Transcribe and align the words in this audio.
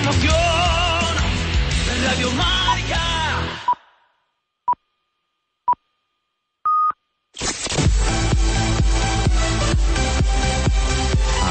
Emoción, 0.00 0.34
Radio 2.04 2.30
Marca. 2.32 3.02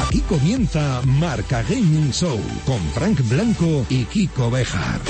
Aquí 0.06 0.20
comienza 0.22 1.02
Marca 1.04 1.62
Gaming 1.62 2.12
Show 2.12 2.40
con 2.64 2.78
Frank 2.94 3.20
Blanco 3.28 3.84
y 3.88 4.04
Kiko 4.04 4.50
Bejar. 4.50 5.00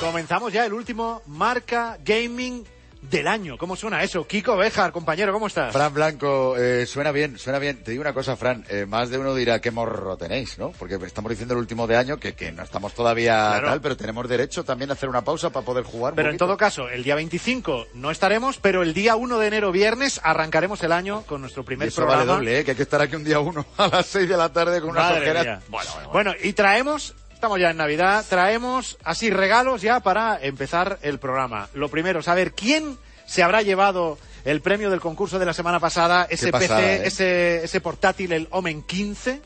Comenzamos 0.00 0.52
ya 0.52 0.66
el 0.66 0.72
último 0.72 1.22
Marca 1.26 1.98
Gaming 2.04 2.64
del 3.10 3.26
año. 3.28 3.56
¿Cómo 3.58 3.76
suena 3.76 4.02
eso? 4.02 4.26
Kiko 4.26 4.56
Bejar, 4.56 4.92
compañero, 4.92 5.32
¿cómo 5.32 5.46
estás? 5.46 5.72
Fran 5.72 5.92
Blanco, 5.94 6.56
eh, 6.58 6.86
suena 6.86 7.12
bien, 7.12 7.38
suena 7.38 7.58
bien. 7.58 7.82
Te 7.82 7.90
digo 7.90 8.00
una 8.00 8.12
cosa, 8.14 8.36
Fran, 8.36 8.64
eh, 8.68 8.86
más 8.86 9.10
de 9.10 9.18
uno 9.18 9.34
dirá 9.34 9.60
qué 9.60 9.70
morro 9.70 10.16
tenéis, 10.16 10.58
¿no? 10.58 10.70
Porque 10.72 10.94
estamos 11.04 11.30
diciendo 11.30 11.54
el 11.54 11.60
último 11.60 11.86
de 11.86 11.96
año 11.96 12.16
que, 12.18 12.34
que 12.34 12.52
no 12.52 12.62
estamos 12.62 12.94
todavía 12.94 13.34
Claro. 13.52 13.68
tal, 13.68 13.80
pero 13.80 13.96
tenemos 13.96 14.28
derecho 14.28 14.64
también 14.64 14.90
a 14.90 14.94
hacer 14.94 15.08
una 15.08 15.22
pausa 15.22 15.50
para 15.50 15.64
poder 15.66 15.84
jugar. 15.84 16.12
un 16.12 16.16
Pero 16.16 16.30
en 16.30 16.38
todo 16.38 16.56
caso, 16.56 16.88
el 16.88 17.02
día 17.04 17.14
25 17.14 17.86
no 17.94 18.10
estaremos, 18.10 18.58
pero 18.58 18.82
el 18.82 18.94
día 18.94 19.16
1 19.16 19.38
de 19.38 19.46
enero, 19.46 19.72
viernes, 19.72 20.20
arrancaremos 20.22 20.82
el 20.82 20.92
año 20.92 21.22
con 21.26 21.40
nuestro 21.40 21.62
Y 21.62 21.66
primer 21.66 21.88
eso 21.88 21.96
programa. 22.02 22.24
vale 22.24 22.32
doble, 22.38 22.58
¿eh? 22.60 22.64
Que 22.64 22.70
hay 22.72 22.76
que 22.76 22.82
estar 22.82 23.00
aquí 23.00 23.16
un 23.16 23.24
día 23.24 23.38
uno 23.40 23.64
a 23.76 23.88
las 23.88 24.06
seis 24.06 24.28
de 24.28 24.36
la 24.36 24.52
tarde 24.52 24.80
con 24.80 24.92
mía. 24.94 25.02
Bueno, 25.10 25.60
bueno, 25.68 25.90
bueno. 25.94 26.08
Bueno, 26.12 26.32
y 26.42 26.52
traemos, 26.52 27.14
estamos 27.44 27.60
ya 27.60 27.72
en 27.72 27.76
Navidad, 27.76 28.24
traemos 28.26 28.96
así 29.04 29.28
regalos 29.28 29.82
ya 29.82 30.00
para 30.00 30.38
empezar 30.42 30.98
el 31.02 31.18
programa. 31.18 31.68
Lo 31.74 31.90
primero, 31.90 32.22
saber 32.22 32.52
quién 32.52 32.96
se 33.26 33.42
habrá 33.42 33.60
llevado 33.60 34.16
el 34.46 34.62
premio 34.62 34.88
del 34.88 35.00
concurso 35.00 35.38
de 35.38 35.44
la 35.44 35.52
semana 35.52 35.78
pasada, 35.78 36.26
ese 36.30 36.50
pasada, 36.50 36.80
PC, 36.80 36.94
¿eh? 36.94 37.06
ese, 37.06 37.64
ese 37.64 37.80
portátil, 37.82 38.32
el 38.32 38.48
Omen 38.50 38.80
15. 38.82 39.42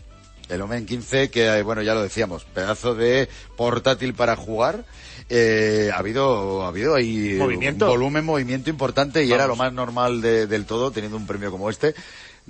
El 0.49 0.63
Omen 0.63 0.87
15, 0.87 1.29
que 1.29 1.47
eh, 1.59 1.63
bueno, 1.65 1.83
ya 1.83 1.95
lo 1.95 2.03
decíamos, 2.05 2.45
pedazo 2.45 2.95
de 2.95 3.29
portátil 3.57 4.15
para 4.15 4.37
jugar. 4.37 4.85
Eh, 5.29 5.91
ha 5.93 5.99
habido, 5.99 6.63
ha 6.65 6.69
habido 6.69 6.95
ahí 6.95 7.35
Movimiento. 7.37 7.87
un 7.87 7.91
volumen, 7.91 8.25
movimiento 8.25 8.71
importante 8.71 9.25
y 9.25 9.27
Vamos. 9.31 9.35
era 9.39 9.47
lo 9.49 9.57
más 9.57 9.73
normal 9.73 10.21
de- 10.23 10.47
del 10.47 10.67
todo 10.67 10.93
teniendo 10.93 11.17
un 11.17 11.27
premio 11.27 11.51
como 11.51 11.69
este. 11.69 11.97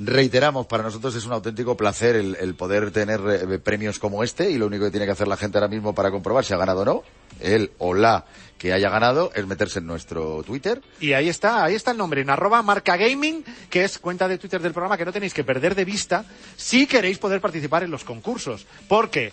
Reiteramos, 0.00 0.68
para 0.68 0.84
nosotros 0.84 1.16
es 1.16 1.26
un 1.26 1.32
auténtico 1.32 1.76
placer 1.76 2.14
el, 2.14 2.54
poder 2.54 2.92
tener 2.92 3.20
eh, 3.28 3.58
premios 3.58 3.98
como 3.98 4.22
este 4.22 4.48
y 4.48 4.56
lo 4.56 4.68
único 4.68 4.84
que 4.84 4.92
tiene 4.92 5.06
que 5.06 5.12
hacer 5.12 5.26
la 5.26 5.36
gente 5.36 5.58
ahora 5.58 5.66
mismo 5.66 5.92
para 5.92 6.12
comprobar 6.12 6.44
si 6.44 6.54
ha 6.54 6.56
ganado 6.56 6.82
o 6.82 6.84
no, 6.84 7.02
él 7.40 7.72
o 7.78 7.94
la 7.94 8.24
que 8.58 8.72
haya 8.72 8.90
ganado, 8.90 9.32
es 9.34 9.44
meterse 9.44 9.80
en 9.80 9.86
nuestro 9.86 10.44
Twitter. 10.44 10.80
Y 11.00 11.14
ahí 11.14 11.28
está, 11.28 11.64
ahí 11.64 11.74
está 11.74 11.90
el 11.90 11.98
nombre, 11.98 12.20
en 12.20 12.30
arroba 12.30 12.62
marca 12.62 12.96
gaming, 12.96 13.44
que 13.70 13.82
es 13.82 13.98
cuenta 13.98 14.28
de 14.28 14.38
Twitter 14.38 14.62
del 14.62 14.72
programa 14.72 14.96
que 14.96 15.04
no 15.04 15.12
tenéis 15.12 15.34
que 15.34 15.42
perder 15.42 15.74
de 15.74 15.84
vista 15.84 16.24
si 16.56 16.86
queréis 16.86 17.18
poder 17.18 17.40
participar 17.40 17.82
en 17.82 17.90
los 17.90 18.04
concursos. 18.04 18.66
Porque 18.86 19.32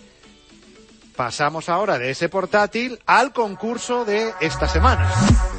pasamos 1.16 1.70
ahora 1.70 1.98
de 1.98 2.12
ese 2.12 2.30
portátil 2.30 3.00
al 3.06 3.34
concurso 3.34 4.06
de 4.06 4.34
esta 4.42 4.68
semana. 4.68 5.10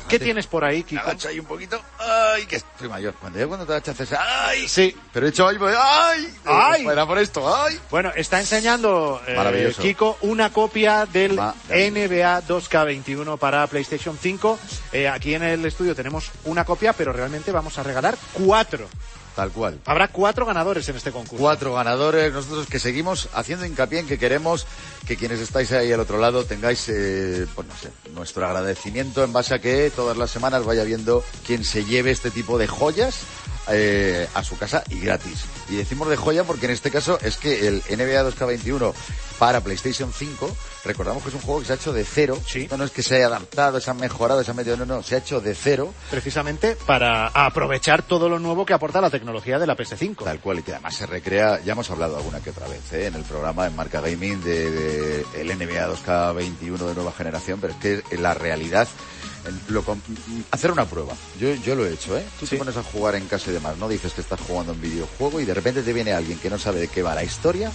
¿Qué 0.09 0.19
tienes 0.19 0.47
por 0.47 0.65
ahí, 0.65 0.83
Kiko? 0.83 1.03
agacho 1.03 1.29
ahí 1.29 1.41
un 1.41 1.47
poquito. 1.47 1.81
¡Ay, 1.99 2.47
que 2.47 2.57
estoy 2.57 2.89
mayor! 2.89 3.15
Cuando 3.15 3.39
yo 3.39 3.49
cuando 3.49 3.67
te 3.67 3.73
agachas 3.73 4.01
haces 4.01 4.19
¡ay! 4.19 4.69
Sí. 4.69 4.97
Pero 5.13 5.27
he 5.27 5.31
hecho 5.31 5.49
¡ay! 5.49 5.57
¡ay! 5.77 6.35
¡Ay! 6.45 6.87
Era 6.87 7.07
por 7.07 7.19
esto 7.19 7.55
¡ay! 7.55 7.81
Bueno, 7.91 8.13
está 8.15 8.39
enseñando 8.39 9.21
eh. 9.27 9.75
Kiko 9.81 10.19
una 10.23 10.53
copia 10.53 11.07
del. 11.07 11.37
NBA 11.37 12.43
2K21 12.43 13.39
para 13.39 13.67
PlayStation 13.67 14.17
5. 14.21 14.59
Eh, 14.93 15.09
aquí 15.09 15.35
en 15.35 15.43
el 15.43 15.65
estudio 15.65 15.95
tenemos 15.95 16.31
una 16.45 16.65
copia, 16.65 16.93
pero 16.93 17.13
realmente 17.13 17.53
vamos 17.53 17.79
a 17.79 17.83
regalar 17.83 18.17
cuatro. 18.33 18.89
Tal 19.37 19.51
cual. 19.51 19.79
Habrá 19.85 20.09
cuatro 20.09 20.47
ganadores 20.47 20.89
en 20.89 20.97
este 20.97 21.13
concurso. 21.13 21.37
Cuatro 21.37 21.75
ganadores, 21.75 22.33
nosotros 22.33 22.67
que 22.69 22.79
seguimos 22.79 23.29
haciendo 23.35 23.67
hincapié 23.67 23.99
en 24.01 24.07
que 24.07 24.19
queremos 24.19 24.67
que 25.07 25.19
quienes 25.19 25.41
estáis 25.41 25.71
ahí 25.73 25.93
al 25.93 26.01
otro 26.01 26.17
lado 26.19 26.45
tengáis, 26.45 26.89
eh, 26.89 27.47
pues 27.55 27.69
no 27.69 27.75
sé, 27.77 27.91
nuestro 28.15 28.47
agradecimiento 28.47 29.23
en 29.23 29.35
base 29.35 29.55
a 29.55 29.59
que 29.59 29.93
todas 29.95 30.17
las 30.17 30.31
semanas 30.31 30.65
vaya 30.65 30.85
viendo 30.85 31.23
quien 31.47 31.65
se 31.65 31.85
lleve 31.85 32.13
este 32.13 32.31
tipo 32.31 32.57
de 32.57 32.67
joyas 32.67 33.27
eh, 33.69 34.29
a 34.35 34.43
su 34.43 34.57
casa 34.59 34.85
y 34.91 35.01
gratis. 35.01 35.45
Y 35.69 35.77
decimos 35.77 36.09
de 36.09 36.17
joya 36.17 36.45
porque 36.45 36.67
en 36.67 36.73
este 36.73 36.91
caso 36.91 37.19
es 37.23 37.37
que 37.37 37.67
el 37.67 37.83
NBA 37.89 38.31
2K21 38.31 38.95
para 39.39 39.61
PlayStation 39.61 40.13
5, 40.13 40.57
recordamos 40.85 41.23
que 41.23 41.29
es 41.29 41.35
un 41.35 41.41
juego 41.41 41.61
que 41.61 41.67
se 41.67 41.73
ha 41.73 41.77
hecho 41.77 41.93
de 41.93 42.05
cero. 42.05 42.39
Sí. 42.47 42.69
No, 42.71 42.77
no 42.77 42.85
es 42.85 42.91
que 42.91 43.03
se 43.03 43.17
haya 43.17 43.27
adaptado, 43.27 43.81
se 43.81 43.91
ha 43.91 43.95
mejorado, 43.95 44.43
se 44.43 44.51
ha 44.51 44.55
metido, 44.55 44.77
no, 44.77 44.87
no, 44.87 45.03
se 45.03 45.15
ha 45.15 45.19
hecho 45.19 45.41
de 45.41 45.55
cero. 45.55 45.93
precisamente 46.11 46.77
para 46.87 47.29
aprovechar 47.29 48.03
todo 48.03 48.29
lo 48.29 48.39
nuevo 48.39 48.65
que 48.65 48.73
aporta 48.73 49.01
la 49.01 49.11
tecnología 49.11 49.59
de 49.59 49.67
la 49.67 49.77
PS5. 49.77 50.25
Tal 50.25 50.41
cual, 50.41 50.61
y 50.61 50.63
que 50.63 50.73
además 50.73 50.97
se 50.97 51.07
recrea, 51.07 51.61
ya 51.63 51.73
hemos 51.73 51.91
hablado 51.91 52.17
alguna 52.17 52.41
que 52.41 52.51
otra 52.51 52.67
vez 52.69 52.93
¿eh? 52.93 53.07
en 53.07 53.15
el 53.15 53.25
programa 53.25 53.67
en 53.67 53.77
Marca 53.77 54.01
Gaming 54.01 54.43
de, 54.43 54.71
de 54.71 55.27
el 55.37 55.49
NBA 55.49 55.89
2K21 55.89 56.79
de 56.79 56.95
nueva 56.95 57.13
generación, 57.13 57.61
pero 57.61 57.75
es 57.75 57.79
que 57.79 58.17
la 58.17 58.35
realidad, 58.35 58.89
lo 59.69 59.85
hacer 60.51 60.71
una 60.71 60.89
prueba, 60.89 61.15
yo, 61.39 61.55
yo 61.55 61.75
lo 61.75 61.87
he 61.87 61.93
hecho, 61.93 62.17
¿eh? 62.17 62.25
Tú 62.39 62.47
Sí. 62.47 62.51
te 62.53 62.59
pones 62.59 62.77
a 62.77 62.83
jugar 62.83 63.15
en 63.15 63.27
casa 63.27 63.51
y 63.51 63.55
demás, 63.55 63.77
¿no? 63.79 63.89
Dices 63.89 64.13
que 64.13 64.21
estás 64.21 64.41
jugando 64.41 64.73
un 64.73 64.81
videojuego 64.81 65.41
y 65.41 65.45
de 65.45 65.55
repente 65.55 65.83
te 65.83 65.93
viene 65.93 66.13
alguien 66.13 66.39
que 66.39 66.51
no 66.51 66.59
sabe 66.59 66.81
de 66.81 66.89
qué 66.89 67.03
va 67.03 67.15
la 67.15 67.25
historia 67.25 67.71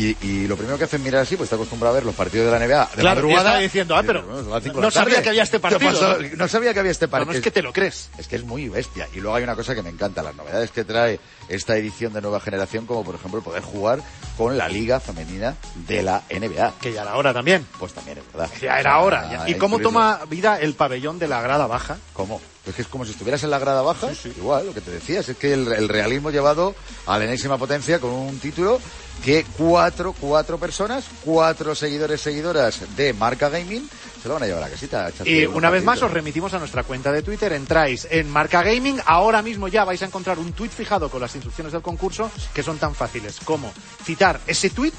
y, 0.00 0.16
y 0.22 0.46
lo 0.46 0.56
primero 0.56 0.78
que 0.78 0.84
hace 0.84 0.96
es 0.96 1.02
mirar 1.02 1.22
así, 1.22 1.36
pues 1.36 1.46
está 1.46 1.56
acostumbrado 1.56 1.94
a 1.94 1.98
ver 1.98 2.04
los 2.06 2.14
partidos 2.14 2.46
de 2.52 2.58
la 2.58 2.64
NBA 2.66 2.86
de 2.94 3.00
Claro, 3.02 3.22
madrugada. 3.22 3.58
diciendo, 3.58 3.96
ah, 3.96 4.02
pero 4.06 4.20
dices, 4.22 4.26
"Bueno, 4.28 4.42
son 4.44 4.52
las 4.54 4.62
cinco 4.62 4.76
de 4.76 4.80
no 4.82 4.88
la 4.88 4.92
tarde". 4.92 5.10
sabía 5.10 5.22
que 5.22 5.28
había 5.30 5.42
este 5.42 5.56
¿Qué 5.58 5.60
partido, 5.60 5.90
pasó? 5.92 6.18
¿no? 6.22 6.28
No 6.36 6.48
sabía 6.48 6.72
que 6.74 6.80
había 6.80 6.92
este 6.92 7.08
partido. 7.08 7.32
no 7.32 7.36
es 7.38 7.42
que 7.42 7.50
te 7.50 7.62
lo 7.62 7.72
crees. 7.72 8.10
Es 8.18 8.28
que 8.28 8.36
es 8.36 8.44
muy 8.44 8.68
bestia. 8.68 9.08
Y 9.14 9.20
luego 9.20 9.36
hay 9.36 9.44
una 9.44 9.56
cosa 9.56 9.74
que 9.74 9.82
me 9.82 9.90
encanta, 9.90 10.22
las 10.22 10.34
novedades 10.36 10.70
que 10.70 10.84
trae 10.84 11.18
esta 11.48 11.76
edición 11.76 12.12
de 12.12 12.20
nueva 12.20 12.40
generación, 12.40 12.86
como 12.86 13.04
por 13.04 13.14
ejemplo 13.14 13.40
poder 13.42 13.62
jugar 13.62 14.00
con 14.36 14.56
la 14.56 14.68
liga 14.68 15.00
femenina 15.00 15.54
de 15.86 16.02
la 16.02 16.22
NBA. 16.30 16.74
Que 16.80 16.92
ya 16.92 17.02
era 17.02 17.16
hora 17.16 17.32
también. 17.34 17.66
Pues 17.78 17.92
también 17.92 18.18
es 18.18 18.24
verdad. 18.32 18.50
Ya 18.62 18.74
O 18.74 19.08
era 19.08 19.28
sea, 19.28 19.46
ya. 19.46 19.50
¿Y 19.50 19.54
cómo 19.54 19.78
toma 19.80 20.20
vida 20.28 20.58
el 20.60 20.74
pabellón 20.74 21.18
de 21.18 21.28
la 21.28 21.40
grada 21.42 21.66
baja? 21.66 21.96
¿Cómo? 22.12 22.40
Es 22.68 22.74
que 22.74 22.82
es 22.82 22.88
como 22.88 23.04
si 23.04 23.12
estuvieras 23.12 23.42
en 23.42 23.50
la 23.50 23.58
grada 23.58 23.82
baja. 23.82 24.08
Igual, 24.36 24.66
lo 24.66 24.74
que 24.74 24.80
te 24.80 24.90
decías. 24.90 25.28
Es 25.28 25.36
que 25.36 25.54
el, 25.54 25.72
el 25.72 25.88
realismo 25.88 26.30
llevado 26.30 26.74
a 27.06 27.18
la 27.18 27.24
enésima 27.24 27.56
potencia 27.58 27.98
con 27.98 28.10
un 28.10 28.38
título 28.38 28.80
que 29.24 29.44
cuatro, 29.56 30.14
cuatro 30.18 30.58
personas, 30.58 31.04
cuatro 31.24 31.74
seguidores, 31.74 32.20
seguidoras 32.20 32.96
de 32.96 33.12
Marca 33.12 33.48
Gaming, 33.48 33.88
se 34.22 34.28
lo 34.28 34.34
van 34.34 34.44
a 34.44 34.46
llevar 34.46 34.62
a 34.62 34.66
la 34.66 34.72
casita. 34.72 35.10
Y 35.24 35.44
unos 35.44 35.56
una 35.56 35.70
vez 35.70 35.84
más 35.84 36.02
os 36.02 36.10
remitimos 36.10 36.54
a 36.54 36.58
nuestra 36.58 36.84
cuenta 36.84 37.12
de 37.12 37.22
Twitter, 37.22 37.52
entráis 37.52 38.06
en 38.10 38.30
Marca 38.30 38.62
Gaming, 38.62 39.00
ahora 39.06 39.42
mismo 39.42 39.68
ya 39.68 39.84
vais 39.84 40.02
a 40.02 40.06
encontrar 40.06 40.38
un 40.38 40.52
tweet 40.52 40.70
fijado 40.70 41.10
con 41.10 41.20
las 41.20 41.34
instrucciones 41.34 41.72
del 41.72 41.82
concurso 41.82 42.30
que 42.54 42.62
son 42.62 42.78
tan 42.78 42.94
fáciles 42.94 43.38
como 43.44 43.72
citar 44.04 44.40
ese 44.46 44.70
tweet, 44.70 44.92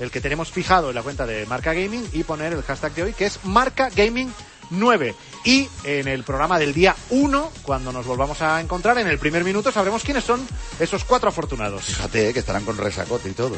el 0.00 0.10
que 0.10 0.20
tenemos 0.20 0.50
fijado 0.50 0.90
en 0.90 0.94
la 0.94 1.02
cuenta 1.02 1.26
de 1.26 1.46
Marca 1.46 1.72
Gaming 1.72 2.08
y 2.12 2.24
poner 2.24 2.52
el 2.52 2.62
hashtag 2.62 2.94
de 2.94 3.02
hoy 3.04 3.12
que 3.12 3.26
es 3.26 3.44
Marca 3.44 3.88
Gaming 3.94 4.32
9. 4.72 5.14
Y 5.44 5.68
en 5.84 6.06
el 6.08 6.22
programa 6.22 6.58
del 6.58 6.72
día 6.72 6.94
1, 7.10 7.52
cuando 7.62 7.92
nos 7.92 8.06
volvamos 8.06 8.40
a 8.42 8.60
encontrar, 8.60 8.98
en 8.98 9.08
el 9.08 9.18
primer 9.18 9.42
minuto 9.44 9.72
sabremos 9.72 10.02
quiénes 10.04 10.24
son 10.24 10.46
esos 10.78 11.04
cuatro 11.04 11.28
afortunados. 11.30 11.84
Fíjate, 11.84 12.28
eh, 12.28 12.32
que 12.32 12.38
estarán 12.40 12.64
con 12.64 12.76
resacote 12.76 13.28
y 13.28 13.32
todo. 13.32 13.56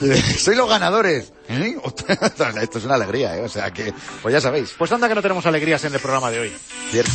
¡Soy 0.38 0.56
los 0.56 0.68
ganadores! 0.68 1.32
¿Eh? 1.48 1.76
Esto 2.62 2.78
es 2.78 2.84
una 2.84 2.94
alegría, 2.96 3.36
¿eh? 3.36 3.42
O 3.42 3.48
sea 3.48 3.70
que, 3.70 3.92
pues 4.22 4.32
ya 4.32 4.40
sabéis, 4.40 4.74
Pues 4.76 4.92
anda 4.92 5.08
que 5.08 5.14
no 5.14 5.22
tenemos 5.22 5.46
alegrías 5.46 5.82
en 5.84 5.94
el 5.94 6.00
programa 6.00 6.30
de 6.30 6.40
hoy. 6.40 6.52
cierto. 6.90 7.12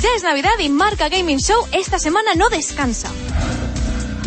Ya 0.00 0.08
es 0.16 0.22
Navidad 0.22 0.58
y 0.58 0.68
Marca 0.68 1.08
Gaming 1.08 1.38
Show 1.38 1.66
esta 1.72 1.98
semana 1.98 2.34
no 2.34 2.48
descansa. 2.48 3.08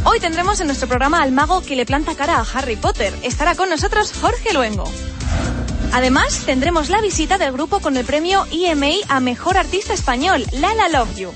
Hoy 0.05 0.19
tendremos 0.19 0.59
en 0.61 0.67
nuestro 0.67 0.87
programa 0.87 1.21
al 1.23 1.31
mago 1.31 1.61
que 1.63 1.75
le 1.75 1.85
planta 1.85 2.15
cara 2.15 2.37
a 2.37 2.45
Harry 2.53 2.75
Potter. 2.75 3.13
Estará 3.23 3.55
con 3.55 3.69
nosotros 3.69 4.13
Jorge 4.21 4.53
Luengo. 4.53 4.85
Además, 5.95 6.41
tendremos 6.45 6.89
la 6.89 6.99
visita 6.99 7.37
del 7.37 7.53
grupo 7.53 7.79
con 7.79 7.95
el 7.95 8.03
premio 8.03 8.45
EMA 8.51 8.95
a 9.07 9.21
Mejor 9.21 9.57
Artista 9.57 9.93
Español, 9.93 10.45
Lala 10.51 10.89
Love 10.89 11.15
You. 11.15 11.31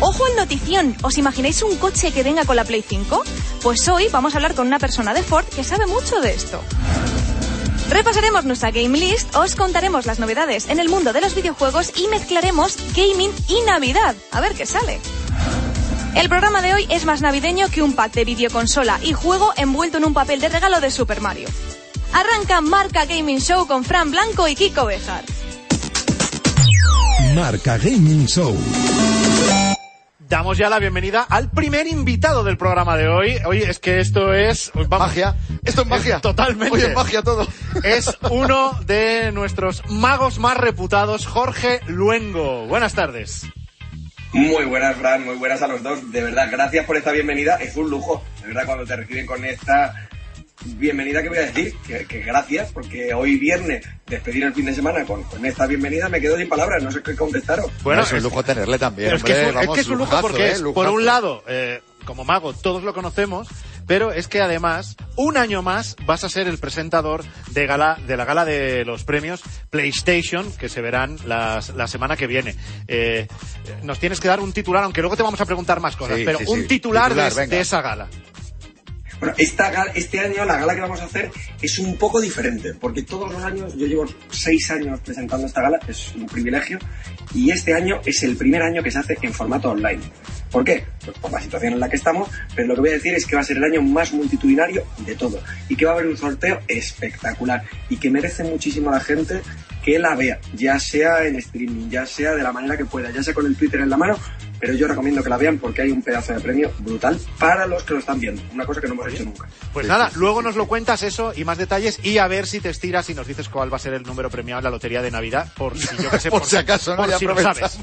Ojo 0.00 0.28
en 0.28 0.36
notición, 0.36 0.94
¿os 1.00 1.16
imagináis 1.16 1.62
un 1.62 1.74
coche 1.78 2.12
que 2.12 2.22
venga 2.22 2.44
con 2.44 2.56
la 2.56 2.64
Play 2.64 2.84
5? 2.86 3.24
Pues 3.62 3.88
hoy 3.88 4.08
vamos 4.12 4.34
a 4.34 4.36
hablar 4.36 4.54
con 4.54 4.66
una 4.66 4.78
persona 4.78 5.14
de 5.14 5.22
Ford 5.22 5.46
que 5.46 5.64
sabe 5.64 5.86
mucho 5.86 6.20
de 6.20 6.34
esto. 6.34 6.60
Repasaremos 7.88 8.44
nuestra 8.44 8.70
game 8.70 8.98
list, 8.98 9.34
os 9.34 9.54
contaremos 9.54 10.04
las 10.04 10.18
novedades 10.18 10.68
en 10.68 10.78
el 10.78 10.90
mundo 10.90 11.14
de 11.14 11.22
los 11.22 11.34
videojuegos 11.34 11.90
y 11.96 12.06
mezclaremos 12.08 12.76
gaming 12.94 13.32
y 13.48 13.62
Navidad. 13.62 14.14
A 14.30 14.42
ver 14.42 14.52
qué 14.52 14.66
sale. 14.66 15.00
El 16.14 16.28
programa 16.28 16.60
de 16.60 16.74
hoy 16.74 16.86
es 16.90 17.06
más 17.06 17.22
navideño 17.22 17.70
que 17.70 17.80
un 17.80 17.94
pack 17.94 18.12
de 18.12 18.26
videoconsola 18.26 19.00
y 19.02 19.14
juego 19.14 19.54
envuelto 19.56 19.96
en 19.96 20.04
un 20.04 20.12
papel 20.12 20.42
de 20.42 20.50
regalo 20.50 20.82
de 20.82 20.90
Super 20.90 21.22
Mario. 21.22 21.48
Arranca 22.14 22.60
Marca 22.60 23.06
Gaming 23.06 23.40
Show 23.40 23.66
con 23.66 23.82
Fran 23.82 24.12
Blanco 24.12 24.46
y 24.46 24.54
Kiko 24.54 24.86
Bejar. 24.86 25.24
Marca 27.34 27.76
Gaming 27.76 28.26
Show. 28.26 28.56
Damos 30.20 30.56
ya 30.56 30.70
la 30.70 30.78
bienvenida 30.78 31.26
al 31.28 31.50
primer 31.50 31.88
invitado 31.88 32.44
del 32.44 32.56
programa 32.56 32.96
de 32.96 33.08
hoy. 33.08 33.38
Oye, 33.46 33.68
es 33.68 33.80
que 33.80 33.98
esto 33.98 34.32
es... 34.32 34.70
vamos, 34.74 34.90
Magia. 34.90 35.34
Esto 35.64 35.82
es 35.82 35.88
magia. 35.88 36.20
Totalmente. 36.20 36.72
Oye, 36.72 36.86
es 36.86 36.94
magia 36.94 37.22
todo. 37.22 37.48
Es 37.82 38.16
uno 38.30 38.78
de 38.86 39.32
nuestros 39.32 39.82
magos 39.90 40.38
más 40.38 40.56
reputados, 40.56 41.26
Jorge 41.26 41.80
Luengo. 41.88 42.66
Buenas 42.68 42.94
tardes. 42.94 43.44
Muy 44.32 44.64
buenas, 44.66 44.96
Fran, 44.96 45.24
muy 45.24 45.34
buenas 45.34 45.62
a 45.62 45.66
los 45.66 45.82
dos. 45.82 46.12
De 46.12 46.22
verdad, 46.22 46.48
gracias 46.48 46.86
por 46.86 46.96
esta 46.96 47.10
bienvenida. 47.10 47.56
Es 47.56 47.76
un 47.76 47.90
lujo. 47.90 48.22
De 48.40 48.48
verdad, 48.48 48.66
cuando 48.66 48.86
te 48.86 48.94
reciben 48.94 49.26
con 49.26 49.44
esta 49.44 50.08
bienvenida 50.64 51.22
que 51.22 51.28
voy 51.28 51.38
a 51.38 51.42
decir, 51.46 51.74
que, 51.86 52.06
que 52.06 52.20
gracias, 52.20 52.72
porque 52.72 53.12
hoy 53.12 53.36
viernes 53.36 53.86
despedir 54.06 54.44
el 54.44 54.54
fin 54.54 54.64
de 54.66 54.74
semana 54.74 55.04
con, 55.04 55.22
con 55.24 55.44
esta 55.44 55.66
bienvenida 55.66 56.08
me 56.08 56.20
quedo 56.20 56.36
sin 56.38 56.48
palabras, 56.48 56.82
no 56.82 56.90
sé 56.90 57.02
qué 57.02 57.14
contestaros. 57.16 57.66
Bueno, 57.82 58.02
es 58.02 58.12
un 58.12 58.22
lujo 58.22 58.42
tenerle 58.42 58.78
también. 58.78 59.08
Pero 59.08 59.16
es 59.18 59.24
que, 59.24 59.32
es, 59.32 59.42
un- 59.42 59.48
es 59.48 59.54
vamos, 59.54 59.74
que 59.74 59.80
es 59.80 59.88
un 59.88 59.98
lujo 59.98 60.10
lujazo, 60.10 60.22
porque 60.28 60.48
¿eh? 60.52 60.72
por 60.74 60.88
un 60.88 61.04
lado, 61.04 61.42
eh, 61.48 61.80
como 62.04 62.24
mago 62.24 62.52
todos 62.54 62.82
lo 62.82 62.94
conocemos, 62.94 63.48
pero 63.86 64.12
es 64.12 64.28
que 64.28 64.40
además, 64.40 64.96
un 65.16 65.36
año 65.36 65.60
más 65.60 65.96
vas 66.06 66.24
a 66.24 66.28
ser 66.30 66.48
el 66.48 66.56
presentador 66.58 67.22
de, 67.50 67.66
gala, 67.66 67.98
de 68.06 68.16
la 68.16 68.24
gala 68.24 68.44
de 68.46 68.84
los 68.86 69.04
premios 69.04 69.42
PlayStation, 69.68 70.50
que 70.52 70.68
se 70.70 70.80
verán 70.80 71.18
las- 71.26 71.70
la 71.74 71.86
semana 71.88 72.16
que 72.16 72.26
viene. 72.26 72.54
Eh, 72.88 73.26
nos 73.82 73.98
tienes 73.98 74.20
que 74.20 74.28
dar 74.28 74.40
un 74.40 74.52
titular, 74.52 74.84
aunque 74.84 75.02
luego 75.02 75.16
te 75.16 75.22
vamos 75.22 75.40
a 75.40 75.44
preguntar 75.46 75.80
más 75.80 75.96
cosas, 75.96 76.16
Sí, 76.18 76.22
pero 76.24 76.38
sí, 76.38 76.44
un 76.48 76.62
sí. 76.62 76.68
titular, 76.68 77.08
Titular, 77.10 77.32
de, 77.34 77.40
venga. 77.40 77.56
de 77.56 77.60
esa 77.62 77.82
gala. 77.82 78.08
Bueno, 79.20 79.34
esta, 79.38 79.84
este 79.94 80.20
año 80.20 80.44
la 80.44 80.58
gala 80.58 80.74
que 80.74 80.80
vamos 80.80 81.00
a 81.00 81.04
hacer 81.04 81.30
es 81.60 81.78
un 81.78 81.96
poco 81.96 82.20
diferente, 82.20 82.74
porque 82.74 83.02
todos 83.02 83.32
los 83.32 83.42
años, 83.42 83.74
yo 83.76 83.86
llevo 83.86 84.06
seis 84.30 84.70
años 84.70 85.00
presentando 85.00 85.46
esta 85.46 85.62
gala, 85.62 85.78
es 85.88 86.14
un 86.14 86.26
privilegio, 86.26 86.78
y 87.34 87.50
este 87.50 87.74
año 87.74 88.00
es 88.04 88.22
el 88.22 88.36
primer 88.36 88.62
año 88.62 88.82
que 88.82 88.90
se 88.90 88.98
hace 88.98 89.18
en 89.20 89.32
formato 89.32 89.70
online. 89.70 90.00
¿Por 90.50 90.64
qué? 90.64 90.84
Pues 91.04 91.18
por 91.18 91.32
la 91.32 91.40
situación 91.40 91.72
en 91.72 91.80
la 91.80 91.88
que 91.88 91.96
estamos, 91.96 92.28
pero 92.54 92.68
lo 92.68 92.74
que 92.74 92.80
voy 92.80 92.90
a 92.90 92.94
decir 92.94 93.12
es 93.14 93.26
que 93.26 93.34
va 93.34 93.42
a 93.42 93.44
ser 93.44 93.56
el 93.56 93.64
año 93.64 93.82
más 93.82 94.12
multitudinario 94.12 94.84
de 94.98 95.16
todo, 95.16 95.40
y 95.68 95.74
que 95.74 95.84
va 95.84 95.92
a 95.92 95.94
haber 95.94 96.06
un 96.06 96.16
sorteo 96.16 96.60
espectacular, 96.68 97.64
y 97.88 97.96
que 97.96 98.08
merece 98.08 98.44
muchísimo 98.44 98.90
a 98.90 98.94
la 98.94 99.00
gente 99.00 99.40
que 99.84 99.98
la 99.98 100.14
vea, 100.14 100.38
ya 100.54 100.78
sea 100.78 101.26
en 101.26 101.36
streaming, 101.36 101.90
ya 101.90 102.06
sea 102.06 102.34
de 102.34 102.42
la 102.42 102.52
manera 102.52 102.76
que 102.76 102.86
pueda, 102.86 103.10
ya 103.10 103.22
sea 103.22 103.34
con 103.34 103.46
el 103.46 103.54
Twitter 103.54 103.80
en 103.80 103.90
la 103.90 103.98
mano, 103.98 104.16
pero 104.58 104.72
yo 104.72 104.88
recomiendo 104.88 105.22
que 105.22 105.28
la 105.28 105.36
vean 105.36 105.58
porque 105.58 105.82
hay 105.82 105.90
un 105.90 106.00
pedazo 106.00 106.32
de 106.32 106.40
premio 106.40 106.72
brutal 106.78 107.18
para 107.38 107.66
los 107.66 107.82
que 107.82 107.92
lo 107.92 107.98
están 107.98 108.18
viendo, 108.18 108.40
una 108.54 108.64
cosa 108.64 108.80
que 108.80 108.86
no 108.86 108.94
hemos 108.94 109.12
hecho 109.12 109.24
nunca. 109.24 109.46
Pues 109.74 109.84
Sí, 109.84 109.92
nada, 109.92 110.08
sí, 110.08 110.16
luego 110.18 110.40
sí, 110.40 110.46
nos 110.46 110.56
lo 110.56 110.66
cuentas 110.66 111.02
eso 111.02 111.34
y 111.36 111.44
más 111.44 111.58
detalles 111.58 112.00
y 112.02 112.16
a 112.16 112.26
ver 112.28 112.46
si 112.46 112.60
te 112.60 112.70
estiras 112.70 113.10
y 113.10 113.14
nos 113.14 113.26
dices 113.26 113.50
cuál 113.50 113.70
va 113.70 113.76
a 113.76 113.80
ser 113.80 113.92
el 113.92 114.04
número 114.04 114.30
premiado 114.30 114.60
en 114.60 114.64
la 114.64 114.70
lotería 114.70 115.02
de 115.02 115.10
Navidad, 115.10 115.52
por 115.54 115.76
si 115.76 116.02
yo 116.02 116.10
que 116.10 116.18
sé, 116.18 116.30
Por 116.34 116.44
si 116.44 116.56
acaso, 116.56 116.96
¿no? 116.96 117.04
por 117.04 117.10
si 117.24 117.34
lo 117.34 117.40
sabes. 117.42 117.78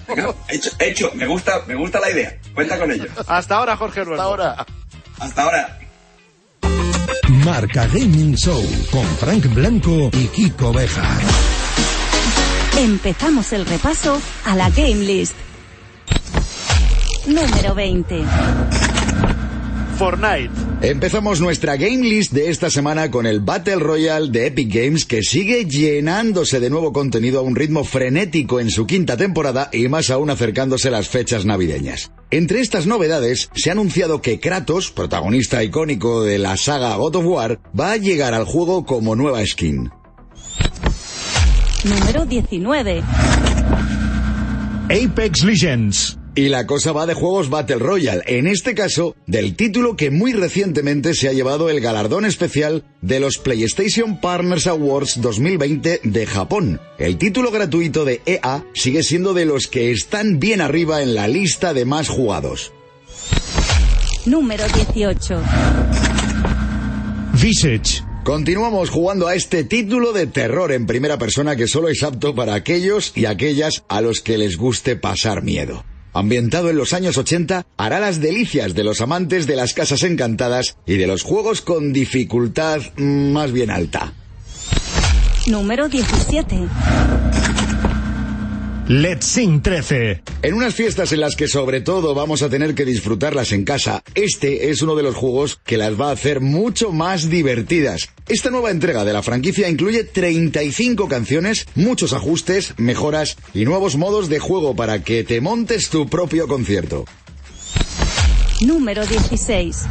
Hecho, 0.48 0.72
hecho, 0.80 1.12
me 1.16 1.26
gusta, 1.28 1.62
me 1.68 1.76
gusta 1.76 2.00
la 2.00 2.10
idea. 2.10 2.38
Cuenta 2.54 2.78
con 2.78 2.92
ello. 2.92 3.06
Hasta 3.28 3.56
ahora, 3.56 3.78
Jorge. 3.78 4.02
Hasta 4.02 4.24
ahora. 4.24 4.66
Hasta 5.20 5.44
ahora. 5.44 5.80
Marca 7.46 7.88
Gaming 7.88 8.36
Show 8.36 8.62
con 8.92 9.06
Frank 9.18 9.48
Blanco 9.54 10.10
y 10.14 10.28
Kiko 10.28 10.72
Beja. 10.72 11.18
Empezamos 12.78 13.52
el 13.54 13.66
repaso 13.66 14.22
a 14.46 14.56
la 14.56 14.70
Game 14.70 14.96
List. 14.96 15.36
Número 17.26 17.76
20. 17.76 18.24
Fortnite. 20.02 20.50
Empezamos 20.82 21.42
nuestra 21.42 21.76
game 21.76 22.00
list 22.00 22.34
de 22.34 22.50
esta 22.50 22.72
semana 22.72 23.12
con 23.12 23.28
el 23.28 23.40
Battle 23.40 23.76
Royale 23.76 24.32
de 24.32 24.48
Epic 24.48 24.74
Games 24.74 25.06
que 25.06 25.22
sigue 25.22 25.66
llenándose 25.66 26.60
de 26.60 26.72
nuevo 26.72 26.92
contenido 26.92 27.40
a 27.40 27.44
un 27.44 27.56
ritmo 27.56 27.84
frenético 27.84 28.60
en 28.60 28.72
su 28.72 28.88
quinta 28.88 29.16
temporada 29.16 29.70
y 29.72 29.88
más 29.90 30.10
aún 30.10 30.32
acercándose 30.32 30.90
las 30.90 31.08
fechas 31.08 31.46
navideñas. 31.46 32.12
Entre 32.32 32.62
estas 32.62 32.88
novedades 32.88 33.52
se 33.54 33.70
ha 33.70 33.74
anunciado 33.74 34.24
que 34.24 34.40
Kratos, 34.40 34.90
protagonista 34.90 35.64
icónico 35.64 36.24
de 36.24 36.40
la 36.40 36.58
saga 36.58 36.96
God 36.96 37.18
of 37.18 37.26
War, 37.28 37.60
va 37.80 37.92
a 37.92 37.98
llegar 37.98 38.34
al 38.34 38.46
juego 38.46 38.88
como 38.88 39.16
nueva 39.16 39.46
skin. 39.46 39.92
Número 41.84 42.26
19. 42.26 43.04
Apex 44.90 45.44
Legends. 45.44 46.18
Y 46.34 46.48
la 46.48 46.66
cosa 46.66 46.94
va 46.94 47.06
de 47.06 47.14
juegos 47.14 47.50
Battle 47.50 47.76
Royale, 47.76 48.24
en 48.26 48.48
este 48.48 48.74
caso 48.74 49.18
del 49.28 49.56
título 49.56 49.98
que 49.98 50.12
muy 50.12 50.32
recientemente 50.32 51.14
se 51.14 51.28
ha 51.28 51.34
llevado 51.34 51.70
el 51.70 51.82
galardón 51.82 52.24
especial 52.24 52.86
de 53.02 53.20
los 53.20 53.38
PlayStation 53.38 54.22
Partners 54.22 54.66
Awards 54.68 55.20
2020 55.20 56.00
de 56.04 56.26
Japón. 56.26 56.80
El 56.98 57.18
título 57.18 57.52
gratuito 57.52 58.06
de 58.06 58.22
EA 58.26 58.64
sigue 58.74 59.04
siendo 59.04 59.34
de 59.34 59.46
los 59.46 59.68
que 59.68 59.92
están 59.92 60.40
bien 60.40 60.62
arriba 60.62 61.02
en 61.02 61.16
la 61.16 61.28
lista 61.28 61.74
de 61.74 61.84
más 61.84 62.08
jugados. 62.08 62.72
Número 64.26 64.64
18. 64.74 65.42
Visage. 67.42 68.04
Continuamos 68.24 68.90
jugando 68.90 69.28
a 69.28 69.36
este 69.36 69.66
título 69.66 70.14
de 70.14 70.28
terror 70.28 70.72
en 70.72 70.86
primera 70.86 71.18
persona 71.18 71.58
que 71.58 71.68
solo 71.68 71.90
es 71.90 72.04
apto 72.04 72.36
para 72.36 72.54
aquellos 72.54 73.12
y 73.16 73.26
aquellas 73.26 73.84
a 73.90 74.00
los 74.00 74.22
que 74.22 74.38
les 74.38 74.58
guste 74.58 74.96
pasar 74.96 75.42
miedo. 75.42 75.84
Ambientado 76.14 76.70
en 76.70 76.78
los 76.78 76.94
años 76.94 77.18
80, 77.18 77.66
hará 77.78 78.00
las 78.00 78.20
delicias 78.20 78.74
de 78.74 78.84
los 78.84 79.02
amantes 79.02 79.48
de 79.48 79.56
las 79.56 79.74
casas 79.74 80.04
encantadas 80.04 80.78
y 80.86 80.98
de 80.98 81.08
los 81.08 81.24
juegos 81.24 81.62
con 81.62 81.94
dificultad 81.94 82.82
más 82.98 83.52
bien 83.52 83.72
alta. 83.72 84.14
Número 85.48 85.88
17. 85.88 86.68
Let's 88.94 89.26
Sing 89.26 89.62
13. 89.62 90.22
En 90.42 90.54
unas 90.54 90.76
fiestas 90.76 91.14
en 91.14 91.22
las 91.22 91.38
que 91.38 91.48
sobre 91.48 91.80
todo 91.80 92.14
vamos 92.14 92.42
a 92.42 92.50
tener 92.50 92.76
que 92.76 92.84
disfrutarlas 92.84 93.54
en 93.54 93.64
casa, 93.64 94.04
este 94.16 94.70
es 94.70 94.82
uno 94.82 94.96
de 94.96 95.04
los 95.04 95.16
juegos 95.16 95.62
que 95.64 95.78
las 95.78 95.98
va 95.98 96.10
a 96.10 96.12
hacer 96.12 96.42
mucho 96.42 96.92
más 96.92 97.30
divertidas. 97.30 98.10
Esta 98.28 98.50
nueva 98.50 98.70
entrega 98.70 99.06
de 99.06 99.14
la 99.14 99.24
franquicia 99.24 99.70
incluye 99.70 100.04
35 100.04 101.08
canciones, 101.08 101.68
muchos 101.74 102.12
ajustes, 102.12 102.74
mejoras 102.76 103.38
y 103.54 103.64
nuevos 103.64 103.96
modos 103.96 104.28
de 104.28 104.40
juego 104.40 104.76
para 104.76 105.02
que 105.06 105.24
te 105.24 105.40
montes 105.40 105.88
tu 105.90 106.10
propio 106.10 106.50
concierto. 106.50 107.06
Número 108.60 109.06
16. 109.08 109.86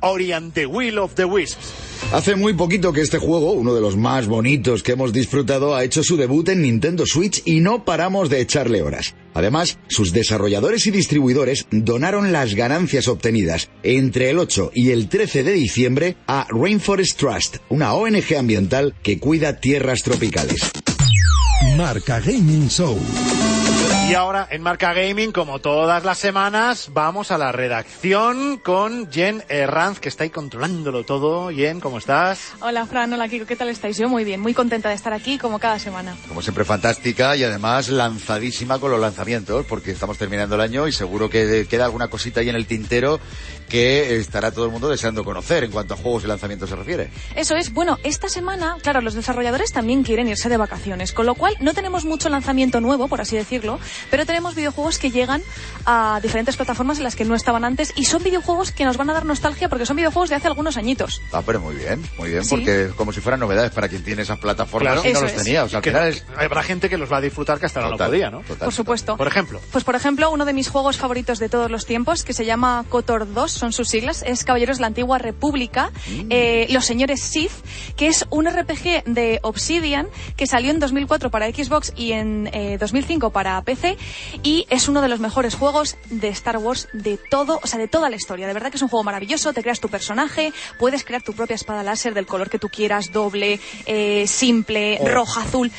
Ori 0.00 0.32
and 0.32 0.52
the 0.52 0.66
Will 0.66 0.98
of 0.98 1.14
the 1.14 1.24
Wisps. 1.24 1.83
Hace 2.12 2.36
muy 2.36 2.54
poquito 2.54 2.92
que 2.92 3.00
este 3.00 3.18
juego, 3.18 3.52
uno 3.52 3.74
de 3.74 3.80
los 3.80 3.96
más 3.96 4.26
bonitos 4.26 4.82
que 4.82 4.92
hemos 4.92 5.12
disfrutado, 5.12 5.74
ha 5.74 5.82
hecho 5.82 6.02
su 6.04 6.16
debut 6.16 6.48
en 6.48 6.62
Nintendo 6.62 7.06
Switch 7.06 7.42
y 7.44 7.60
no 7.60 7.84
paramos 7.84 8.30
de 8.30 8.40
echarle 8.40 8.82
horas. 8.82 9.14
Además, 9.34 9.78
sus 9.88 10.12
desarrolladores 10.12 10.86
y 10.86 10.92
distribuidores 10.92 11.66
donaron 11.72 12.30
las 12.30 12.54
ganancias 12.54 13.08
obtenidas 13.08 13.68
entre 13.82 14.30
el 14.30 14.38
8 14.38 14.70
y 14.74 14.90
el 14.90 15.08
13 15.08 15.42
de 15.42 15.52
diciembre 15.52 16.16
a 16.28 16.46
Rainforest 16.50 17.18
Trust, 17.18 17.56
una 17.68 17.94
ONG 17.94 18.36
ambiental 18.38 18.94
que 19.02 19.18
cuida 19.18 19.58
tierras 19.58 20.04
tropicales. 20.04 20.60
Marca 21.76 22.20
Gaming 22.20 22.68
Show. 22.68 22.96
Y 24.06 24.12
ahora 24.12 24.46
en 24.50 24.60
Marca 24.60 24.92
Gaming, 24.92 25.32
como 25.32 25.60
todas 25.60 26.04
las 26.04 26.18
semanas, 26.18 26.90
vamos 26.92 27.30
a 27.30 27.38
la 27.38 27.52
redacción 27.52 28.58
con 28.58 29.10
Jen 29.10 29.42
Herranz, 29.48 29.98
que 29.98 30.10
está 30.10 30.24
ahí 30.24 30.30
controlándolo 30.30 31.04
todo. 31.04 31.48
Jen, 31.48 31.80
¿cómo 31.80 31.96
estás? 31.96 32.52
Hola 32.60 32.84
Fran, 32.84 33.10
hola 33.14 33.26
Kiko, 33.28 33.46
¿qué 33.46 33.56
tal 33.56 33.70
estáis? 33.70 33.96
Yo 33.96 34.10
muy 34.10 34.24
bien, 34.24 34.40
muy 34.40 34.52
contenta 34.52 34.90
de 34.90 34.94
estar 34.94 35.14
aquí 35.14 35.38
como 35.38 35.58
cada 35.58 35.78
semana. 35.78 36.14
Como 36.28 36.42
siempre, 36.42 36.66
fantástica 36.66 37.34
y 37.34 37.44
además 37.44 37.88
lanzadísima 37.88 38.78
con 38.78 38.90
los 38.90 39.00
lanzamientos, 39.00 39.64
porque 39.64 39.92
estamos 39.92 40.18
terminando 40.18 40.56
el 40.56 40.60
año 40.60 40.86
y 40.86 40.92
seguro 40.92 41.30
que 41.30 41.66
queda 41.66 41.86
alguna 41.86 42.08
cosita 42.08 42.40
ahí 42.40 42.50
en 42.50 42.56
el 42.56 42.66
tintero 42.66 43.20
que 43.74 44.16
estará 44.18 44.52
todo 44.52 44.66
el 44.66 44.70
mundo 44.70 44.88
deseando 44.88 45.24
conocer 45.24 45.64
en 45.64 45.72
cuanto 45.72 45.94
a 45.94 45.96
juegos 45.96 46.22
y 46.22 46.28
lanzamientos 46.28 46.70
se 46.70 46.76
refiere. 46.76 47.10
Eso 47.34 47.56
es, 47.56 47.72
bueno, 47.72 47.98
esta 48.04 48.28
semana, 48.28 48.76
claro, 48.80 49.00
los 49.00 49.14
desarrolladores 49.14 49.72
también 49.72 50.04
quieren 50.04 50.28
irse 50.28 50.48
de 50.48 50.56
vacaciones, 50.56 51.12
con 51.12 51.26
lo 51.26 51.34
cual 51.34 51.56
no 51.58 51.74
tenemos 51.74 52.04
mucho 52.04 52.28
lanzamiento 52.28 52.80
nuevo, 52.80 53.08
por 53.08 53.20
así 53.20 53.34
decirlo, 53.36 53.80
pero 54.12 54.26
tenemos 54.26 54.54
videojuegos 54.54 55.00
que 55.00 55.10
llegan 55.10 55.42
a 55.86 56.20
diferentes 56.22 56.56
plataformas 56.56 56.98
en 56.98 57.02
las 57.04 57.16
que 57.16 57.24
no 57.24 57.34
estaban 57.34 57.64
antes 57.64 57.92
y 57.96 58.04
son 58.04 58.22
videojuegos 58.22 58.70
que 58.70 58.84
nos 58.84 58.96
van 58.96 59.10
a 59.10 59.12
dar 59.12 59.24
nostalgia 59.24 59.68
porque 59.68 59.86
son 59.86 59.96
videojuegos 59.96 60.30
de 60.30 60.36
hace 60.36 60.46
algunos 60.46 60.76
añitos. 60.76 61.20
Ah, 61.32 61.42
pero 61.44 61.58
muy 61.60 61.74
bien, 61.74 62.00
muy 62.16 62.28
bien, 62.28 62.44
Sí. 62.44 62.50
porque 62.50 62.90
como 62.96 63.12
si 63.12 63.20
fueran 63.20 63.40
novedades 63.40 63.72
para 63.72 63.88
quien 63.88 64.04
tiene 64.04 64.22
esas 64.22 64.38
plataformas 64.38 64.92
Claro. 64.94 65.08
y 65.10 65.12
no 65.12 65.20
los 65.20 65.32
es. 65.32 65.42
tenía. 65.42 65.64
O 65.64 65.68
sea, 65.68 65.78
al 65.78 65.82
Que 65.82 65.90
final 65.90 66.08
es... 66.10 66.24
Habrá 66.36 66.62
gente 66.62 66.88
que 66.88 66.96
los 66.96 67.10
va 67.12 67.16
a 67.16 67.20
disfrutar 67.20 67.58
que 67.58 67.66
hasta 67.66 67.80
Total, 67.80 67.98
no 67.98 68.06
podía, 68.06 68.30
¿no? 68.30 68.38
total, 68.38 68.46
Por 68.48 68.58
total. 68.58 68.72
supuesto. 68.72 69.16
Por 69.16 69.26
ejemplo. 69.26 69.60
Pues 69.72 69.82
por 69.82 69.96
ejemplo, 69.96 70.30
uno 70.30 70.44
de 70.44 70.52
mis 70.52 70.68
juegos 70.68 70.96
favoritos 70.96 71.40
de 71.40 71.48
todos 71.48 71.72
los 71.72 71.86
tiempos, 71.86 72.22
que 72.22 72.32
se 72.34 72.44
llama 72.44 72.84
KOTOR 72.88 73.32
2, 73.34 73.63
son 73.64 73.72
sus 73.72 73.88
siglas, 73.88 74.22
es 74.26 74.44
Caballeros 74.44 74.76
de 74.76 74.82
la 74.82 74.88
Antigua 74.88 75.18
República, 75.18 75.90
Mm. 76.06 76.26
eh, 76.28 76.66
Los 76.70 76.84
Señores 76.84 77.22
Sith, 77.22 77.50
que 77.96 78.08
es 78.08 78.26
un 78.30 78.46
RPG 78.46 79.04
de 79.06 79.38
Obsidian 79.42 80.06
que 80.36 80.46
salió 80.46 80.70
en 80.70 80.78
2004 80.80 81.30
para 81.30 81.48
Xbox 81.48 81.92
y 81.96 82.12
en 82.12 82.50
eh, 82.52 82.76
2005 82.78 83.30
para 83.30 83.60
PC 83.62 83.96
y 84.42 84.66
es 84.68 84.88
uno 84.88 85.00
de 85.00 85.08
los 85.08 85.18
mejores 85.20 85.54
juegos 85.54 85.96
de 86.10 86.28
Star 86.28 86.58
Wars 86.58 86.88
de 86.92 87.18
todo, 87.30 87.58
o 87.62 87.66
sea, 87.66 87.78
de 87.78 87.88
toda 87.88 88.10
la 88.10 88.16
historia. 88.16 88.46
De 88.46 88.52
verdad 88.52 88.70
que 88.70 88.76
es 88.76 88.82
un 88.82 88.88
juego 88.88 89.02
maravilloso, 89.04 89.52
te 89.54 89.62
creas 89.62 89.80
tu 89.80 89.88
personaje, 89.88 90.52
puedes 90.78 91.04
crear 91.04 91.22
tu 91.22 91.32
propia 91.32 91.54
espada 91.54 91.82
láser 91.82 92.12
del 92.12 92.26
color 92.26 92.50
que 92.50 92.58
tú 92.58 92.68
quieras, 92.68 93.12
doble, 93.12 93.60
eh, 93.86 94.26
simple, 94.26 94.98
roja, 95.04 95.42
azul. 95.42 95.72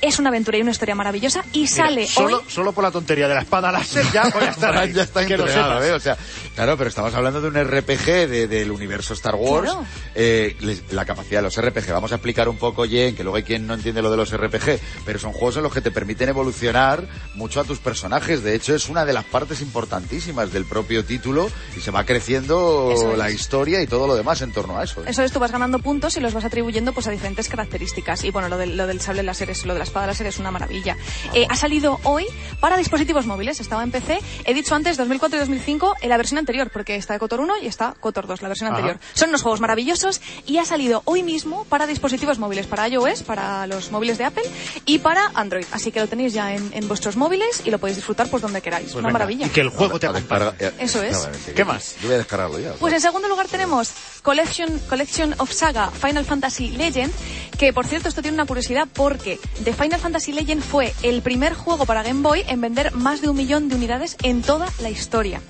Es 0.00 0.18
una 0.18 0.30
aventura 0.30 0.56
y 0.58 0.62
una 0.62 0.70
historia 0.70 0.94
maravillosa 0.94 1.44
y 1.52 1.60
Mira, 1.60 1.70
sale 1.70 2.06
solo, 2.06 2.38
hoy. 2.38 2.44
solo 2.48 2.72
por 2.72 2.84
la 2.84 2.90
tontería 2.90 3.28
de 3.28 3.34
la 3.34 3.42
espada 3.42 3.70
láser 3.70 4.04
ya 4.12 4.28
voy 4.30 4.44
a 4.44 4.50
estar 4.50 4.76
ahí. 4.76 4.92
ya 4.92 5.02
está 5.02 5.26
sepas. 5.26 5.84
¿eh? 5.84 5.92
O 5.92 6.00
sea, 6.00 6.16
claro, 6.54 6.76
pero 6.78 6.88
estamos 6.88 7.14
hablando 7.14 7.40
de 7.40 7.48
un 7.48 7.54
RPG 7.54 8.04
de- 8.28 8.48
del 8.48 8.70
universo 8.70 9.12
Star 9.14 9.34
Wars. 9.34 9.70
Claro. 9.70 9.86
Eh, 10.14 10.56
les- 10.60 10.90
la 10.92 11.04
capacidad 11.04 11.38
de 11.40 11.42
los 11.42 11.56
RPG. 11.60 11.92
Vamos 11.92 12.12
a 12.12 12.16
explicar 12.16 12.48
un 12.48 12.56
poco, 12.56 12.84
Jen, 12.86 13.14
que 13.14 13.22
luego 13.22 13.36
hay 13.36 13.42
quien 13.42 13.66
no 13.66 13.74
entiende 13.74 14.00
lo 14.02 14.10
de 14.10 14.16
los 14.16 14.30
RPG, 14.34 14.80
pero 15.04 15.18
son 15.18 15.32
juegos 15.32 15.56
en 15.58 15.62
los 15.64 15.72
que 15.72 15.80
te 15.80 15.90
permiten 15.90 16.28
evolucionar 16.30 17.06
mucho 17.34 17.60
a 17.60 17.64
tus 17.64 17.78
personajes. 17.78 18.42
De 18.42 18.54
hecho, 18.54 18.74
es 18.74 18.88
una 18.88 19.04
de 19.04 19.12
las 19.12 19.24
partes 19.24 19.60
importantísimas 19.60 20.52
del 20.52 20.64
propio 20.64 21.04
título 21.04 21.50
y 21.76 21.80
se 21.80 21.90
va 21.90 22.04
creciendo 22.04 22.90
Eso 22.92 23.12
es. 23.12 23.18
la 23.18 23.30
historia 23.30 23.82
y 23.82 23.86
todo 23.86 24.06
lo 24.06 24.14
demás 24.16 24.40
en 24.42 24.52
torno 24.52 24.78
a 24.78 24.84
eso. 24.84 25.00
¿eh? 25.02 25.06
Eso 25.08 25.22
es, 25.22 25.32
tú 25.32 25.38
vas 25.38 25.52
ganando 25.52 25.78
puntos 25.78 26.16
y 26.16 26.20
los 26.20 26.32
vas 26.34 26.44
atribuyendo 26.44 26.92
pues 26.92 27.06
a 27.06 27.10
diferentes 27.10 27.48
características. 27.48 28.24
Y 28.24 28.30
bueno, 28.30 28.48
lo 28.48 28.56
del, 28.56 28.76
lo 28.76 28.86
del 28.86 29.00
sable 29.00 29.22
láser, 29.22 29.50
es, 29.50 29.64
lo 29.66 29.72
de 29.74 29.78
la 29.80 29.84
espada 29.90 30.06
láser 30.06 30.26
es 30.26 30.38
una 30.38 30.50
maravilla. 30.50 30.96
Eh, 31.34 31.46
ha 31.48 31.56
salido 31.56 32.00
hoy 32.04 32.24
para 32.60 32.76
dispositivos 32.76 33.26
móviles. 33.26 33.60
Estaba 33.60 33.82
en 33.82 33.90
PC. 33.90 34.18
He 34.44 34.54
dicho 34.54 34.74
antes 34.74 34.96
2004 34.96 35.36
y 35.36 35.40
2005 35.40 35.96
en 36.00 36.08
la 36.08 36.16
versión 36.16 36.38
anterior, 36.38 36.70
porque 36.72 36.96
está 36.96 37.18
Cotor 37.18 37.40
1 37.40 37.58
y 37.62 37.66
está 37.66 37.94
Cotor 38.00 38.26
2, 38.26 38.42
la 38.42 38.48
versión 38.48 38.68
Ajá. 38.68 38.76
anterior. 38.78 39.00
Son 39.14 39.28
unos 39.28 39.42
juegos 39.42 39.60
maravillosos 39.60 40.20
y 40.46 40.58
ha 40.58 40.64
salido 40.64 41.02
hoy 41.04 41.22
mismo 41.22 41.64
para 41.64 41.86
dispositivos 41.86 42.38
móviles, 42.38 42.66
para 42.66 42.88
iOS, 42.88 43.22
para 43.24 43.66
los 43.66 43.90
móviles 43.90 44.18
de 44.18 44.24
Apple 44.24 44.44
y 44.86 44.98
para 45.00 45.30
Android. 45.34 45.64
Así 45.72 45.90
que 45.92 46.00
lo 46.00 46.06
tenéis 46.06 46.32
ya 46.32 46.54
en, 46.54 46.70
en 46.72 46.86
vuestros 46.88 47.16
móviles 47.16 47.62
y 47.64 47.70
lo 47.70 47.78
podéis 47.78 47.96
disfrutar 47.96 48.28
pues 48.30 48.42
donde 48.42 48.62
queráis. 48.62 48.84
Pues 48.86 48.94
una 48.96 49.08
venga, 49.08 49.12
maravilla. 49.18 49.46
Y 49.46 49.50
que 49.50 49.60
el 49.60 49.68
juego 49.70 49.98
te 49.98 50.06
acompañe. 50.06 50.50
eh, 50.60 50.72
Eso 50.78 51.02
es. 51.02 51.28
¿Qué 51.54 51.64
más? 51.64 51.96
Yo 52.00 52.06
voy 52.08 52.14
a 52.14 52.18
descargarlo 52.18 52.58
ya. 52.60 52.72
Pues 52.74 52.94
en 52.94 53.00
segundo 53.00 53.28
lugar 53.28 53.48
tenemos 53.48 53.90
Collection, 54.22 54.78
Collection 54.88 55.34
of 55.38 55.50
Saga 55.52 55.90
Final 55.90 56.24
Fantasy 56.24 56.70
Legend, 56.70 57.12
que 57.58 57.72
por 57.72 57.86
cierto 57.86 58.08
esto 58.08 58.22
tiene 58.22 58.34
una 58.36 58.46
curiosidad 58.46 58.86
porque 58.92 59.38
The 59.64 59.72
Final 59.80 59.98
Fantasy 59.98 60.32
Legend 60.32 60.62
fue 60.62 60.92
el 61.02 61.22
primer 61.22 61.54
juego 61.54 61.86
para 61.86 62.02
Game 62.02 62.20
Boy 62.20 62.44
en 62.46 62.60
vender 62.60 62.92
más 62.92 63.22
de 63.22 63.30
un 63.30 63.36
millón 63.38 63.70
de 63.70 63.76
unidades 63.76 64.18
en 64.22 64.42
toda 64.42 64.68
la 64.82 64.90
historia. 64.90 65.40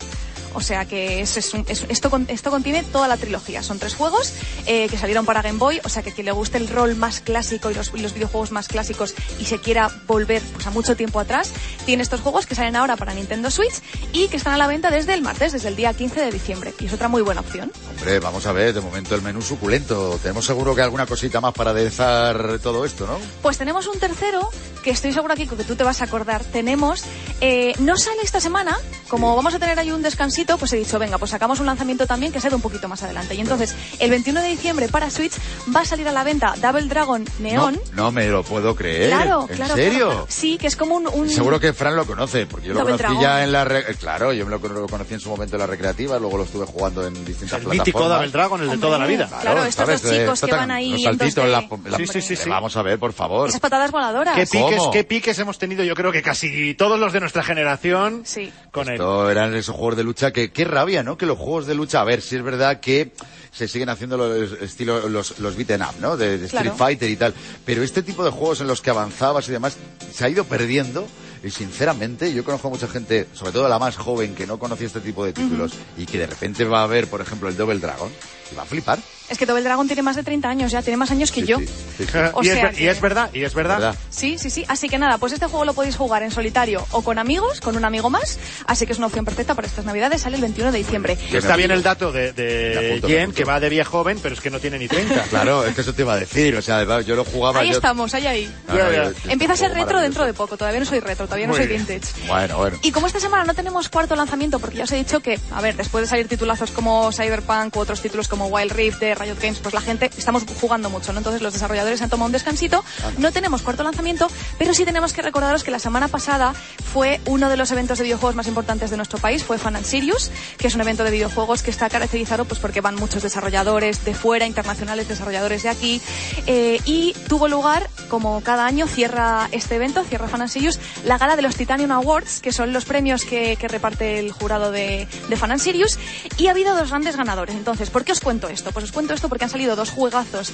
O 0.54 0.61
sea 0.61 0.85
que 0.85 1.21
es, 1.21 1.37
es 1.37 1.54
un- 1.54 1.64
es- 1.69 1.85
esto, 1.88 2.11
esto 2.28 2.50
contiene 2.50 2.83
toda 2.83 3.09
la 3.09 3.16
trilogía. 3.16 3.62
Son 3.62 3.78
tres 3.78 3.95
juegos 3.95 4.33
eh, 4.66 4.88
que 4.90 4.99
salieron 4.99 5.25
para 5.26 5.42
Game 5.42 5.59
Boy. 5.59 5.80
O 5.85 5.88
sea 5.88 6.02
que 6.02 6.12
quien 6.12 6.26
le 6.26 6.33
guste 6.33 6.59
el 6.59 6.69
rol 6.69 6.97
más 6.97 7.21
clásico 7.21 7.71
y 7.71 7.75
los, 7.75 7.92
y 7.95 8.00
los 8.00 8.14
videojuegos 8.14 8.50
más 8.50 8.69
clásicos 8.69 9.14
y 9.38 9.45
se 9.45 9.59
quiera 9.59 9.90
volver 10.07 10.42
pues, 10.54 10.66
a 10.66 10.71
mucho 10.71 10.97
tiempo 10.97 11.21
atrás, 11.21 11.50
tiene 11.87 12.02
estos 12.02 12.21
juegos 12.21 12.47
que 12.47 12.54
salen 12.54 12.76
ahora 12.76 12.97
para 12.97 13.14
Nintendo 13.14 13.50
Switch 13.50 13.75
y 14.12 14.28
que 14.28 14.37
están 14.37 14.54
a 14.54 14.59
la 14.59 14.66
venta 14.66 14.90
desde 14.90 15.14
el 15.14 15.23
martes, 15.23 15.52
desde 15.52 15.69
el 15.69 15.76
día 15.76 15.95
15 15.95 16.21
de 16.21 16.30
diciembre. 16.33 16.75
Y 16.80 16.87
es 16.87 16.92
otra 16.92 17.09
muy 17.09 17.23
buena 17.23 17.40
opción. 17.40 17.71
Hombre, 17.99 18.19
vamos 18.21 18.47
a 18.47 18.52
ver, 18.52 18.73
de 18.75 18.80
momento 18.80 19.14
el 19.14 19.23
menú 19.23 19.42
suculento. 19.42 20.19
Tenemos 20.23 20.45
seguro 20.47 20.75
que 20.75 20.83
alguna 20.83 21.07
cosita 21.07 21.40
más 21.40 21.54
para 21.54 21.71
aderezar 21.71 22.59
todo 22.62 22.85
esto, 22.85 23.07
¿no? 23.07 23.19
Pues 23.42 23.59
tenemos 23.59 23.87
un 23.87 23.99
tercero 23.99 24.49
que 24.83 24.90
estoy 24.90 25.12
segura 25.12 25.37
Kiko, 25.37 25.57
que 25.57 25.64
tú 25.64 25.76
te 25.76 25.85
vas 25.85 26.00
a 26.00 26.04
acordar. 26.04 26.42
Tenemos, 26.45 27.04
eh, 27.40 27.75
no 27.78 27.97
sale 27.97 28.23
esta 28.23 28.40
semana, 28.40 28.78
como 29.09 29.37
vamos 29.37 29.54
a 29.54 29.59
tener 29.59 29.78
ahí 29.78 29.90
un 29.90 30.00
descansito, 30.02 30.39
pues 30.47 30.73
he 30.73 30.76
dicho, 30.76 30.99
venga, 30.99 31.18
pues 31.18 31.30
sacamos 31.30 31.61
un 31.61 31.66
lanzamiento 31.66 32.06
también 32.06 32.32
que 32.32 32.40
sea 32.40 32.50
de 32.50 32.56
un 32.56 32.62
poquito 32.62 32.88
más 32.88 33.02
adelante. 33.02 33.35
Y 33.35 33.40
entonces, 33.40 33.75
el 33.99 34.11
21 34.11 34.40
de 34.42 34.49
diciembre 34.49 34.88
para 34.88 35.11
Switch 35.11 35.32
va 35.75 35.80
a 35.80 35.85
salir 35.85 36.06
a 36.09 36.12
la 36.12 36.25
venta 36.25 36.54
Double 36.61 36.82
Dragon 36.88 37.25
Neon. 37.38 37.75
No, 37.92 38.04
no 38.04 38.12
me 38.12 38.26
lo 38.28 38.42
puedo 38.42 38.75
creer. 38.75 39.09
Claro, 39.09 39.47
¿En 39.49 39.56
claro. 39.56 39.75
serio? 39.75 39.99
claro, 39.99 40.11
claro. 40.11 40.26
Sí, 40.28 40.59
que 40.59 40.66
es 40.66 40.76
como 40.76 40.97
un... 40.97 41.06
un- 41.09 41.28
Seguro 41.30 41.61
que 41.61 41.73
Fran 41.73 41.97
lo 41.97 42.06
conoce, 42.06 42.47
porque 42.47 42.68
yo 42.68 42.75
lo 42.75 42.80
Double 42.80 42.97
conocí 42.97 43.14
Dragon. 43.18 43.23
ya 43.23 43.44
en 43.44 43.52
la... 43.52 43.64
re- 43.64 43.85
eh, 43.90 43.94
Claro, 43.99 44.32
yo 44.32 44.44
me 44.47 44.50
lo, 44.50 44.59
lo 44.59 44.87
conocí 44.88 45.14
en 45.14 45.20
su 45.20 45.28
momento 45.28 45.56
en 45.56 45.61
la 45.61 45.66
recreativa, 45.66 46.18
luego 46.18 46.37
lo 46.38 46.44
estuve 46.44 46.66
jugando 46.66 47.06
en 47.06 47.14
distintas 47.25 47.59
El 47.61 47.66
plataformas. 47.66 47.78
mítico 47.87 48.09
Double 48.09 48.28
Dragon, 48.30 48.61
el 48.62 48.70
de 48.70 48.78
toda 48.78 48.99
la 48.99 49.06
vida. 49.06 49.28
Claro, 49.40 49.64
estos 49.64 49.87
dos 49.87 50.00
¿sabes? 50.00 50.04
Eh, 50.18 50.20
chicos 50.23 50.40
que 50.40 50.47
esto 50.47 50.56
van 50.56 50.70
ahí 50.70 50.90
Los 50.92 51.00
en 51.00 51.04
saltitos, 51.18 51.44
2D. 51.44 51.49
la, 51.50 51.90
la- 51.90 51.97
Sí, 51.99 52.06
sí, 52.06 52.20
sí, 52.23 52.37
sí. 52.37 52.49
Vamos 52.50 52.76
a 52.76 52.82
ver, 52.82 52.99
por 52.99 53.12
favor. 53.12 53.49
Esas 53.49 53.61
patadas 53.61 53.90
voladoras. 53.90 54.35
¿Qué 54.35 54.47
piques, 54.47 54.76
¿Cómo? 54.78 54.90
qué 54.90 55.04
piques 55.04 55.38
hemos 55.38 55.59
tenido? 55.59 55.85
Yo 55.85 55.94
creo 55.94 56.12
que 56.12 56.23
casi 56.23 56.75
todos 56.75 56.99
los 56.99 57.12
de 57.12 57.20
nuestra 57.20 57.42
generación 57.42 58.23
Sí. 58.25 58.52
con 58.73 58.88
él. 58.88 58.94
Esto 58.94 59.30
eran 59.30 59.54
esos 59.54 59.75
juegos 59.76 59.97
de 59.97 60.04
lucha 60.04 60.29
que, 60.32 60.50
qué 60.52 60.64
rabia, 60.64 61.02
¿no? 61.02 61.16
Que 61.16 61.26
los 61.26 61.38
juegos 61.38 61.66
de 61.66 61.75
lucha, 61.75 62.00
a 62.00 62.04
ver, 62.04 62.22
si 62.22 62.37
es 62.37 62.42
verdad 62.42 62.80
que 62.80 63.12
se 63.52 63.66
siguen 63.68 63.88
haciendo 63.88 64.16
los 64.16 64.52
estilo, 64.60 65.08
los, 65.08 65.38
los 65.40 65.56
beaten 65.56 65.82
up, 65.82 65.94
¿no? 66.00 66.16
De, 66.16 66.38
de 66.38 66.46
Street 66.46 66.62
Claro. 66.62 66.76
Fighter 66.76 67.10
y 67.10 67.16
tal. 67.16 67.34
Pero 67.64 67.82
este 67.82 68.02
tipo 68.02 68.25
de 68.25 68.30
juegos 68.30 68.60
en 68.60 68.66
los 68.68 68.80
que 68.80 68.90
avanzabas 68.90 69.49
y 69.49 69.52
demás, 69.52 69.76
se 70.12 70.25
ha 70.25 70.28
ido 70.28 70.44
perdiendo. 70.44 71.06
Y 71.42 71.50
sinceramente, 71.50 72.34
yo 72.34 72.44
conozco 72.44 72.68
a 72.68 72.70
mucha 72.70 72.87
gente, 72.87 73.26
sobre 73.32 73.52
todo 73.52 73.66
la 73.66 73.78
más 73.78 73.96
joven, 73.96 74.34
que 74.34 74.46
no 74.46 74.58
conocía 74.58 74.87
este 74.87 75.00
tipo 75.00 75.25
de 75.25 75.32
títulos 75.32 75.72
y 75.96 76.04
que 76.04 76.18
de 76.18 76.26
repente 76.26 76.64
va 76.64 76.82
a 76.82 76.87
ver, 76.87 77.08
por 77.08 77.22
ejemplo, 77.22 77.49
el 77.49 77.56
Double 77.56 77.78
Dragon 77.78 78.10
y 78.52 78.54
va 78.54 78.62
a 78.62 78.66
flipar. 78.66 78.99
Es 79.30 79.38
que 79.38 79.46
Double 79.46 79.62
Dragon 79.62 79.87
tiene 79.87 80.02
más 80.02 80.16
de 80.16 80.22
30 80.25 80.49
años 80.49 80.72
ya, 80.72 80.82
tiene 80.82 80.96
más 80.96 81.10
años 81.10 81.30
que 81.32 81.40
Sí, 81.42 81.46
yo. 81.46 81.58
sí, 81.58 81.66
sí, 81.99 82.04
sí. 82.04 82.18
O 82.34 82.42
y, 82.42 82.49
es, 82.49 82.54
sea 82.54 82.64
ver- 82.66 82.80
y 82.80 82.88
es 82.88 83.00
verdad, 83.00 83.30
y 83.32 83.44
es 83.44 83.54
verdad. 83.54 83.76
¿Verdad? 83.78 83.94
Sí, 84.10 84.38
sí, 84.38 84.50
sí. 84.50 84.64
Así 84.68 84.88
que 84.88 84.99
nada, 84.99 85.18
pues 85.18 85.32
este 85.32 85.46
juego 85.46 85.64
lo 85.64 85.72
podéis 85.72 85.96
jugar 85.96 86.22
en 86.22 86.30
solitario 86.32 86.84
o 86.90 87.02
con 87.02 87.18
amigos, 87.18 87.60
con 87.60 87.76
un 87.76 87.84
amigo 87.84 88.10
más. 88.10 88.38
Así 88.66 88.87
que 88.87 88.92
es 88.92 88.99
una 88.99 89.06
opción 89.06 89.25
perfecta 89.25 89.54
para 89.54 89.68
estas 89.68 89.84
navidades. 89.84 90.22
Sale 90.22 90.37
el 90.37 90.42
21 90.42 90.72
de 90.72 90.78
diciembre. 90.78 91.16
Está 91.32 91.54
bien 91.56 91.70
el 91.70 91.82
dato 91.82 92.10
de, 92.12 92.32
de 92.32 92.88
apunto, 92.90 93.08
Jen, 93.08 93.32
que 93.32 93.44
va 93.44 93.60
de 93.60 93.68
viejo 93.68 93.90
joven, 93.90 94.18
pero 94.22 94.34
es 94.34 94.40
que 94.40 94.50
no 94.50 94.58
tiene 94.60 94.78
ni 94.78 94.88
30. 94.88 95.22
Claro, 95.30 95.64
es 95.64 95.75
que 95.75 95.80
eso 95.82 95.92
te 95.94 96.02
iba 96.02 96.14
a 96.14 96.18
decir. 96.18 96.56
O 96.56 96.62
sea, 96.62 97.00
yo 97.02 97.14
lo 97.14 97.25
jugaba. 97.25 97.60
Ahí 97.60 97.68
yo- 97.70 97.76
estamos, 97.76 98.12
ahí, 98.14 98.26
ahí. 98.26 98.54
No, 98.68 98.75
no, 98.75 98.92
yo- 98.92 99.02
es 99.10 99.16
Empieza 99.28 99.54
a 99.54 99.56
ser 99.56 99.72
retro 99.72 100.00
dentro 100.00 100.25
de 100.26 100.34
poco. 100.34 100.56
Todavía 100.56 100.80
no 100.80 100.87
soy 100.87 100.99
retro, 101.00 101.26
todavía 101.26 101.46
no 101.46 101.52
Muy 101.52 101.60
soy 101.60 101.68
bien. 101.68 101.87
vintage. 101.87 102.26
Bueno, 102.26 102.58
bueno. 102.58 102.78
Y 102.82 102.90
como 102.90 103.06
esta 103.06 103.20
semana 103.20 103.44
no 103.44 103.54
tenemos 103.54 103.88
cuarto 103.88 104.16
lanzamiento, 104.16 104.58
porque 104.58 104.78
ya 104.78 104.84
os 104.84 104.92
he 104.92 104.96
dicho 104.96 105.20
que, 105.20 105.38
a 105.52 105.60
ver, 105.60 105.76
después 105.76 106.02
de 106.02 106.08
salir 106.08 106.26
titulazos 106.28 106.70
como 106.72 107.12
Cyberpunk 107.12 107.76
u 107.76 107.80
otros 107.80 108.00
títulos 108.02 108.26
como 108.28 108.46
Wild 108.49 108.72
Rift 108.72 108.99
de 109.00 109.14
Riot 109.21 109.39
Games, 109.41 109.59
pues 109.59 109.75
la 109.75 109.81
gente, 109.81 110.11
estamos 110.17 110.45
jugando 110.61 110.91
mucho, 110.91 111.12
¿no? 111.12 111.19
Entonces 111.19 111.43
los 111.43 111.53
desarrolladores 111.53 112.00
han 112.03 112.11
tomado 112.11 112.27
un 112.27 112.33
descansito. 112.33 112.85
No 113.19 113.33
tenemos 113.33 113.62
cuarto 113.62 113.83
lanzamiento, 113.83 114.29
pero 114.59 114.75
sí 114.75 114.85
tenemos 114.85 115.12
que 115.12 115.23
recordaros 115.23 115.65
que 115.65 115.71
la 115.71 115.79
semana 115.79 116.09
pasada 116.09 116.55
fue 116.93 117.21
uno 117.27 117.49
de 117.49 117.57
los 117.57 117.71
eventos 117.71 117.99
de 117.99 118.05
videojuegos 118.05 118.35
más 118.35 118.47
importantes 118.47 118.91
de 118.91 118.97
nuestro 118.97 119.19
país, 119.19 119.45
fue 119.45 119.59
Fan 119.59 119.77
and 119.77 119.85
Sirius, 119.85 120.31
que 120.59 120.67
es 120.69 120.75
un 120.75 120.81
evento 120.81 121.05
de 121.05 121.11
videojuegos 121.11 121.62
que 121.62 121.71
está 121.71 121.89
caracterizado 121.89 122.45
pues 122.45 122.61
porque 122.61 122.81
van 122.81 122.95
muchos 122.97 123.23
desarrolladores 123.23 124.05
de 124.05 124.15
fuera, 124.15 124.47
internacionales, 124.47 125.09
desarrolladores 125.09 125.62
de 125.62 125.69
aquí, 125.69 126.00
eh, 126.47 126.81
y 126.85 127.15
tuvo 127.29 127.49
lugar, 127.49 127.89
como 128.09 128.41
cada 128.43 128.67
año 128.67 128.87
cierra 128.87 129.49
este 129.53 129.77
evento, 129.77 130.05
cierra 130.05 130.29
Fan 130.29 130.43
and 130.43 130.50
Sirius, 130.50 130.79
la 131.05 131.19
gala 131.19 131.37
de 131.37 131.43
los 131.43 131.57
Titanium 131.57 131.93
Awards, 131.93 132.41
que 132.41 132.53
son 132.53 132.73
los 132.73 132.85
premios 132.85 133.25
que, 133.25 133.57
que 133.57 133.69
reparte 133.69 134.19
el 134.19 134.33
jurado 134.33 134.71
de, 134.71 135.07
de 135.29 135.37
Fan 135.37 135.53
and 135.53 135.61
Sirius, 135.61 135.99
y 136.37 136.49
ha 136.49 136.50
habido 136.50 136.77
dos 136.77 136.91
grandes 136.91 137.17
ganadores. 137.17 137.55
Entonces, 137.55 137.91
¿por 137.91 138.05
qué 138.05 138.12
os 138.12 138.21
cuento 138.21 138.49
esto? 138.49 138.73
Pues 138.73 138.85
os 138.85 138.93
cuento 138.93 139.10
esto 139.14 139.29
porque 139.29 139.45
han 139.45 139.50
salido 139.50 139.76
dos 139.76 139.90
juegazos 139.90 140.52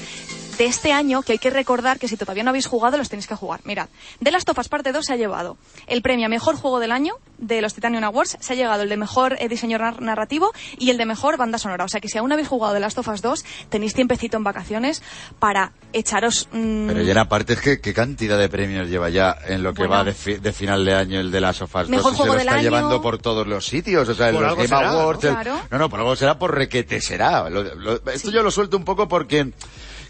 de 0.58 0.66
este 0.66 0.92
año 0.92 1.22
que 1.22 1.32
hay 1.32 1.38
que 1.38 1.50
recordar 1.50 1.98
que 1.98 2.08
si 2.08 2.16
todavía 2.16 2.42
no 2.42 2.50
habéis 2.50 2.66
jugado 2.66 2.96
los 2.96 3.08
tenéis 3.08 3.26
que 3.26 3.34
jugar. 3.34 3.60
Mirad, 3.64 3.88
de 4.20 4.30
las 4.30 4.44
Tofas 4.44 4.68
parte 4.68 4.92
2 4.92 5.04
se 5.04 5.12
ha 5.12 5.16
llevado 5.16 5.56
el 5.86 6.02
premio 6.02 6.26
a 6.26 6.28
mejor 6.28 6.56
juego 6.56 6.80
del 6.80 6.92
año 6.92 7.14
de 7.38 7.60
los 7.60 7.74
Titanium 7.74 8.04
Awards, 8.04 8.36
se 8.40 8.52
ha 8.52 8.56
llegado 8.56 8.82
el 8.82 8.88
de 8.88 8.96
mejor 8.96 9.36
eh, 9.38 9.48
diseño 9.48 9.78
nar- 9.78 10.00
narrativo 10.00 10.52
y 10.78 10.90
el 10.90 10.96
de 10.98 11.04
mejor 11.06 11.36
banda 11.36 11.58
sonora. 11.58 11.84
O 11.84 11.88
sea 11.88 12.00
que 12.00 12.08
si 12.08 12.18
aún 12.18 12.28
no 12.28 12.34
habéis 12.34 12.48
jugado 12.48 12.72
de 12.74 12.80
las 12.80 12.94
Tofas 12.94 13.20
2, 13.22 13.44
tenéis 13.68 13.94
tiempecito 13.94 14.36
en 14.36 14.44
vacaciones 14.44 15.02
para 15.38 15.72
echaros... 15.92 16.48
mm, 16.52 16.86
Pero 16.88 17.02
ya 17.02 17.20
aparte 17.20 17.54
es 17.54 17.60
que 17.60 17.80
qué 17.80 17.92
cantidad 17.92 18.38
de 18.38 18.48
premios 18.48 18.88
lleva 18.88 19.10
ya 19.10 19.36
en 19.46 19.62
lo 19.62 19.72
que 19.74 19.80
Bueno. 19.86 19.94
va 19.94 20.04
de, 20.04 20.12
fi- 20.14 20.36
de 20.38 20.52
final 20.52 20.84
de 20.84 20.94
año 20.94 21.20
el 21.20 21.30
de 21.30 21.40
las 21.40 21.60
Mejor 21.60 21.88
2 21.88 21.88
y 21.90 21.98
juego 22.00 22.14
se 22.16 22.26
lo 22.26 22.32
del 22.32 22.40
está 22.40 22.54
año. 22.54 22.62
llevando 22.62 23.02
por 23.02 23.18
todos 23.18 23.46
los 23.46 23.66
sitios, 23.66 24.08
o 24.08 24.14
sea, 24.14 24.28
en 24.30 24.40
los 24.40 24.54
Game 24.56 24.68
será, 24.68 24.92
¿no? 24.92 25.00
Awards. 25.00 25.24
el- 25.24 25.34
Claro. 25.34 25.60
no, 25.70 25.78
no, 25.78 25.88
por 25.90 26.00
algo 26.00 26.16
será 26.16 26.38
por 26.38 26.54
requete 26.54 27.00
será. 27.00 27.48
Lo- 27.50 27.62
lo- 27.74 28.00
esto 28.10 28.30
yo 28.30 28.42
lo 28.42 28.50
suelto 28.50 28.76
un 28.76 28.84
poco 28.84 29.08
porque 29.08 29.52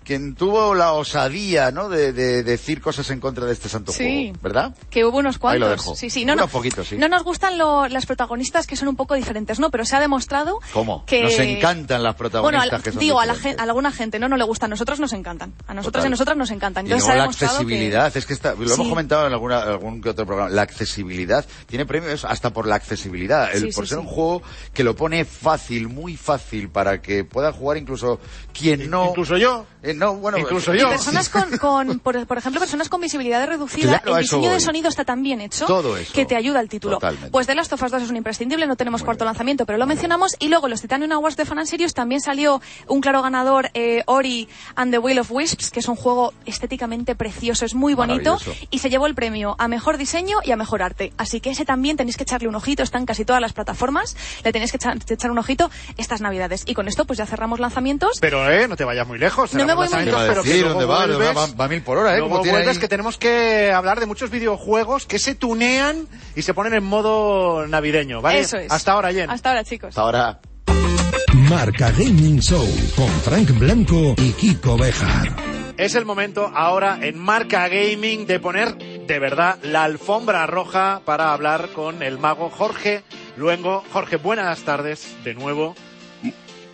quien 0.06 0.34
tuvo 0.36 0.74
la 0.74 0.92
osadía, 0.92 1.72
¿no? 1.72 1.88
De, 1.88 2.12
de 2.12 2.42
decir 2.44 2.80
cosas 2.80 3.10
en 3.10 3.18
contra 3.18 3.44
de 3.44 3.52
este 3.52 3.68
santo 3.68 3.90
Sí. 3.92 4.28
juego, 4.28 4.38
¿verdad? 4.42 4.74
Que 4.88 5.04
hubo 5.04 5.18
unos 5.18 5.34
Ahí 5.42 5.58
lo 5.58 5.66
cuantos. 5.66 5.70
dejo. 5.70 5.94
Sí, 5.96 6.10
sí. 6.10 6.24
No, 6.24 6.34
Unos 6.34 6.46
no, 6.46 6.52
poquitos, 6.52 6.86
sí. 6.88 6.96
no 6.96 7.08
nos 7.08 7.24
gustan 7.24 7.58
lo- 7.58 7.88
las 7.88 8.06
protagonistas 8.06 8.66
que 8.66 8.76
son 8.76 8.86
un 8.88 8.94
poco 8.96 9.14
diferentes, 9.14 9.58
¿no? 9.58 9.70
Pero 9.70 9.84
se 9.84 9.96
ha 9.96 10.00
demostrado 10.00 10.60
¿Cómo? 10.72 11.04
que... 11.06 11.22
Nos 11.24 11.38
encantan 11.38 12.02
las 12.04 12.16
Bueno, 12.16 12.30
protagonistas 12.30 12.72
al- 12.72 12.82
que 12.82 12.92
son 12.92 13.00
digo, 13.00 13.18
a, 13.20 13.26
la 13.26 13.34
a 13.34 13.62
alguna 13.64 13.90
gente 13.90 14.18
no, 14.20 14.28
no 14.28 14.36
le 14.36 14.44
gustan. 14.44 14.68
A 14.70 14.74
nosotros 14.74 15.00
nos 15.00 15.12
encantan. 15.12 15.52
A 15.66 15.74
nosotros 15.74 15.92
Total. 16.00 16.04
y 16.04 16.06
a 16.06 16.10
nosotras 16.10 16.36
nos 16.36 16.50
encantan. 16.52 16.86
Y 16.86 16.90
Entonces 16.92 17.08
luego 17.16 17.32
se 17.32 17.44
ha 17.44 17.48
la 17.48 17.54
que- 17.54 17.54
accesibilidad, 17.56 18.16
es 18.16 18.26
que 18.26 18.32
está, 18.32 18.54
lo 18.54 18.72
hemos 18.74 18.88
comentado 18.88 19.26
en 19.26 19.32
alguna, 19.32 19.58
algún 19.62 20.00
que 20.00 20.10
otro 20.10 20.24
programa, 20.24 20.50
la 20.50 20.62
accesibilidad 20.62 21.44
tiene 21.66 21.84
premios 21.84 22.24
hasta 22.24 22.50
por 22.50 22.66
la 22.68 22.76
accesibilidad, 22.76 23.50
el, 23.52 23.62
Sí, 23.62 23.72
por 23.74 23.84
sí, 23.86 23.90
ser 23.90 23.98
sí. 23.98 24.04
un 24.06 24.10
juego 24.12 24.42
que 24.72 24.84
lo 24.84 24.94
pone 24.94 25.24
fácil, 25.24 25.88
muy 25.88 26.16
fácil, 26.16 26.68
para 26.68 27.02
que 27.02 27.24
pueda 27.24 27.52
jugar 27.52 27.76
incluso 27.76 28.20
quien 28.52 28.88
no... 28.88 29.06
Incluso 29.10 29.36
yo. 29.36 29.66
Eh, 29.82 29.94
no, 29.96 30.14
bueno, 30.16 30.38
Incluso 30.38 30.74
Y 30.74 30.80
yo. 30.80 30.88
personas 30.88 31.28
con, 31.28 31.58
con 31.58 31.98
por, 32.00 32.26
por 32.26 32.38
ejemplo, 32.38 32.60
personas 32.60 32.88
con 32.88 33.00
visibilidad 33.00 33.46
reducida, 33.46 33.98
Claro, 34.00 34.16
el 34.18 34.22
diseño 34.22 34.48
de 34.50 34.56
voy. 34.56 34.60
sonido 34.60 34.88
está 34.88 35.04
tan 35.04 35.22
bien 35.22 35.40
hecho 35.40 35.66
Todo 35.66 35.96
eso. 35.96 36.12
que 36.12 36.24
te 36.26 36.36
ayuda 36.36 36.60
el 36.60 36.68
título. 36.68 36.96
Totalmente. 36.96 37.30
Pues 37.30 37.46
The 37.46 37.54
Last 37.54 37.72
of 37.72 37.82
Us 37.82 37.90
2 37.90 38.02
es 38.02 38.10
un 38.10 38.16
imprescindible, 38.16 38.66
no 38.66 38.76
tenemos 38.76 39.02
cuarto 39.02 39.24
lanzamiento, 39.24 39.66
pero 39.66 39.78
lo 39.78 39.86
mencionamos. 39.86 40.36
Y 40.38 40.48
luego 40.48 40.68
los 40.68 40.80
Titanium 40.80 41.12
Awards 41.12 41.36
de 41.36 41.44
Fan 41.44 41.58
and 41.58 41.68
Sirius 41.68 41.94
también 41.94 42.20
salió 42.20 42.60
un 42.88 43.00
claro 43.00 43.22
ganador, 43.22 43.70
eh, 43.74 44.02
Ori 44.06 44.48
and 44.74 44.92
the 44.92 44.98
Will 44.98 45.18
of 45.18 45.30
Wisps, 45.30 45.70
que 45.70 45.80
es 45.80 45.88
un 45.88 45.96
juego 45.96 46.32
estéticamente 46.44 47.14
precioso, 47.14 47.64
es 47.64 47.74
muy 47.74 47.94
bonito 47.94 48.38
y 48.70 48.78
se 48.78 48.90
llevó 48.90 49.06
el 49.06 49.14
premio 49.14 49.56
a 49.58 49.68
mejor 49.68 49.96
diseño 49.98 50.38
y 50.44 50.50
a 50.52 50.56
mejor 50.56 50.82
arte. 50.82 51.12
Así 51.16 51.40
que 51.40 51.50
ese 51.50 51.64
también 51.64 51.96
tenéis 51.96 52.16
que 52.16 52.22
echarle 52.24 52.48
un 52.48 52.54
ojito, 52.54 52.82
está 52.82 52.98
en 52.98 53.06
casi 53.06 53.24
todas 53.24 53.40
las 53.40 53.52
plataformas, 53.52 54.16
le 54.44 54.52
tenéis 54.52 54.70
que 54.72 54.76
echar, 54.76 54.96
echar 55.08 55.30
un 55.30 55.38
ojito 55.38 55.70
estas 55.96 56.20
navidades. 56.20 56.62
Y 56.66 56.74
con 56.74 56.88
esto 56.88 57.04
pues 57.04 57.18
ya 57.18 57.26
cerramos 57.26 57.60
lanzamientos. 57.60 58.18
Pero, 58.20 58.50
eh, 58.50 58.68
no 58.68 58.76
te 58.76 58.84
vayas 58.84 59.06
muy 59.06 59.18
lejos. 59.18 59.52
No 59.54 59.58
me 59.58 59.64
cerramos 59.64 59.85
a 59.94 60.26
pero 60.28 60.42
que 60.42 60.50
luego 60.60 60.68
¿dónde 60.70 60.84
va? 60.86 61.06
vuelves- 61.06 61.36
Va- 61.36 61.54
va 61.60 61.64
a 61.64 61.68
mil 61.68 61.82
por 61.82 61.98
hora, 61.98 62.14
¿eh? 62.14 62.18
luego 62.18 62.38
vuelves 62.38 62.68
ahí- 62.76 62.78
que 62.78 62.88
tenemos 62.88 63.16
que 63.18 63.72
hablar 63.72 64.00
de 64.00 64.06
muchos 64.06 64.30
videojuegos 64.30 65.06
que 65.06 65.18
se 65.18 65.34
tunean 65.34 66.06
y 66.34 66.42
se 66.42 66.54
ponen 66.54 66.74
en 66.74 66.84
modo 66.84 67.66
navideño, 67.66 68.20
¿vale? 68.22 68.40
Eso 68.40 68.56
es. 68.58 68.70
Hasta 68.72 68.92
ahora, 68.92 69.12
Jen. 69.12 69.30
Hasta 69.30 69.50
ahora, 69.50 69.64
chicos. 69.64 69.88
Hasta 69.90 70.00
ahora. 70.02 70.40
Marca 71.34 71.90
Gaming 71.92 72.40
Show 72.40 72.66
con 72.96 73.08
Frank 73.22 73.50
Blanco 73.58 74.14
y 74.18 74.32
Kiko 74.32 74.76
Bejar. 74.76 75.34
Es 75.76 75.94
el 75.94 76.06
momento 76.06 76.50
ahora 76.54 76.98
en 77.02 77.18
Marca 77.18 77.68
Gaming 77.68 78.26
de 78.26 78.40
poner 78.40 78.74
de 78.76 79.18
verdad 79.18 79.58
la 79.62 79.84
alfombra 79.84 80.46
roja 80.46 81.02
para 81.04 81.32
hablar 81.34 81.68
con 81.74 82.02
el 82.02 82.18
mago 82.18 82.48
Jorge 82.50 83.02
Luengo. 83.36 83.84
Jorge, 83.92 84.16
buenas 84.16 84.60
tardes 84.60 85.06
de 85.22 85.34
nuevo. 85.34 85.76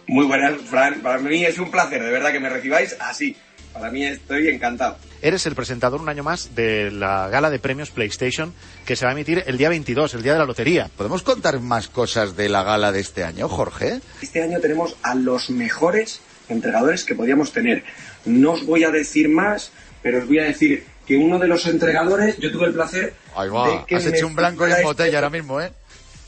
Muy 0.07 0.27
buenas, 0.27 0.61
Fran. 0.63 1.01
Para 1.01 1.19
mí 1.19 1.45
es 1.45 1.59
un 1.59 1.71
placer, 1.71 2.03
de 2.03 2.11
verdad, 2.11 2.33
que 2.33 2.41
me 2.41 2.49
recibáis 2.49 2.97
así. 3.01 3.37
Para 3.73 3.91
mí 3.91 4.05
estoy 4.05 4.49
encantado. 4.49 4.99
Eres 5.23 5.47
el 5.47 5.55
presentador 5.55 6.01
un 6.01 6.09
año 6.09 6.23
más 6.23 6.55
de 6.55 6.91
la 6.91 7.29
gala 7.29 7.49
de 7.49 7.59
premios 7.59 7.91
PlayStation 7.91 8.53
que 8.85 8.97
se 8.97 9.05
va 9.07 9.13
a 9.13 9.15
emitir 9.15 9.43
el 9.47 9.57
día 9.57 9.71
22, 9.71 10.15
el 10.15 10.23
día 10.23 10.35
de 10.35 10.41
la 10.41 10.45
lotería. 10.45 10.91
¿Podemos 10.95 11.23
contar 11.23 11.59
más 11.61 11.89
cosas 11.89 12.37
de 12.37 12.49
la 12.51 12.65
gala 12.65 12.93
de 12.93 13.01
este 13.01 13.25
año, 13.25 13.49
Jorge? 13.49 14.01
Este 14.21 14.43
año 14.43 14.61
tenemos 14.61 14.97
a 15.03 15.15
los 15.15 15.49
mejores 15.49 16.21
entregadores 16.51 17.05
que 17.05 17.15
podíamos 17.15 17.53
tener. 17.53 17.83
No 18.27 18.53
os 18.53 18.67
voy 18.67 18.85
a 18.85 18.91
decir 18.91 19.29
más, 19.31 19.71
pero 20.03 20.19
os 20.19 20.27
voy 20.27 20.41
a 20.41 20.45
decir 20.45 20.85
que 21.07 21.17
uno 21.17 21.39
de 21.39 21.49
los 21.49 21.67
entregadores, 21.67 22.37
yo 22.39 22.53
tuve 22.53 22.67
el 22.67 22.75
placer 22.75 23.15
Ahí 23.35 23.49
va. 23.49 23.69
de 23.71 23.85
que 23.87 23.97
Has 23.97 24.07
hecho 24.07 24.27
un 24.27 24.37
blanco 24.37 24.69
y 24.69 24.73
en 24.73 24.83
botella 24.83 25.07
esto. 25.09 25.17
ahora 25.19 25.31
mismo, 25.31 25.61
¿eh? 25.61 25.73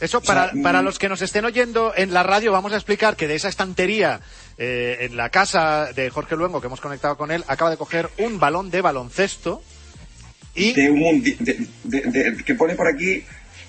Eso, 0.05 0.21
para, 0.21 0.47
O 0.47 0.53
sea, 0.53 0.63
para 0.63 0.83
los 0.83 0.99
que 0.99 1.09
nos 1.09 1.23
estén 1.23 1.45
oyendo 1.45 1.93
en 1.97 2.13
la 2.13 2.23
radio, 2.23 2.53
vamos 2.53 2.73
a 2.73 2.77
explicar 2.77 3.17
que 3.17 3.27
de 3.29 3.35
esa 3.37 3.49
estantería 3.49 4.21
eh, 4.59 4.99
en 5.01 5.17
la 5.17 5.31
casa 5.31 5.93
de 5.95 6.11
Jorge 6.11 6.37
Luengo, 6.37 6.61
que 6.61 6.67
hemos 6.69 6.81
conectado 6.81 7.17
con 7.17 7.31
él, 7.31 7.43
acaba 7.49 7.71
de 7.71 7.77
coger 7.77 8.11
un 8.19 8.39
balón 8.39 8.71
de 8.71 8.81
baloncesto 8.83 9.63
y... 10.55 10.73
de 10.75 10.91
un 10.91 11.23
de- 11.23 11.67
de- 11.85 12.45
que 12.45 12.55
pone 12.55 12.75
por 12.75 12.87
aquí 12.87 13.25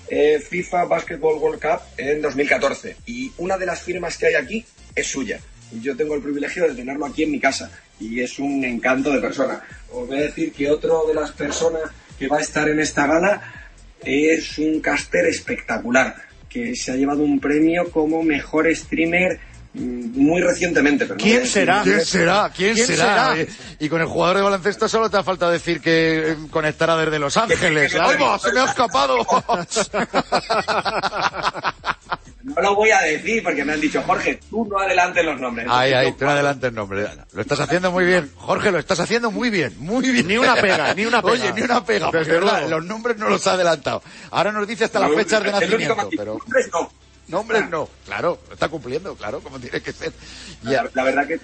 eh, 0.08 0.38
FIFA 0.40 0.84
Basketball 0.84 1.38
World 1.38 1.60
Cup 1.60 1.80
en 1.96 2.22
2014 2.22 2.96
y 3.06 3.32
una 3.38 3.56
de 3.58 3.66
las 3.66 3.80
firmas 3.82 4.16
que 4.16 4.26
hay 4.26 4.34
aquí 4.34 4.64
es 4.94 5.06
suya. 5.08 5.40
Yo 5.82 5.96
tengo 5.96 6.14
el 6.14 6.22
privilegio 6.22 6.68
de 6.68 6.74
tenerlo 6.74 7.06
aquí 7.06 7.24
en 7.24 7.32
mi 7.32 7.40
casa 7.40 7.70
y 7.98 8.20
es 8.20 8.38
un 8.38 8.64
encanto 8.64 9.10
de 9.10 9.20
persona. 9.20 9.60
Os 9.90 10.06
voy 10.06 10.18
a 10.18 10.22
decir 10.22 10.52
que 10.52 10.70
otro 10.70 11.06
de 11.08 11.14
las 11.14 11.32
personas 11.32 11.82
que 12.18 12.28
va 12.28 12.38
a 12.38 12.40
estar 12.42 12.68
en 12.68 12.78
esta 12.78 13.06
gala 13.08 13.72
es 14.04 14.58
un 14.58 14.80
caster 14.80 15.26
espectacular 15.26 16.14
que 16.56 16.74
se 16.74 16.90
ha 16.92 16.96
llevado 16.96 17.22
un 17.22 17.38
premio 17.38 17.90
como 17.90 18.22
mejor 18.22 18.74
streamer 18.74 19.38
mm, 19.74 20.18
muy 20.18 20.40
recientemente 20.40 21.04
pero 21.04 21.16
no 21.16 21.22
¿Quién 21.22 21.46
será? 21.46 21.82
¿Quién 21.82 22.02
será? 22.04 22.50
¿Quién, 22.56 22.74
¿Quién 22.74 22.86
será? 22.86 23.34
será? 23.34 23.40
Eh, 23.42 23.48
Y 23.80 23.88
con 23.90 24.00
el 24.00 24.06
jugador 24.06 24.38
de 24.38 24.42
baloncesto 24.42 24.88
solo 24.88 25.10
te 25.10 25.18
ha 25.18 25.22
falta 25.22 25.50
decir 25.50 25.82
que 25.82 26.30
eh, 26.32 26.36
conectará 26.50 26.96
desde 26.96 27.18
Los 27.18 27.36
Ángeles. 27.44 27.94
¡Ay, 27.94 28.16
va! 28.18 28.38
¡Se 28.38 28.52
me 28.52 28.60
ha 28.60 28.64
escapado! 28.64 29.18
no 32.56 32.62
lo 32.62 32.74
voy 32.74 32.90
a 32.90 33.00
decir 33.02 33.42
porque 33.42 33.64
me 33.64 33.74
han 33.74 33.80
dicho 33.80 34.02
Jorge 34.02 34.40
tú 34.50 34.66
no 34.66 34.78
adelantes 34.78 35.24
los 35.24 35.38
nombres 35.38 35.66
Ay, 35.70 35.92
ay, 35.92 36.12
tú 36.12 36.24
no 36.24 36.30
adelantes 36.30 36.68
el 36.68 36.74
nombre. 36.74 37.06
Lo 37.32 37.42
estás 37.42 37.60
haciendo 37.60 37.90
muy 37.90 38.04
bien. 38.04 38.30
Jorge, 38.36 38.70
lo 38.70 38.78
estás 38.78 39.00
haciendo 39.00 39.30
muy 39.30 39.50
bien, 39.50 39.74
muy 39.78 40.10
bien. 40.10 40.26
Ni 40.26 40.38
una 40.38 40.54
pega, 40.54 40.94
ni 40.94 41.04
una 41.04 41.22
pega. 41.22 41.34
Oye, 41.34 41.52
ni 41.52 41.62
una 41.62 41.84
pega. 41.84 42.10
Porque, 42.10 42.30
verdad, 42.30 42.68
los 42.68 42.84
nombres 42.84 43.16
no 43.18 43.28
los 43.28 43.46
ha 43.46 43.52
adelantado. 43.52 44.02
Ahora 44.30 44.52
nos 44.52 44.66
dice 44.66 44.84
hasta 44.84 45.00
las 45.00 45.14
fechas 45.14 45.42
de 45.42 45.52
nacimiento, 45.52 46.08
pero 46.16 46.38
nombres 46.38 46.70
no. 46.72 46.90
nombres 47.28 47.70
no. 47.70 47.88
Claro, 48.04 48.38
lo 48.48 48.54
está 48.54 48.68
cumpliendo, 48.68 49.14
claro, 49.14 49.40
como 49.40 49.58
tiene 49.58 49.80
que 49.80 49.92
ser. 49.92 50.12
Ya. 50.62 50.88
la 50.94 51.04
verdad 51.04 51.26
que 51.26 51.40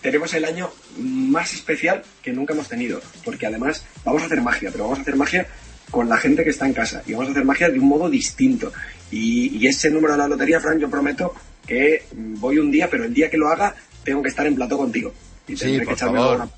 tenemos 0.00 0.32
el 0.34 0.44
año 0.44 0.70
más 0.98 1.52
especial 1.52 2.02
que 2.22 2.32
nunca 2.32 2.54
hemos 2.54 2.68
tenido, 2.68 3.00
porque 3.24 3.46
además 3.46 3.84
vamos 4.04 4.22
a 4.22 4.26
hacer 4.26 4.40
magia, 4.40 4.70
pero 4.70 4.84
vamos 4.84 4.98
a 4.98 5.02
hacer 5.02 5.16
magia 5.16 5.46
con 5.90 6.08
la 6.08 6.16
gente 6.16 6.44
que 6.44 6.50
está 6.50 6.66
en 6.66 6.72
casa 6.72 7.02
y 7.06 7.12
vamos 7.12 7.28
a 7.28 7.30
hacer 7.32 7.44
magia 7.44 7.68
de 7.70 7.78
un 7.78 7.88
modo 7.88 8.08
distinto. 8.08 8.72
Y, 9.10 9.56
y 9.58 9.66
ese 9.66 9.90
número 9.90 10.12
de 10.12 10.18
la 10.18 10.28
lotería, 10.28 10.60
Fran, 10.60 10.78
yo 10.78 10.90
prometo 10.90 11.34
que 11.66 12.04
voy 12.12 12.58
un 12.58 12.70
día, 12.70 12.88
pero 12.90 13.04
el 13.04 13.14
día 13.14 13.30
que 13.30 13.36
lo 13.36 13.48
haga 13.48 13.74
tengo 14.04 14.22
que 14.22 14.28
estar 14.28 14.46
en 14.46 14.54
plató 14.54 14.76
contigo. 14.76 15.12
Y 15.48 15.56
Sí, 15.56 15.78
por 15.78 15.86
que 15.88 15.92
echarme 15.94 16.18
favor. 16.18 16.36
una- 16.36 16.50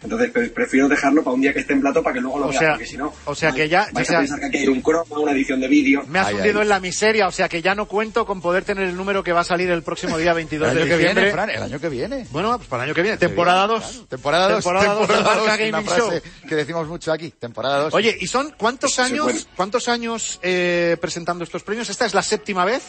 Entonces 0.00 0.30
pre- 0.30 0.48
prefiero 0.50 0.88
dejarlo 0.88 1.24
para 1.24 1.34
un 1.34 1.40
día 1.40 1.52
que 1.52 1.58
esté 1.60 1.72
en 1.72 1.80
plató 1.80 2.02
para 2.04 2.14
que 2.14 2.20
luego 2.20 2.38
lo 2.38 2.44
O 2.46 2.48
veas, 2.50 2.60
sea- 2.60 2.70
porque 2.70 2.86
si 2.86 2.96
no, 2.96 3.12
o 3.24 3.34
sea 3.34 3.50
que 3.50 3.68
ya- 3.68 3.88
vais 3.92 4.06
o 4.06 4.10
sea- 4.10 4.18
a 4.18 4.20
pensar 4.20 4.38
que 4.40 4.46
aquí 4.46 4.56
hay 4.58 4.68
un 4.68 4.80
croma, 4.80 5.18
una 5.18 5.32
edición 5.32 5.60
de 5.60 5.66
vídeo. 5.66 6.04
Me 6.06 6.20
has 6.20 6.28
Ay, 6.28 6.34
hundido 6.36 6.58
ay. 6.60 6.62
en 6.62 6.68
la 6.68 6.78
miseria, 6.78 7.26
o 7.26 7.32
sea 7.32 7.48
que 7.48 7.60
ya 7.62 7.74
no 7.74 7.86
cuento 7.86 8.24
con 8.24 8.40
poder 8.40 8.64
tener 8.64 8.84
el 8.88 8.96
número 8.96 9.24
que 9.24 9.32
va 9.32 9.40
a 9.40 9.44
salir 9.44 9.68
el 9.70 9.82
próximo 9.82 10.16
día 10.16 10.32
22 10.34 10.68
El 10.68 10.74
de 10.76 10.80
año 10.82 10.88
que 10.88 10.96
diciembre. 10.98 11.22
viene, 11.24 11.32
Fran, 11.34 11.50
el 11.50 11.62
año 11.62 11.80
que 11.80 11.88
viene. 11.88 12.26
Bueno, 12.30 12.56
pues 12.58 12.68
para 12.68 12.84
el 12.84 12.88
año 12.90 12.94
que 12.94 13.02
viene, 13.02 13.16
temporada 13.18 13.66
2. 13.66 13.84
Claro, 13.84 14.06
Temporada 14.06 14.48
2. 14.50 14.64
Temporada 14.64 14.94
dos 14.94 15.08
de 15.08 15.14
Marca 15.14 15.42
una 15.42 15.56
Gaming 15.56 15.84
frase 15.84 16.00
Show. 16.00 16.20
que 16.48 16.54
decimos 16.54 16.86
mucho 16.86 17.12
aquí. 17.12 17.30
Temporada 17.30 17.80
2. 17.80 17.94
Oye, 17.94 18.16
¿y 18.20 18.26
son 18.28 18.54
cuántos 18.56 18.98
años, 19.00 19.48
cuántos 19.56 19.88
años 19.88 20.38
eh, 20.42 20.96
presentando 21.00 21.42
estos 21.42 21.64
premios? 21.64 21.90
¿Esta 21.90 22.06
es 22.06 22.14
la 22.14 22.22
séptima 22.22 22.64
vez 22.64 22.82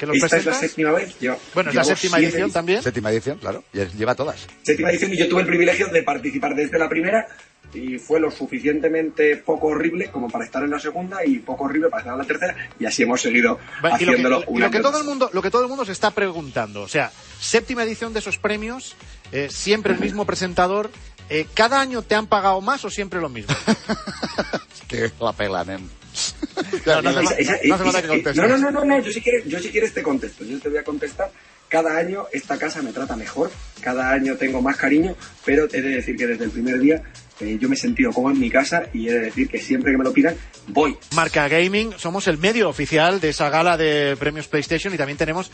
que 0.00 0.06
los 0.06 0.16
Esta 0.16 0.38
es 0.38 0.46
la 0.46 0.54
séptima 0.54 0.92
vez. 0.92 1.14
Yo, 1.20 1.36
bueno, 1.52 1.68
es 1.68 1.76
la 1.76 1.84
séptima 1.84 2.16
siete 2.16 2.32
edición 2.32 2.50
también. 2.50 2.82
Séptima 2.82 3.12
edición, 3.12 3.36
claro. 3.36 3.62
Y 3.74 3.84
lleva 3.98 4.14
todas. 4.14 4.46
séptima 4.62 4.90
edición 4.90 5.12
y 5.12 5.18
yo 5.18 5.28
tuve 5.28 5.42
el 5.42 5.46
privilegio 5.46 5.88
de 5.88 6.02
participar 6.02 6.54
desde 6.54 6.78
la 6.78 6.88
primera 6.88 7.28
y 7.74 7.98
fue 7.98 8.18
lo 8.18 8.30
suficientemente 8.30 9.36
poco 9.36 9.68
horrible 9.68 10.10
como 10.10 10.28
para 10.30 10.46
estar 10.46 10.64
en 10.64 10.70
la 10.70 10.78
segunda 10.80 11.24
y 11.24 11.38
poco 11.40 11.64
horrible 11.64 11.90
para 11.90 12.00
estar 12.00 12.14
en 12.14 12.18
la 12.18 12.24
tercera 12.24 12.56
y 12.80 12.86
así 12.86 13.02
hemos 13.02 13.20
seguido 13.20 13.58
Va, 13.84 13.90
y 14.00 14.06
lo 14.06 14.12
que, 14.12 14.18
haciéndolo 14.18 14.44
y 14.48 14.58
lo 14.58 14.70
que 14.70 14.80
todo 14.80 14.92
más. 14.92 15.00
el 15.02 15.06
mundo, 15.06 15.30
lo 15.32 15.42
que 15.42 15.50
todo 15.50 15.62
el 15.62 15.68
mundo 15.68 15.84
se 15.84 15.92
está 15.92 16.10
preguntando, 16.10 16.80
o 16.82 16.88
sea, 16.88 17.12
séptima 17.38 17.84
edición 17.84 18.12
de 18.14 18.20
esos 18.20 18.38
premios, 18.38 18.96
eh, 19.32 19.48
siempre 19.50 19.92
el 19.92 20.00
mismo 20.00 20.24
presentador. 20.24 20.90
eh, 21.28 21.46
¿Cada 21.54 21.80
año 21.80 22.02
te 22.02 22.14
han 22.16 22.26
pagado 22.26 22.60
más 22.62 22.84
o 22.86 22.90
siempre 22.90 23.20
lo 23.20 23.28
mismo? 23.28 23.54
Que 24.88 25.12
la 25.20 25.32
pelan, 25.32 25.70
¿eh? 25.70 25.78
No, 26.86 27.02
no 27.02 27.12
no 27.12 27.22
no, 27.22 28.48
no, 28.48 28.58
no, 28.58 28.70
no, 28.70 28.84
no, 28.84 29.00
yo 29.00 29.10
si 29.12 29.20
quieres, 29.20 29.44
yo 29.46 29.58
si 29.58 29.70
quieres 29.70 29.94
te 29.94 30.02
contesto, 30.02 30.44
yo 30.44 30.58
te 30.58 30.68
voy 30.68 30.78
a 30.78 30.84
contestar. 30.84 31.30
Cada 31.68 31.96
año 31.96 32.26
esta 32.32 32.58
casa 32.58 32.82
me 32.82 32.92
trata 32.92 33.16
mejor, 33.16 33.50
cada 33.80 34.10
año 34.10 34.36
tengo 34.36 34.60
más 34.60 34.76
cariño, 34.76 35.14
pero 35.44 35.66
he 35.72 35.80
de 35.80 35.90
decir 35.90 36.16
que 36.16 36.26
desde 36.26 36.44
el 36.44 36.50
primer 36.50 36.78
día 36.80 37.02
eh, 37.40 37.58
yo 37.60 37.68
me 37.68 37.74
he 37.74 37.78
sentido 37.78 38.12
como 38.12 38.30
en 38.30 38.38
mi 38.38 38.50
casa 38.50 38.84
y 38.92 39.08
he 39.08 39.12
de 39.12 39.20
decir 39.20 39.48
que 39.48 39.58
siempre 39.58 39.92
que 39.92 39.98
me 39.98 40.04
lo 40.04 40.12
pidan, 40.12 40.34
voy. 40.66 40.96
Marca 41.14 41.48
Gaming, 41.48 41.94
somos 41.96 42.28
el 42.28 42.38
medio 42.38 42.68
oficial 42.68 43.20
de 43.20 43.30
esa 43.30 43.48
gala 43.48 43.76
de 43.76 44.16
premios 44.18 44.48
PlayStation 44.48 44.92
y 44.92 44.96
también 44.96 45.16
tenemos 45.16 45.50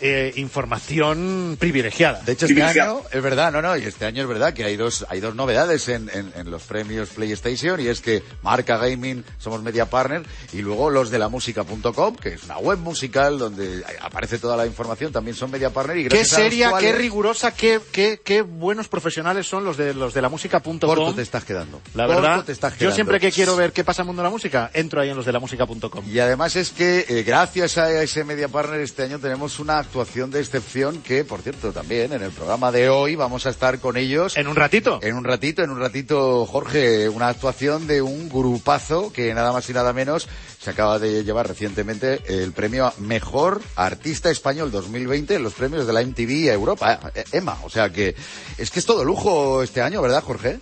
eh, 0.00 0.32
información 0.36 1.56
privilegiada. 1.58 2.20
De 2.22 2.32
hecho, 2.32 2.46
este 2.46 2.62
año 2.62 3.00
es 3.12 3.22
verdad, 3.22 3.52
no, 3.52 3.60
no, 3.62 3.76
y 3.76 3.84
este 3.84 4.04
año 4.06 4.22
es 4.22 4.28
verdad 4.28 4.52
que 4.54 4.64
hay 4.64 4.76
dos, 4.76 5.04
hay 5.08 5.20
dos 5.20 5.34
novedades 5.34 5.88
en, 5.88 6.08
en- 6.12 6.32
en 6.36 6.50
los 6.50 6.62
premios 6.62 7.10
PlayStation 7.10 7.80
y 7.80 7.88
es 7.88 8.00
que 8.00 8.22
Marca 8.42 8.76
Gaming 8.78 9.24
somos 9.38 9.62
media 9.62 9.86
partner 9.86 10.22
y 10.52 10.58
luego 10.62 10.90
los 10.90 11.10
de 11.10 11.18
la 11.18 11.28
música.com, 11.28 12.16
que 12.16 12.30
es 12.34 12.44
una 12.44 12.58
web 12.58 12.78
musical 12.78 13.38
donde 13.38 13.84
aparece 14.00 14.38
toda 14.38 14.56
la 14.56 14.66
información, 14.66 15.12
también 15.12 15.36
son 15.36 15.50
media 15.50 15.70
partner 15.70 15.98
y 15.98 16.02
Qué 16.04 16.08
gracias 16.10 16.32
a 16.32 16.38
los 16.40 16.44
seria, 16.48 16.66
qué 16.66 16.70
cuales- 16.70 16.98
rigurosa, 16.98 17.54
qué, 17.54 17.80
qué, 17.92 18.20
qué 18.24 18.42
buenos 18.42 18.88
profesionales 18.88 19.46
son 19.46 19.64
los 19.64 19.76
de 19.76 19.94
los 19.94 20.14
de 20.14 20.22
la 20.22 20.28
música.com. 20.28 20.78
Corto 20.80 21.14
te 21.14 21.22
estás 21.22 21.44
quedando. 21.44 21.80
La 21.94 22.06
Corto 22.06 22.22
verdad, 22.22 22.44
te 22.44 22.52
estás 22.52 22.72
yo 22.74 22.78
quedando. 22.78 22.94
siempre 22.94 23.20
que 23.20 23.32
quiero 23.32 23.56
ver 23.56 23.72
qué 23.72 23.84
pasa 23.84 24.02
en 24.02 24.04
el 24.04 24.06
mundo 24.08 24.22
de 24.22 24.26
la 24.28 24.30
música, 24.30 24.70
entro 24.74 25.00
ahí 25.00 25.10
en 25.10 25.16
los 25.16 25.26
de 25.26 25.32
la 25.32 25.40
música.com. 25.40 26.04
Y 26.08 26.18
además 26.18 26.56
es 26.56 26.70
que 26.70 27.04
eh, 27.08 27.22
gracias 27.22 27.78
a 27.78 28.02
ese 28.02 28.24
media 28.24 28.48
partner 28.48 28.80
este 28.80 29.02
año 29.04 29.18
tenemos 29.18 29.58
una 29.58 29.82
actuación 29.88 30.30
de 30.30 30.40
excepción 30.40 31.00
que, 31.00 31.24
por 31.24 31.40
cierto, 31.40 31.72
también 31.72 32.12
en 32.12 32.22
el 32.22 32.30
programa 32.30 32.70
de 32.70 32.90
hoy 32.90 33.16
vamos 33.16 33.46
a 33.46 33.50
estar 33.50 33.78
con 33.78 33.96
ellos. 33.96 34.36
En 34.36 34.46
un 34.46 34.54
ratito. 34.54 35.00
En 35.02 35.14
un 35.16 35.24
ratito, 35.24 35.62
en 35.64 35.70
un 35.70 35.80
ratito, 35.80 36.44
Jorge, 36.44 37.08
una 37.08 37.28
actuación 37.28 37.86
de 37.86 38.02
un 38.02 38.28
grupazo 38.28 39.10
que 39.10 39.32
nada 39.32 39.50
más 39.50 39.70
y 39.70 39.72
nada 39.72 39.94
menos 39.94 40.28
se 40.60 40.68
acaba 40.68 40.98
de 40.98 41.24
llevar 41.24 41.48
recientemente 41.48 42.20
el 42.28 42.52
premio 42.52 42.84
a 42.84 42.94
Mejor 42.98 43.62
Artista 43.76 44.30
Español 44.30 44.70
2020 44.70 45.36
en 45.36 45.42
los 45.42 45.54
premios 45.54 45.86
de 45.86 45.94
la 45.94 46.02
MTV 46.02 46.52
Europa, 46.52 47.00
eh, 47.14 47.24
EMA. 47.32 47.56
O 47.64 47.70
sea 47.70 47.88
que 47.88 48.14
es 48.58 48.70
que 48.70 48.80
es 48.80 48.84
todo 48.84 49.04
lujo 49.04 49.62
este 49.62 49.80
año, 49.80 50.02
¿verdad, 50.02 50.22
Jorge? 50.22 50.58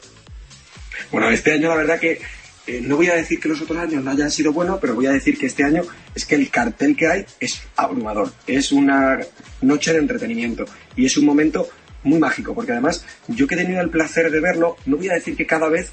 Bueno, 1.10 1.30
este 1.30 1.52
año 1.52 1.70
la 1.70 1.74
verdad 1.74 1.98
que 1.98 2.20
eh, 2.66 2.80
no 2.82 2.96
voy 2.96 3.08
a 3.08 3.14
decir 3.14 3.38
que 3.38 3.48
los 3.48 3.60
otros 3.60 3.78
años 3.78 4.02
no 4.02 4.10
hayan 4.10 4.30
sido 4.30 4.52
buenos, 4.52 4.78
pero 4.80 4.94
voy 4.94 5.06
a 5.06 5.12
decir 5.12 5.38
que 5.38 5.46
este 5.46 5.62
año 5.62 5.82
es 6.14 6.26
que 6.26 6.34
el 6.34 6.50
cartel 6.50 6.96
que 6.96 7.06
hay 7.06 7.26
es 7.38 7.62
abrumador. 7.76 8.32
Es 8.46 8.72
una 8.72 9.20
noche 9.62 9.92
de 9.92 9.98
entretenimiento 9.98 10.64
y 10.96 11.06
es 11.06 11.16
un 11.16 11.26
momento 11.26 11.68
muy 12.02 12.18
mágico, 12.18 12.54
porque 12.54 12.72
además 12.72 13.04
yo 13.28 13.46
que 13.46 13.54
he 13.54 13.58
tenido 13.58 13.80
el 13.80 13.90
placer 13.90 14.30
de 14.30 14.40
verlo, 14.40 14.76
no 14.86 14.96
voy 14.96 15.08
a 15.08 15.14
decir 15.14 15.36
que 15.36 15.46
cada 15.46 15.68
vez 15.68 15.90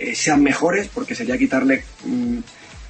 eh, 0.00 0.14
sean 0.14 0.42
mejores, 0.42 0.88
porque 0.92 1.14
sería 1.14 1.38
quitarle 1.38 1.84
mm, 2.04 2.38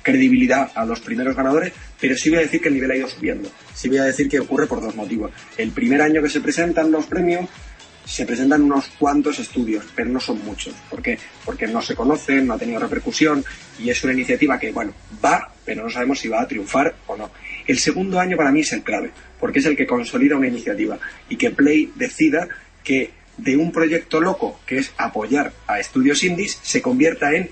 credibilidad 0.03 0.71
a 0.75 0.85
los 0.85 1.01
primeros 1.01 1.35
ganadores, 1.35 1.73
pero 2.01 2.17
sí 2.17 2.31
voy 2.31 2.39
a 2.39 2.43
decir 2.43 2.61
que 2.61 2.69
el 2.69 2.75
nivel 2.75 2.91
ha 2.93 2.97
ido 2.97 3.09
subiendo. 3.09 3.51
Sí 3.75 3.89
voy 3.89 3.99
a 3.99 4.05
decir 4.05 4.29
que 4.29 4.39
ocurre 4.39 4.67
por 4.67 4.81
dos 4.81 4.95
motivos. 4.95 5.33
El 5.57 5.71
primer 5.71 6.03
año 6.03 6.23
que 6.23 6.29
se 6.29 6.41
presentan 6.41 6.93
los 6.93 7.07
premios, 7.07 7.49
se 8.05 8.27
presentan 8.27 8.63
unos 8.63 8.87
cuantos 8.99 9.39
estudios, 9.39 9.85
pero 9.95 10.11
no 10.11 10.21
son 10.21 10.45
muchos. 10.45 10.75
¿Por 10.91 11.03
qué? 11.03 11.19
Porque 11.45 11.67
no 11.67 11.81
se 11.81 11.95
conocen, 11.95 12.47
no 12.47 12.55
ha 12.55 12.59
tenido 12.59 12.81
repercusión 12.81 13.45
y 13.79 13.91
es 13.91 14.05
una 14.05 14.13
iniciativa 14.13 14.59
que, 14.59 14.73
bueno, 14.73 14.93
va, 15.25 15.51
pero 15.65 15.85
no 15.85 15.91
sabemos 15.91 16.19
si 16.19 16.29
va 16.29 16.43
a 16.43 16.49
triunfar 16.49 16.95
o 17.07 17.17
no. 17.17 17.31
El 17.67 17.79
segundo 17.79 18.21
año 18.21 18.37
para 18.37 18.53
mí 18.53 18.61
es 18.61 18.73
el 18.73 18.83
clave, 18.83 19.11
porque 19.41 19.61
es 19.61 19.67
el 19.67 19.77
que 19.77 19.87
consolida 19.87 20.37
una 20.37 20.49
iniciativa 20.49 20.99
y 21.29 21.37
que 21.37 21.51
Play 21.51 21.93
decida 21.95 22.49
que 22.83 23.11
de 23.37 23.57
un 23.57 23.73
proyecto 23.73 24.21
loco 24.21 24.61
que 24.67 24.79
es 24.79 24.93
apoyar 24.97 25.53
a 25.67 25.81
estudios 25.81 26.23
indies 26.23 26.59
se 26.63 26.83
convierta 26.83 27.33
en 27.35 27.51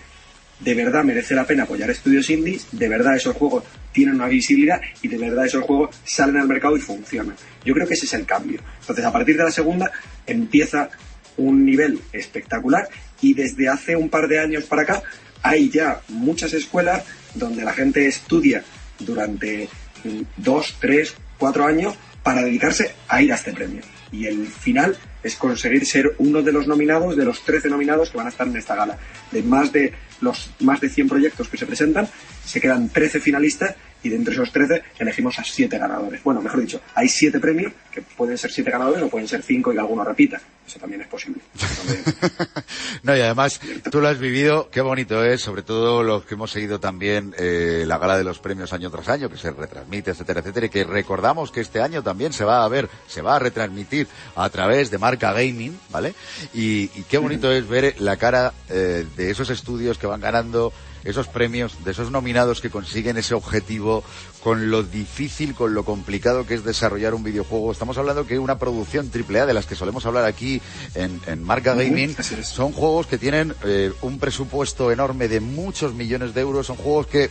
de 0.63 0.75
verdad 0.75 1.05
merece 1.05 1.35
la 1.35 1.47
pena 1.47 1.65
apoyar 1.65 1.91
estudios 1.91 2.31
indies, 2.31 2.67
de 2.73 2.89
verdad 2.89 3.17
esos 3.17 3.37
juegos 3.37 3.65
tienen 3.93 4.15
una 4.15 4.29
visibilidad 4.29 4.81
y 5.03 5.09
de 5.09 5.19
verdad 5.19 5.47
esos 5.47 5.65
juegos 5.65 5.97
salen 6.05 6.37
al 6.37 6.49
mercado 6.49 6.77
y 6.77 6.81
funcionan. 6.81 7.37
Yo 7.65 7.75
creo 7.75 7.87
que 7.87 7.95
ese 7.95 8.07
es 8.07 8.15
el 8.15 8.27
cambio. 8.27 8.61
Entonces, 8.81 9.05
a 9.05 9.13
partir 9.13 9.37
de 9.37 9.45
la 9.45 9.51
segunda 9.51 9.91
empieza 10.27 10.89
un 11.37 11.65
nivel 11.65 12.01
espectacular 12.13 12.89
y 13.21 13.35
desde 13.35 13.69
hace 13.69 13.97
un 13.97 14.09
par 14.09 14.29
de 14.29 14.39
años 14.39 14.65
para 14.65 14.83
acá 14.83 15.03
hay 15.43 15.69
ya 15.71 16.01
muchas 16.09 16.53
escuelas 16.53 17.05
donde 17.35 17.65
la 17.65 17.73
gente 17.73 18.07
estudia 18.07 18.63
durante 18.99 19.69
mm, 20.05 20.21
dos, 20.37 20.77
tres, 20.81 21.15
cuatro 21.39 21.67
años 21.67 21.95
para 22.23 22.43
dedicarse 22.43 22.95
a 23.09 23.21
ir 23.21 23.33
a 23.33 23.37
este 23.37 23.53
premio. 23.53 23.83
Y 24.13 24.27
el 24.27 24.47
final 24.47 24.97
es 25.23 25.37
conseguir 25.37 25.87
ser 25.87 26.15
uno 26.19 26.43
de 26.43 26.53
los 26.53 26.67
nominados, 26.67 27.17
de 27.17 27.25
los 27.25 27.43
13 27.45 27.69
nominados 27.69 28.11
que 28.11 28.19
van 28.19 28.27
a 28.27 28.31
estar 28.31 28.47
en 28.47 28.57
esta 28.57 28.77
gala. 28.77 28.99
De 29.31 29.43
más 29.43 29.73
de 29.73 29.93
los 30.23 30.51
más 30.61 30.81
de 30.81 30.89
100 30.89 31.09
proyectos 31.09 31.49
que 31.49 31.59
se 31.59 31.67
presentan, 31.67 32.09
se 32.45 32.61
quedan 32.61 32.89
13 32.89 33.21
finalistas 33.21 33.75
y 34.03 34.09
de 34.09 34.17
entre 34.17 34.35
esos 34.35 34.51
13 34.51 34.83
elegimos 34.99 35.39
a 35.39 35.45
7 35.45 35.79
ganadores. 35.79 36.23
Bueno, 36.23 36.41
mejor 36.41 36.61
dicho, 36.61 36.81
hay 36.95 37.09
7 37.09 37.39
premios 37.39 37.73
que 37.93 38.03
pueden 38.03 38.37
ser 38.37 38.51
7 38.51 38.71
ganadores 38.71 39.03
o 39.03 39.09
pueden 39.09 39.29
ser 39.29 39.43
5 39.43 39.73
y 39.73 39.75
que 39.75 39.81
alguno 39.81 40.05
repita. 40.05 40.41
Eso 40.67 40.79
también 40.79 41.03
es 41.03 41.09
posible. 41.09 41.41
no, 43.03 43.17
y 43.17 43.21
además 43.21 43.61
tú 43.91 44.01
lo 44.01 44.09
has 44.09 44.19
vivido, 44.19 44.71
qué 44.71 44.81
bonito 44.81 45.25
es, 45.25 45.41
sobre 45.41 45.63
todo 45.63 46.03
los 46.03 46.25
que 46.25 46.35
hemos 46.35 46.53
seguido 46.53 46.79
también 46.79 47.35
eh, 47.37 47.85
la 47.87 47.99
gala 47.99 48.17
de 48.17 48.25
los 48.25 48.39
premios 48.39 48.73
año 48.73 48.91
tras 48.91 49.09
año, 49.09 49.29
que 49.29 49.37
se 49.37 49.51
retransmite, 49.51 50.13
etcétera, 50.13 50.41
etcétera, 50.41 50.67
y 50.67 50.71
que 50.71 50.85
recordamos 50.85 51.51
que 51.51 51.61
este 51.61 51.81
año 51.81 52.03
también 52.03 52.33
se 52.33 52.45
va 52.45 52.65
a 52.65 52.69
ver, 52.69 52.89
se 53.09 53.23
va 53.23 53.37
a 53.37 53.39
retransmitir 53.41 54.07
a 54.37 54.49
través 54.51 54.91
de 54.91 54.99
marca 54.99 55.33
gaming, 55.33 55.79
¿vale? 55.91 56.15
Y, 56.55 56.89
qué 57.11 57.19
bonito 57.19 57.51
es 57.51 57.69
ver 57.69 58.01
la 58.01 58.17
cara 58.17 58.55
eh, 58.69 59.05
de 59.17 59.31
esos 59.31 59.51
estudios 59.51 59.99
que 59.99 60.07
van 60.07 60.12
ganando 60.21 60.73
esos 61.05 61.27
premios, 61.27 61.85
de 61.85 61.91
esos 61.91 62.11
nominados 62.11 62.61
que 62.61 62.71
consiguen 62.71 63.17
ese 63.17 63.35
objetivo 63.35 64.05
con 64.43 64.71
lo 64.71 64.83
difícil, 64.83 65.55
con 65.55 65.75
lo 65.75 65.85
complicado 65.85 66.47
que 66.47 66.55
es 66.55 66.65
desarrollar 66.65 67.15
un 67.15 67.25
videojuego. 67.25 67.73
Estamos 67.73 67.99
hablando 67.99 68.27
que 68.27 68.39
una 68.39 68.59
producción 68.59 69.11
AAA 69.13 69.47
de 69.47 69.55
las 69.55 69.67
que 69.67 69.75
solemos 69.75 70.07
hablar 70.07 70.25
aquí 70.25 70.61
en, 70.95 71.43
Marca 71.43 71.75
Gaming 71.75 72.17
son 72.43 72.73
juegos 72.73 73.07
que 73.07 73.19
tienen 73.19 73.55
eh, 73.65 73.93
un 74.03 74.19
presupuesto 74.19 74.91
enorme 74.93 75.29
de 75.29 75.41
muchos 75.41 75.95
millones 75.95 76.35
de 76.35 76.41
euros, 76.41 76.67
son 76.67 76.77
juegos 76.77 77.07
que 77.07 77.31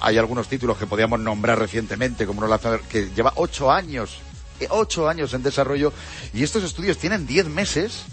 hay 0.00 0.18
algunos 0.18 0.48
títulos 0.48 0.78
que 0.78 0.86
podíamos 0.86 1.20
nombrar 1.20 1.58
recientemente, 1.58 2.26
como 2.26 2.44
no 2.44 2.60
que 2.88 3.10
lleva 3.14 3.32
ocho 3.36 3.70
años, 3.70 4.18
eh, 4.58 4.66
ocho 4.70 5.08
años 5.08 5.32
en 5.32 5.44
desarrollo, 5.44 5.92
y 6.34 6.42
estos 6.42 6.64
estudios 6.64 6.98
tienen 6.98 7.26
diez 7.26 7.46
meses 7.46 8.04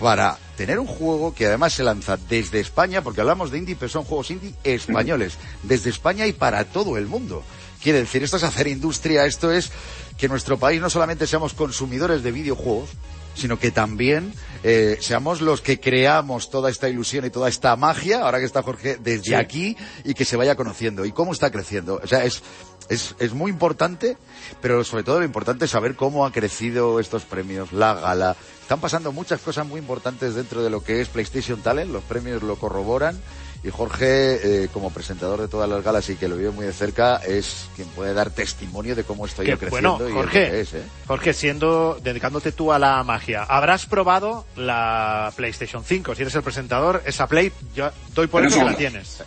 para 0.00 0.38
tener 0.56 0.78
un 0.78 0.86
juego 0.86 1.34
que 1.34 1.46
además 1.46 1.72
se 1.72 1.82
lanza 1.82 2.16
desde 2.16 2.60
España, 2.60 3.02
porque 3.02 3.20
hablamos 3.20 3.50
de 3.50 3.58
indie, 3.58 3.76
pero 3.76 3.88
son 3.88 4.04
juegos 4.04 4.30
indie 4.30 4.54
españoles, 4.64 5.38
desde 5.62 5.90
España 5.90 6.26
y 6.26 6.32
para 6.32 6.64
todo 6.64 6.96
el 6.96 7.06
mundo. 7.06 7.42
Quiere 7.82 8.00
decir, 8.00 8.22
esto 8.22 8.36
es 8.36 8.42
hacer 8.42 8.66
industria, 8.66 9.24
esto 9.24 9.52
es 9.52 9.70
que 10.16 10.28
nuestro 10.28 10.58
país 10.58 10.80
no 10.80 10.90
solamente 10.90 11.26
seamos 11.26 11.54
consumidores 11.54 12.22
de 12.22 12.32
videojuegos, 12.32 12.90
sino 13.34 13.58
que 13.58 13.70
también 13.70 14.34
eh, 14.64 14.98
seamos 15.00 15.40
los 15.40 15.60
que 15.60 15.78
creamos 15.78 16.50
toda 16.50 16.70
esta 16.70 16.88
ilusión 16.88 17.24
y 17.24 17.30
toda 17.30 17.48
esta 17.48 17.76
magia, 17.76 18.22
ahora 18.22 18.40
que 18.40 18.44
está 18.44 18.62
Jorge, 18.62 18.98
desde 19.00 19.36
aquí 19.36 19.76
y 20.04 20.14
que 20.14 20.24
se 20.24 20.36
vaya 20.36 20.56
conociendo. 20.56 21.04
¿Y 21.04 21.12
cómo 21.12 21.32
está 21.32 21.52
creciendo? 21.52 22.00
O 22.02 22.06
sea, 22.06 22.24
es, 22.24 22.42
es, 22.88 23.14
es 23.18 23.32
muy 23.32 23.50
importante, 23.50 24.16
pero 24.60 24.84
sobre 24.84 25.02
todo 25.02 25.18
lo 25.18 25.24
importante 25.24 25.66
es 25.66 25.70
saber 25.70 25.94
cómo 25.94 26.24
han 26.24 26.32
crecido 26.32 27.00
estos 27.00 27.22
premios, 27.22 27.72
la 27.72 27.94
gala. 27.94 28.36
Están 28.62 28.80
pasando 28.80 29.12
muchas 29.12 29.40
cosas 29.40 29.66
muy 29.66 29.80
importantes 29.80 30.34
dentro 30.34 30.62
de 30.62 30.70
lo 30.70 30.82
que 30.82 31.00
es 31.00 31.08
PlayStation 31.08 31.60
Talent, 31.60 31.90
los 31.90 32.04
premios 32.04 32.42
lo 32.42 32.56
corroboran. 32.56 33.18
Y 33.64 33.70
Jorge, 33.70 34.64
eh, 34.64 34.68
como 34.72 34.90
presentador 34.90 35.40
de 35.40 35.48
todas 35.48 35.68
las 35.68 35.82
galas 35.82 36.08
y 36.10 36.14
que 36.14 36.28
lo 36.28 36.36
veo 36.36 36.52
muy 36.52 36.64
de 36.64 36.72
cerca, 36.72 37.16
es 37.16 37.66
quien 37.74 37.88
puede 37.88 38.14
dar 38.14 38.30
testimonio 38.30 38.94
de 38.94 39.02
cómo 39.02 39.26
estoy 39.26 39.46
creciendo. 39.46 39.98
Bueno, 39.98 40.14
Jorge, 40.14 40.60
es, 40.60 40.74
¿eh? 40.74 40.82
Jorge, 41.08 41.34
siendo, 41.34 41.98
dedicándote 42.00 42.52
tú 42.52 42.72
a 42.72 42.78
la 42.78 43.02
magia, 43.02 43.42
¿habrás 43.42 43.86
probado 43.86 44.46
la 44.54 45.32
PlayStation 45.34 45.82
5? 45.82 46.14
Si 46.14 46.22
eres 46.22 46.36
el 46.36 46.42
presentador, 46.44 47.02
esa 47.04 47.26
Play, 47.26 47.50
yo 47.74 47.90
doy 48.14 48.28
por 48.28 48.46
eso 48.46 48.60
que 48.60 48.64
la 48.64 48.76
tienes. 48.76 49.24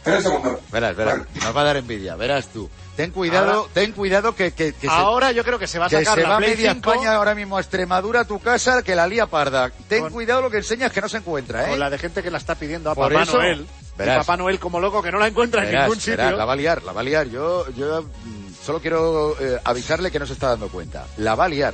Verás, 0.72 0.96
verás, 0.96 1.20
nos 1.44 1.56
va 1.56 1.62
a 1.62 1.66
dar 1.66 1.78
envidia, 1.78 2.16
verás 2.16 2.48
tú. 2.48 2.70
Ten 2.96 3.12
cuidado, 3.12 3.70
ten 3.74 3.94
cuidado 3.94 4.36
que, 4.36 4.52
que, 4.52 4.74
ahora 4.88 5.32
yo 5.32 5.44
creo 5.44 5.58
que 5.58 5.68
se 5.68 5.80
va 5.80 5.86
a 5.86 5.90
sacar 5.90 6.16
que 6.16 6.22
se 6.24 6.28
va 6.28 6.40
media 6.40 6.72
España 6.72 7.16
ahora 7.16 7.34
mismo 7.34 7.58
a 7.58 7.62
Extremadura 7.62 8.22
a 8.22 8.26
tu 8.26 8.40
casa 8.40 8.84
que 8.84 8.96
la 8.96 9.08
lía 9.08 9.28
parda. 9.28 9.72
Ten 9.88 10.10
cuidado 10.10 10.42
lo 10.42 10.50
que 10.50 10.58
enseñas 10.58 10.92
que 10.92 11.02
no 11.02 11.08
se 11.08 11.18
encuentra, 11.18 11.66
¿eh? 11.66 11.70
Con 11.70 11.80
la 11.80 11.90
de 11.90 11.98
gente 11.98 12.22
que 12.22 12.30
la 12.30 12.38
está 12.38 12.56
pidiendo 12.56 12.92
a 12.92 12.96
Papá 12.96 13.26
Noel. 13.26 13.66
Papá 13.98 14.38
Noel 14.38 14.60
como 14.60 14.80
loco 14.80 15.02
que 15.02 15.12
no 15.12 15.20
la 15.20 15.28
encuentra 15.28 15.64
en 15.64 15.76
ningún 15.76 16.00
sitio. 16.00 16.32
la 16.32 16.46
va 16.46 16.54
a 16.54 16.56
liar, 16.56 16.84
la 16.84 16.92
va 16.92 17.02
a 17.02 17.04
liar. 17.04 17.28
Yo, 17.28 17.70
yo 17.72 18.04
mm, 18.04 18.54
solo 18.64 18.82
quiero 18.82 19.36
eh, 19.40 19.60
avisarle 19.64 20.12
que 20.12 20.20
no 20.20 20.26
se 20.26 20.34
está 20.34 20.50
dando 20.50 20.70
cuenta. 20.70 21.06
La 21.18 21.36
va 21.36 21.46
a 21.46 21.50
liar. 21.50 21.74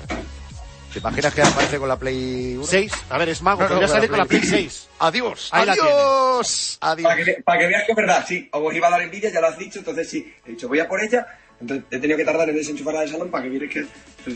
¿Te 0.94 1.00
imaginas 1.00 1.34
que 1.34 1.42
aparece 1.42 1.78
con 1.78 1.90
la 1.90 1.98
Play 1.98 2.60
6? 2.64 2.92
A 3.10 3.18
ver, 3.18 3.30
es 3.30 3.42
mago, 3.42 3.62
no, 3.62 3.68
podría 3.68 3.88
salir 3.88 4.10
con 4.10 4.20
la 4.20 4.26
Play 4.26 4.42
6. 4.42 4.88
Adiós, 5.00 5.50
adiós, 5.52 6.78
adiós. 6.82 7.04
Para 7.04 7.24
que, 7.24 7.42
para 7.44 7.60
que, 7.60 7.68
veas 7.68 7.84
que 7.86 7.92
es 7.92 7.96
verdad, 7.96 8.26
sí. 8.28 8.50
Os 8.52 8.74
iba 8.74 8.88
a 8.88 8.92
dar 8.92 9.02
envidia, 9.02 9.32
ya 9.32 9.42
lo 9.42 9.48
has 9.48 9.58
dicho, 9.58 9.80
entonces 9.80 10.10
sí. 10.10 10.34
He 10.46 10.52
dicho, 10.52 10.68
voy 10.68 10.80
a 10.80 10.88
por 10.88 11.02
ella. 11.02 11.28
Entonces 11.60 11.86
he 11.90 12.00
tenido 12.00 12.18
que 12.18 12.26
tardar 12.26 12.50
en 12.50 12.56
desenchufarla 12.56 13.02
del 13.02 13.10
salón 13.10 13.32
para 13.32 13.44
que 13.44 13.50
vierais 13.50 13.72
que, 13.72 13.86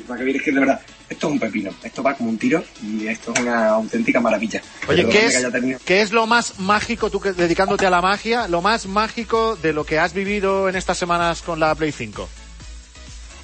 para 0.08 0.18
que 0.18 0.24
vierais 0.24 0.44
que 0.44 0.52
de 0.52 0.60
verdad, 0.60 0.82
esto 1.08 1.28
es 1.28 1.34
un 1.34 1.40
pepino. 1.40 1.72
Esto 1.84 2.02
va 2.02 2.16
como 2.16 2.30
un 2.30 2.38
tiro 2.38 2.64
y 2.84 3.08
esto 3.08 3.32
es 3.34 3.40
una 3.40 3.70
auténtica 3.70 4.20
maravilla. 4.20 4.62
Oye, 4.88 5.08
¿qué 5.08 5.28
es, 5.28 5.48
¿qué 5.86 6.02
es 6.02 6.12
lo 6.12 6.26
más 6.26 6.60
mágico, 6.60 7.12
tú 7.12 7.22
que, 7.22 7.34
dedicándote 7.34 7.86
a 7.86 7.92
la 7.92 8.02
magia, 8.02 8.48
lo 8.48 8.62
más 8.62 8.88
mágico 8.88 9.56
de 9.56 9.72
lo 9.72 9.86
que 9.86 10.00
has 10.00 10.14
vivido 10.14 10.68
en 10.68 10.76
estas 10.76 10.98
semanas 10.98 11.44
con 11.44 11.60
la 11.60 11.76
Play 11.76 11.92
5? 11.92 12.28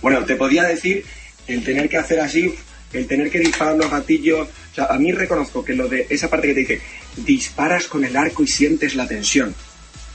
Bueno, 0.02 0.26
te 0.26 0.36
podía 0.36 0.64
decir 0.64 1.06
el 1.48 1.64
tener 1.64 1.88
que 1.88 1.98
hacer 1.98 2.20
así 2.20 2.58
el 2.94 3.08
tener 3.08 3.30
que 3.30 3.40
disparar 3.40 3.76
los 3.76 3.90
gatillos. 3.90 4.48
O 4.48 4.76
sea, 4.76 4.86
a 4.86 4.98
mí 4.98 5.12
reconozco 5.12 5.64
que 5.64 5.74
lo 5.74 5.88
de 5.88 6.08
esa 6.10 6.30
parte 6.30 6.48
que 6.48 6.54
te 6.54 6.60
dice, 6.62 6.82
disparas 7.18 7.88
con 7.88 8.06
el 8.06 8.16
arco 8.16 8.44
y 8.44 8.48
sientes 8.48 8.96
la 8.96 9.08
tensión. 9.08 9.54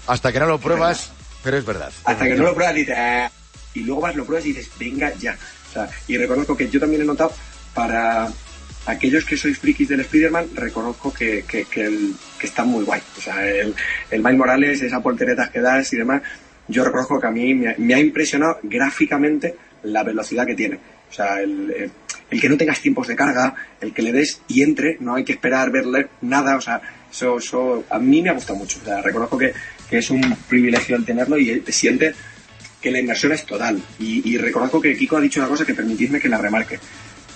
Hasta 0.06 0.32
que 0.32 0.40
no 0.40 0.46
lo 0.46 0.58
pruebas, 0.58 1.12
pero 1.42 1.56
es 1.56 1.64
verdad. 1.64 1.92
Hasta 2.04 2.24
que 2.24 2.35
no 2.35 2.44
lo 2.44 2.54
pruebas, 2.54 2.74
dices, 2.74 2.94
ah", 2.96 3.30
y 3.74 3.80
luego 3.80 4.02
vas, 4.02 4.16
lo 4.16 4.24
pruebas 4.24 4.46
y 4.46 4.52
dices, 4.52 4.70
venga 4.78 5.12
ya. 5.18 5.37
O 5.70 5.72
sea, 5.72 5.88
y 6.06 6.16
reconozco 6.16 6.56
que 6.56 6.68
yo 6.68 6.80
también 6.80 7.02
he 7.02 7.04
notado 7.04 7.32
para 7.74 8.28
aquellos 8.87 9.24
que 9.24 9.37
sois 9.37 9.58
frikis 9.58 9.88
del 9.88 10.00
Spider-Man, 10.00 10.50
reconozco 10.54 11.12
que, 11.12 11.44
que, 11.44 11.66
el, 11.80 12.14
que 12.38 12.46
está 12.46 12.64
muy 12.64 12.85
guay. 12.85 13.00
O 13.16 13.20
sea, 13.20 13.46
el, 13.46 13.74
el 14.11 14.22
Miles 14.22 14.38
Morales, 14.38 14.82
esa 14.82 15.00
porteretas 15.00 15.50
que 15.50 15.61
das 15.61 15.92
y 15.92 15.96
demás, 15.96 16.22
yo 16.68 16.85
reconozco 16.85 17.20
que 17.20 17.26
a 17.26 17.30
mí 17.30 17.54
me, 17.54 17.74
me 17.78 17.94
ha 17.94 18.00
impresionado 18.00 18.58
gráficamente 18.62 19.56
la 19.85 20.02
velocidad 20.02 20.46
que 20.46 20.54
tiene. 20.54 20.78
O 21.12 21.14
sea, 21.14 21.40
el, 21.40 21.92
el 22.33 22.40
que 22.40 22.48
no 22.48 22.57
tengas 22.57 22.81
tiempos 22.81 23.07
de 23.07 23.14
carga, 23.14 23.55
el 23.81 23.92
que 23.92 24.01
le 24.01 24.11
des 24.11 24.40
y 24.48 24.62
entre, 24.62 24.96
no 25.01 25.14
hay 25.14 25.25
que 25.25 25.33
esperar 25.33 25.70
verle 25.70 26.09
nada, 26.22 26.57
o 26.57 26.61
sea, 26.62 26.81
eso, 27.12 27.37
eso 27.37 27.85
a 27.90 27.98
mí 27.98 28.22
me 28.22 28.31
ha 28.31 28.33
gustado 28.33 28.59
mucho, 28.59 28.79
o 28.81 28.85
sea, 28.87 29.03
reconozco 29.03 29.37
que, 29.37 29.53
es 29.90 30.09
un 30.09 30.22
privilegio 30.48 30.96
el 30.96 31.05
tenerlo 31.05 31.37
y 31.37 31.61
te 31.61 31.70
siente 31.70 32.14
que 32.81 32.90
la 32.90 32.98
inversión 32.98 33.33
es 33.33 33.44
total. 33.44 33.79
Y, 33.98 34.38
reconozco 34.38 34.81
que 34.81 34.96
Kiko 34.96 35.18
ha 35.18 35.20
dicho 35.20 35.40
una 35.40 35.51
cosa 35.51 35.66
que 35.66 35.75
permitidme 35.75 36.18
que 36.18 36.31
la 36.31 36.38
remarque, 36.38 36.79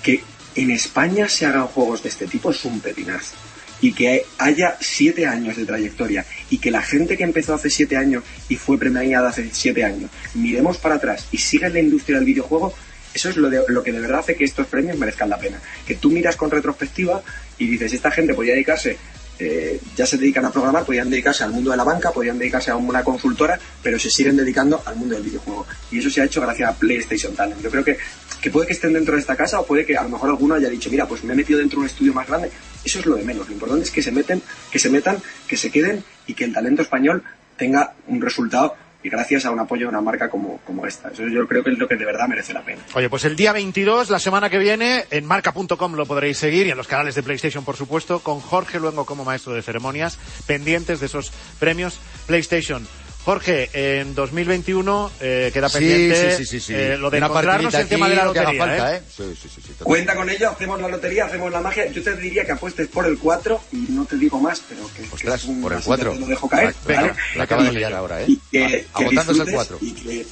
que 0.02 0.22
en 0.54 0.70
España 0.70 1.28
se 1.28 1.44
hagan 1.44 1.66
juegos 1.66 2.02
de 2.02 2.08
este 2.08 2.26
tipo 2.26 2.50
es 2.50 2.64
un 2.64 2.80
pepinazo. 2.80 3.36
Y 3.82 3.92
que 3.92 4.24
haya 4.38 4.78
siete 4.80 5.26
años 5.26 5.58
de 5.58 5.66
trayectoria 5.66 6.24
y 6.48 6.56
que 6.56 6.70
la 6.70 6.80
gente 6.80 7.18
que 7.18 7.24
empezó 7.24 7.52
hace 7.52 7.68
siete 7.68 7.98
años 7.98 8.24
y 8.48 8.56
fue 8.56 8.78
premiada 8.78 9.28
hace 9.28 9.50
siete 9.52 9.84
años, 9.84 10.10
miremos 10.32 10.78
para 10.78 10.94
atrás 10.94 11.28
y 11.30 11.36
siga 11.36 11.66
en 11.66 11.74
la 11.74 11.80
industria 11.80 12.16
del 12.16 12.24
videojuego, 12.24 12.72
eso 13.16 13.30
es 13.30 13.36
lo, 13.36 13.50
lo 13.50 13.82
que 13.82 13.92
de 13.92 14.00
verdad 14.00 14.20
hace 14.20 14.36
que 14.36 14.44
estos 14.44 14.66
premios 14.66 14.96
merezcan 14.96 15.28
la 15.28 15.38
pena. 15.38 15.60
Que 15.86 15.96
tú 15.96 16.10
miras 16.10 16.36
con 16.36 16.50
retrospectiva 16.50 17.22
y 17.58 17.66
dices, 17.66 17.92
esta 17.92 18.10
gente 18.10 18.34
podría 18.34 18.54
dedicarse 18.54 18.96
eh, 19.38 19.78
ya 19.94 20.06
se 20.06 20.16
dedican 20.16 20.46
a 20.46 20.50
programar, 20.50 20.84
podrían 20.84 21.10
dedicarse 21.10 21.44
al 21.44 21.52
mundo 21.52 21.70
de 21.70 21.76
la 21.76 21.84
banca, 21.84 22.10
podrían 22.10 22.38
dedicarse 22.38 22.70
a 22.70 22.76
una 22.76 23.04
consultora, 23.04 23.58
pero 23.82 23.98
se 23.98 24.08
siguen 24.08 24.36
dedicando 24.36 24.82
al 24.84 24.96
mundo 24.96 25.14
del 25.14 25.24
videojuego. 25.24 25.66
Y 25.90 25.98
eso 25.98 26.08
se 26.08 26.22
ha 26.22 26.24
hecho 26.24 26.40
gracias 26.40 26.70
a 26.70 26.74
PlayStation 26.74 27.34
Talent. 27.34 27.60
Yo 27.60 27.70
creo 27.70 27.84
que, 27.84 27.98
que 28.40 28.50
puede 28.50 28.66
que 28.66 28.72
estén 28.72 28.94
dentro 28.94 29.14
de 29.14 29.20
esta 29.20 29.36
casa 29.36 29.60
o 29.60 29.66
puede 29.66 29.84
que 29.84 29.96
a 29.96 30.02
lo 30.02 30.08
mejor 30.08 30.30
alguno 30.30 30.54
haya 30.54 30.70
dicho, 30.70 30.90
mira, 30.90 31.06
pues 31.06 31.22
me 31.24 31.34
he 31.34 31.36
metido 31.36 31.58
dentro 31.58 31.78
de 31.78 31.80
un 31.82 31.86
estudio 31.86 32.14
más 32.14 32.26
grande. 32.26 32.50
Eso 32.84 33.00
es 33.00 33.06
lo 33.06 33.16
de 33.16 33.24
menos. 33.24 33.46
Lo 33.46 33.52
importante 33.52 33.84
es 33.84 33.90
que 33.90 34.02
se 34.02 34.12
meten, 34.12 34.40
que 34.70 34.78
se 34.78 34.88
metan, 34.88 35.18
que 35.46 35.56
se 35.56 35.70
queden 35.70 36.02
y 36.26 36.34
que 36.34 36.44
el 36.44 36.54
talento 36.54 36.82
español 36.82 37.22
tenga 37.58 37.94
un 38.06 38.20
resultado 38.20 38.74
gracias 39.08 39.44
a 39.46 39.50
un 39.50 39.60
apoyo 39.60 39.86
de 39.86 39.88
una 39.88 40.00
marca 40.00 40.28
como, 40.28 40.58
como 40.58 40.86
esta. 40.86 41.10
Eso 41.10 41.26
yo 41.28 41.46
creo 41.46 41.62
que 41.62 41.70
es 41.70 41.78
lo 41.78 41.88
que 41.88 41.96
de 41.96 42.04
verdad 42.04 42.28
merece 42.28 42.52
la 42.52 42.62
pena. 42.62 42.82
Oye, 42.94 43.08
pues 43.08 43.24
el 43.24 43.36
día 43.36 43.52
22, 43.52 44.10
la 44.10 44.18
semana 44.18 44.50
que 44.50 44.58
viene, 44.58 45.04
en 45.10 45.24
marca.com 45.24 45.94
lo 45.94 46.06
podréis 46.06 46.38
seguir 46.38 46.66
y 46.66 46.70
en 46.70 46.76
los 46.76 46.88
canales 46.88 47.14
de 47.14 47.22
PlayStation, 47.22 47.64
por 47.64 47.76
supuesto, 47.76 48.20
con 48.20 48.40
Jorge 48.40 48.80
Luengo 48.80 49.04
como 49.04 49.24
maestro 49.24 49.54
de 49.54 49.62
ceremonias, 49.62 50.18
pendientes 50.46 51.00
de 51.00 51.06
esos 51.06 51.32
premios 51.58 51.98
PlayStation. 52.26 52.86
Jorge, 53.26 53.68
en 53.72 54.14
2021 54.14 55.10
eh, 55.20 55.50
queda 55.52 55.68
Sí, 55.68 55.78
pendiente 55.78 56.36
sí, 56.36 56.44
sí, 56.44 56.46
sí, 56.46 56.60
sí. 56.60 56.72
eh, 56.74 56.96
lo 56.96 57.10
de 57.10 57.18
Una 57.18 57.26
encontrarnos 57.26 57.72
partidita 57.72 57.80
el 57.80 57.88
tema 57.88 58.08
de 58.08 58.14
la 58.14 58.22
que 58.32 58.38
lotería. 58.40 58.60
falta, 58.64 58.94
¿eh? 58.94 58.98
¿eh? 58.98 59.02
Sí, 59.16 59.22
sí, 59.34 59.48
sí, 59.52 59.60
sí, 59.62 59.68
total. 59.72 59.84
Cuenta 59.84 60.14
con 60.14 60.30
ello, 60.30 60.50
hacemos 60.50 60.80
la 60.80 60.88
lotería, 60.88 61.24
hacemos 61.24 61.50
la 61.50 61.60
magia. 61.60 61.90
Yo 61.90 62.04
te 62.04 62.16
diría 62.16 62.44
que 62.44 62.52
apuestes 62.52 62.86
por 62.86 63.04
el 63.04 63.18
4 63.18 63.60
y 63.72 63.76
no 63.90 64.04
te 64.04 64.16
digo 64.16 64.38
más, 64.40 64.62
pero 64.68 64.88
que, 64.94 65.02
que 65.02 65.12
Ostras, 65.12 65.42
es 65.42 65.48
un 65.48 65.60
por 65.60 65.72
el 65.72 65.78
así 65.78 65.86
4. 65.88 66.12
Te 66.12 66.18
lo 66.20 66.26
dejo 66.26 66.48
caer. 66.48 66.74
Venga, 66.86 67.00
¿vale? 67.02 67.14
la 67.34 67.42
acaba 67.42 67.64
de 67.64 67.72
liar 67.72 67.92
ahora, 67.94 68.22
¿eh? 68.22 68.26
Y 68.28 68.36
que, 68.36 68.60
que 68.68 68.86
Agotándose 68.94 69.40
el 69.40 69.46
disfrutes 69.46 69.54
4. 69.54 69.78
Y 69.80 69.92
que, 69.92 70.26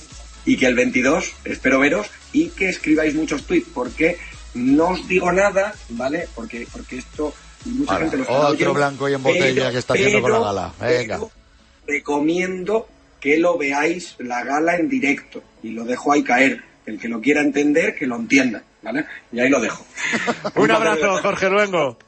y 0.47 0.57
que 0.57 0.67
el 0.67 0.75
22, 0.77 1.33
espero 1.47 1.81
veros, 1.81 2.07
y 2.33 2.51
que 2.51 2.69
escribáis 2.69 3.13
muchos 3.17 3.43
tweets, 3.43 3.67
porque 3.75 4.19
no 4.55 4.91
os 4.91 5.09
digo 5.09 5.33
nada, 5.33 5.75
¿vale? 5.89 6.29
Porque, 6.33 6.69
porque 6.73 6.99
esto 6.99 7.35
mucha 7.65 7.97
gente 7.99 8.19
lo 8.19 8.23
está 8.23 8.35
otro 8.35 8.51
oyendo, 8.51 8.75
blanco 8.75 9.09
y 9.09 9.15
en 9.15 9.23
botella 9.25 9.73
que 9.73 9.79
está 9.79 9.95
haciendo 9.95 10.23
con 10.23 10.31
la 10.31 10.39
gala. 10.39 10.73
Venga. 10.81 11.17
pero 11.17 11.44
recomiendo 11.87 12.89
que 13.21 13.39
lo 13.39 13.57
veáis 13.57 14.17
la 14.19 14.45
gala 14.45 14.77
en 14.77 14.89
directo 14.89 15.43
y 15.63 15.71
lo 15.71 15.85
dejo 15.85 16.13
ahí 16.13 16.23
caer. 16.23 16.63
El 16.87 16.99
que 16.99 17.09
lo 17.09 17.21
quiera 17.21 17.41
entender, 17.41 17.95
que 17.95 18.07
lo 18.07 18.17
entienda, 18.17 18.63
¿vale? 18.83 19.07
Y 19.33 19.41
ahí 19.41 19.49
lo 19.49 19.61
dejo. 19.61 19.87
Un 20.57 20.71
abrazo, 20.71 21.19
Jorge 21.23 21.49
Luengo. 21.49 21.99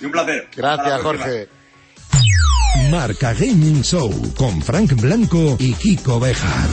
Y 0.00 0.06
un 0.06 0.10
placer. 0.10 0.48
Gracias. 0.56 1.02
Jorge. 1.02 1.48
Marca 2.90 3.32
Gaming 3.32 3.82
Show 3.82 4.10
con 4.36 4.62
Frank 4.62 4.92
Blanco 5.00 5.56
y 5.58 5.72
Kiko 5.74 6.20
Bejar. 6.20 6.68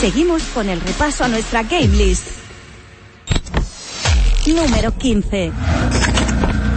Seguimos 0.00 0.42
con 0.54 0.68
el 0.68 0.80
repaso 0.80 1.24
a 1.24 1.28
nuestra 1.28 1.62
game 1.62 1.88
list. 1.88 2.26
Número 4.46 4.96
15. 4.96 5.52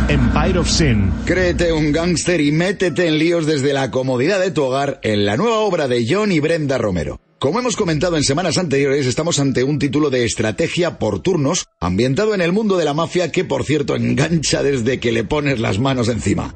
Empire 0.09 0.59
of 0.59 0.69
Sin. 0.69 1.11
Créete 1.25 1.73
un 1.73 1.91
gángster 1.91 2.39
y 2.39 2.53
métete 2.53 3.07
en 3.07 3.19
líos 3.19 3.45
desde 3.45 3.73
la 3.73 3.91
comodidad 3.91 4.39
de 4.39 4.51
tu 4.51 4.63
hogar 4.63 5.01
en 5.03 5.25
la 5.25 5.35
nueva 5.35 5.59
obra 5.59 5.89
de 5.89 6.05
John 6.07 6.31
y 6.31 6.39
Brenda 6.39 6.77
Romero. 6.77 7.19
Como 7.39 7.59
hemos 7.59 7.75
comentado 7.75 8.15
en 8.15 8.23
semanas 8.23 8.57
anteriores, 8.57 9.05
estamos 9.05 9.37
ante 9.39 9.63
un 9.63 9.79
título 9.79 10.09
de 10.09 10.23
estrategia 10.23 10.97
por 10.97 11.21
turnos, 11.21 11.65
ambientado 11.81 12.33
en 12.33 12.41
el 12.41 12.53
mundo 12.53 12.77
de 12.77 12.85
la 12.85 12.93
mafia 12.93 13.31
que, 13.33 13.43
por 13.43 13.65
cierto, 13.65 13.95
engancha 13.95 14.63
desde 14.63 14.99
que 14.99 15.11
le 15.11 15.25
pones 15.25 15.59
las 15.59 15.77
manos 15.77 16.07
encima. 16.07 16.55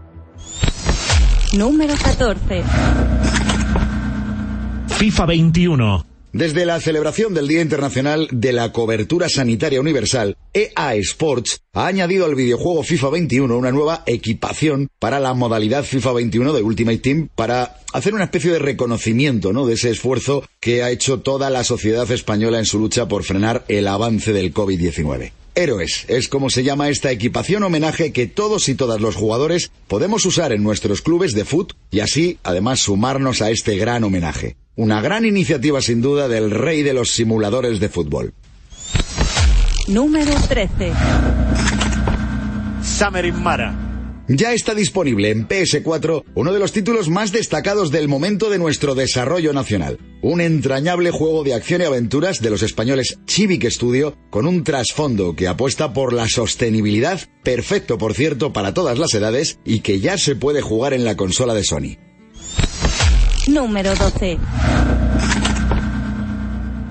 Número 1.53 1.93
14. 2.01 2.63
FIFA 4.87 5.25
21. 5.25 6.10
Desde 6.33 6.65
la 6.65 6.79
celebración 6.79 7.33
del 7.33 7.49
Día 7.49 7.61
Internacional 7.61 8.29
de 8.31 8.53
la 8.53 8.71
Cobertura 8.71 9.27
Sanitaria 9.27 9.81
Universal, 9.81 10.37
EA 10.53 10.95
Sports 10.95 11.59
ha 11.73 11.87
añadido 11.87 12.25
al 12.25 12.35
videojuego 12.35 12.83
FIFA 12.83 13.09
21 13.09 13.57
una 13.57 13.73
nueva 13.73 14.03
equipación 14.05 14.87
para 14.97 15.19
la 15.19 15.33
modalidad 15.33 15.83
FIFA 15.83 16.13
21 16.13 16.53
de 16.53 16.63
Ultimate 16.63 16.99
Team 16.99 17.27
para 17.35 17.79
hacer 17.91 18.13
una 18.13 18.23
especie 18.23 18.49
de 18.49 18.59
reconocimiento 18.59 19.51
¿no? 19.51 19.65
de 19.65 19.73
ese 19.73 19.89
esfuerzo 19.89 20.45
que 20.61 20.83
ha 20.83 20.89
hecho 20.89 21.19
toda 21.19 21.49
la 21.49 21.65
sociedad 21.65 22.09
española 22.09 22.59
en 22.59 22.65
su 22.65 22.79
lucha 22.79 23.09
por 23.09 23.25
frenar 23.25 23.65
el 23.67 23.85
avance 23.89 24.31
del 24.31 24.53
COVID-19. 24.53 25.33
Héroes 25.53 26.05
es 26.07 26.29
como 26.29 26.49
se 26.49 26.63
llama 26.63 26.87
esta 26.87 27.11
equipación 27.11 27.63
homenaje 27.63 28.13
que 28.13 28.27
todos 28.27 28.69
y 28.69 28.75
todas 28.75 29.01
los 29.01 29.15
jugadores 29.15 29.69
podemos 29.89 30.25
usar 30.25 30.53
en 30.53 30.63
nuestros 30.63 31.01
clubes 31.01 31.33
de 31.33 31.43
fútbol 31.43 31.75
y 31.91 31.99
así 31.99 32.37
además 32.43 32.79
sumarnos 32.79 33.41
a 33.41 33.51
este 33.51 33.75
gran 33.75 34.05
homenaje. 34.05 34.55
Una 34.75 35.01
gran 35.01 35.25
iniciativa 35.25 35.81
sin 35.81 36.01
duda 36.01 36.29
del 36.29 36.49
rey 36.49 36.81
de 36.81 36.93
los 36.93 37.11
simuladores 37.11 37.79
de 37.79 37.89
fútbol. 37.89 38.33
Número 39.87 40.33
13. 40.47 40.93
Summer 42.81 43.25
in 43.25 43.41
Mara. 43.43 43.91
Ya 44.29 44.53
está 44.53 44.73
disponible 44.73 45.29
en 45.29 45.45
PS4 45.45 46.23
uno 46.35 46.53
de 46.53 46.59
los 46.59 46.71
títulos 46.71 47.09
más 47.09 47.33
destacados 47.33 47.91
del 47.91 48.07
momento 48.07 48.49
de 48.49 48.59
nuestro 48.59 48.95
desarrollo 48.95 49.51
nacional. 49.51 49.99
Un 50.21 50.39
entrañable 50.39 51.11
juego 51.11 51.43
de 51.43 51.53
acción 51.53 51.81
y 51.81 51.85
aventuras 51.85 52.39
de 52.39 52.49
los 52.49 52.63
españoles 52.63 53.19
Civic 53.27 53.69
Studio 53.69 54.15
con 54.29 54.47
un 54.47 54.63
trasfondo 54.63 55.35
que 55.35 55.49
apuesta 55.49 55.91
por 55.91 56.13
la 56.13 56.29
sostenibilidad, 56.29 57.19
perfecto 57.43 57.97
por 57.97 58.13
cierto 58.13 58.53
para 58.53 58.73
todas 58.73 58.97
las 58.97 59.13
edades 59.13 59.59
y 59.65 59.81
que 59.81 59.99
ya 59.99 60.17
se 60.17 60.37
puede 60.37 60.61
jugar 60.61 60.93
en 60.93 61.03
la 61.03 61.17
consola 61.17 61.53
de 61.53 61.65
Sony. 61.65 62.10
Número 63.47 63.95
12. 63.95 64.37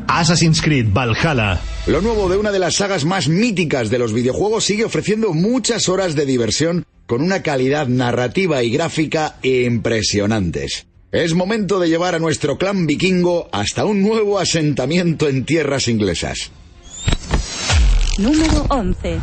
Assassin's 0.09 0.61
Creed 0.61 0.89
Valhalla. 0.93 1.61
Lo 1.87 2.01
nuevo 2.01 2.29
de 2.29 2.37
una 2.37 2.51
de 2.51 2.59
las 2.59 2.75
sagas 2.77 3.05
más 3.05 3.29
míticas 3.29 3.91
de 3.91 3.99
los 3.99 4.13
videojuegos 4.13 4.65
sigue 4.65 4.85
ofreciendo 4.85 5.33
muchas 5.33 5.89
horas 5.89 6.15
de 6.15 6.27
diversión 6.27 6.85
con 7.07 7.23
una 7.23 7.43
calidad 7.43 7.87
narrativa 7.87 8.63
y 8.63 8.71
gráfica 8.71 9.37
impresionantes. 9.43 10.87
Es 11.13 11.35
momento 11.35 11.81
de 11.81 11.89
llevar 11.89 12.15
a 12.15 12.19
nuestro 12.19 12.59
clan 12.59 12.87
vikingo 12.87 13.49
hasta 13.51 13.85
un 13.85 14.03
nuevo 14.03 14.39
asentamiento 14.39 15.29
en 15.29 15.45
tierras 15.45 15.89
inglesas. 15.89 16.51
Número 18.19 18.67
11. 18.69 19.19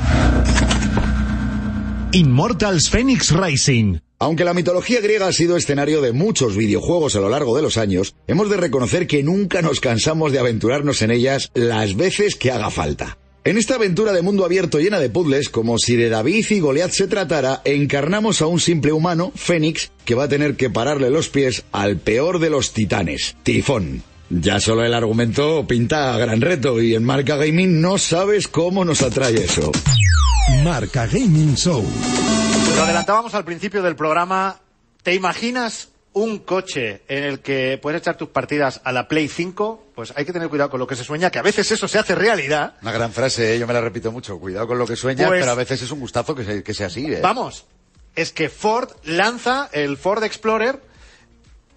Immortals 2.13 2.89
Phoenix 2.89 3.31
Rising. 3.31 3.99
Aunque 4.19 4.43
la 4.43 4.55
mitología 4.55 4.99
griega 4.99 5.27
ha 5.27 5.31
sido 5.31 5.57
escenario 5.57 6.01
de 6.01 6.11
muchos 6.11 6.55
videojuegos 6.55 7.15
a 7.15 7.19
lo 7.19 7.29
largo 7.29 7.55
de 7.55 7.61
los 7.61 7.77
años, 7.77 8.15
hemos 8.25 8.49
de 8.49 8.57
reconocer 8.57 9.05
que 9.05 9.21
nunca 9.21 9.61
nos 9.61 9.79
cansamos 9.79 10.31
de 10.31 10.39
aventurarnos 10.39 11.03
en 11.03 11.11
ellas 11.11 11.51
las 11.53 11.95
veces 11.95 12.35
que 12.35 12.51
haga 12.51 12.71
falta. 12.71 13.17
En 13.43 13.57
esta 13.57 13.75
aventura 13.75 14.11
de 14.11 14.23
mundo 14.23 14.43
abierto 14.43 14.79
llena 14.79 14.99
de 14.99 15.09
puzzles, 15.09 15.49
como 15.49 15.77
si 15.77 15.95
de 15.95 16.09
David 16.09 16.45
y 16.49 16.59
Goliath 16.59 16.91
se 16.91 17.07
tratara, 17.07 17.61
encarnamos 17.63 18.41
a 18.41 18.47
un 18.47 18.59
simple 18.59 18.91
humano, 18.91 19.31
Fénix, 19.35 19.91
que 20.03 20.15
va 20.15 20.23
a 20.23 20.29
tener 20.29 20.55
que 20.55 20.69
pararle 20.69 21.09
los 21.11 21.29
pies 21.29 21.63
al 21.71 21.97
peor 21.97 22.39
de 22.39 22.49
los 22.49 22.73
titanes, 22.73 23.37
Tifón. 23.43 24.03
Ya 24.29 24.59
solo 24.59 24.83
el 24.83 24.93
argumento 24.93 25.65
pinta 25.65 26.13
a 26.13 26.17
gran 26.17 26.41
reto 26.41 26.81
y 26.81 26.95
en 26.95 27.05
Marca 27.05 27.37
Gaming 27.37 27.79
no 27.79 27.97
sabes 27.97 28.49
cómo 28.49 28.83
nos 28.83 29.01
atrae 29.01 29.35
eso. 29.35 29.71
Marca 30.63 31.07
Gaming 31.07 31.55
Show. 31.55 31.85
Lo 32.77 32.83
adelantábamos 32.83 33.33
al 33.33 33.43
principio 33.45 33.81
del 33.81 33.95
programa. 33.95 34.59
¿Te 35.03 35.13
imaginas 35.13 35.89
un 36.13 36.39
coche 36.39 37.01
en 37.07 37.23
el 37.23 37.39
que 37.39 37.79
puedes 37.81 38.01
echar 38.01 38.17
tus 38.17 38.29
partidas 38.29 38.81
a 38.83 38.91
la 38.91 39.07
Play 39.07 39.27
5? 39.27 39.87
Pues 39.95 40.13
hay 40.15 40.25
que 40.25 40.33
tener 40.33 40.49
cuidado 40.49 40.69
con 40.69 40.79
lo 40.79 40.85
que 40.87 40.95
se 40.95 41.03
sueña, 41.03 41.31
que 41.31 41.39
a 41.39 41.43
veces 41.43 41.71
eso 41.71 41.87
se 41.87 41.97
hace 41.97 42.13
realidad. 42.15 42.75
Una 42.81 42.91
gran 42.91 43.11
frase, 43.11 43.55
¿eh? 43.55 43.59
yo 43.59 43.65
me 43.67 43.73
la 43.73 43.81
repito 43.81 44.11
mucho. 44.11 44.37
Cuidado 44.39 44.67
con 44.67 44.77
lo 44.77 44.85
que 44.85 44.95
sueñas, 44.95 45.27
Pues- 45.27 45.39
pero 45.41 45.51
a 45.51 45.55
veces 45.55 45.81
es 45.81 45.91
un 45.91 45.99
gustazo 45.99 46.35
que, 46.35 46.43
se- 46.43 46.63
que 46.63 46.73
sea 46.73 46.87
así. 46.87 47.05
¿eh? 47.11 47.19
Vamos, 47.21 47.65
es 48.15 48.31
que 48.31 48.49
Ford 48.49 48.89
lanza 49.03 49.69
el 49.71 49.97
Ford 49.97 50.23
Explorer 50.23 50.79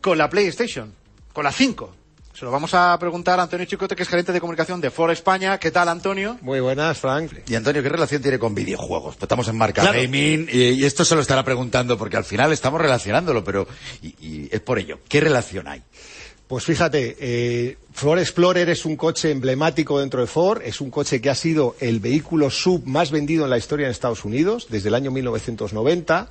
con 0.01 0.19
la 0.19 0.29
PlayStation, 0.29 0.95
con 1.33 1.45
la 1.45 1.53
5. 1.53 1.95
Se 2.41 2.47
lo 2.47 2.53
vamos 2.53 2.73
a 2.73 2.99
preguntar 2.99 3.39
a 3.39 3.43
Antonio 3.43 3.67
Chicote, 3.67 3.95
que 3.95 4.03
es 4.03 4.09
gerente 4.09 4.33
de 4.33 4.41
comunicación 4.41 4.81
de 4.81 4.91
Ford 4.91 5.11
España. 5.11 5.59
¿Qué 5.59 5.71
tal, 5.71 5.91
Antonio? 5.91 6.39
Muy 6.41 6.59
buenas, 6.61 6.97
Frank. 6.97 7.31
Y 7.47 7.55
Antonio, 7.55 7.83
¿qué 7.83 7.91
relación 7.91 8.23
tiene 8.23 8.39
con 8.39 8.55
videojuegos? 8.55 9.17
Pues 9.17 9.25
estamos 9.25 9.47
en 9.49 9.59
marca 9.59 9.83
Claro. 9.83 10.01
gaming 10.01 10.49
y, 10.51 10.71
y 10.71 10.85
esto 10.87 11.05
se 11.05 11.15
lo 11.15 11.21
estará 11.21 11.45
preguntando 11.45 11.99
porque 11.99 12.17
al 12.17 12.25
final 12.25 12.51
estamos 12.51 12.81
relacionándolo, 12.81 13.45
pero 13.45 13.69
y, 14.01 14.15
y 14.27 14.49
es 14.51 14.61
por 14.63 14.79
ello. 14.79 15.01
¿Qué 15.07 15.21
relación 15.21 15.69
hay? 15.69 15.83
Pues 16.51 16.65
fíjate, 16.65 17.17
eh, 17.21 17.77
Ford 17.93 18.19
Explorer 18.19 18.69
es 18.71 18.85
un 18.85 18.97
coche 18.97 19.31
emblemático 19.31 20.01
dentro 20.01 20.21
de 20.21 20.27
Ford, 20.27 20.63
es 20.65 20.81
un 20.81 20.91
coche 20.91 21.21
que 21.21 21.31
ha 21.31 21.35
sido 21.37 21.77
el 21.79 22.01
vehículo 22.01 22.51
sub 22.51 22.87
más 22.87 23.13
vendido 23.13 23.45
en 23.45 23.51
la 23.51 23.59
historia 23.59 23.87
en 23.87 23.93
Estados 23.93 24.25
Unidos 24.25 24.67
desde 24.69 24.89
el 24.89 24.95
año 24.97 25.11
1990 25.13 26.29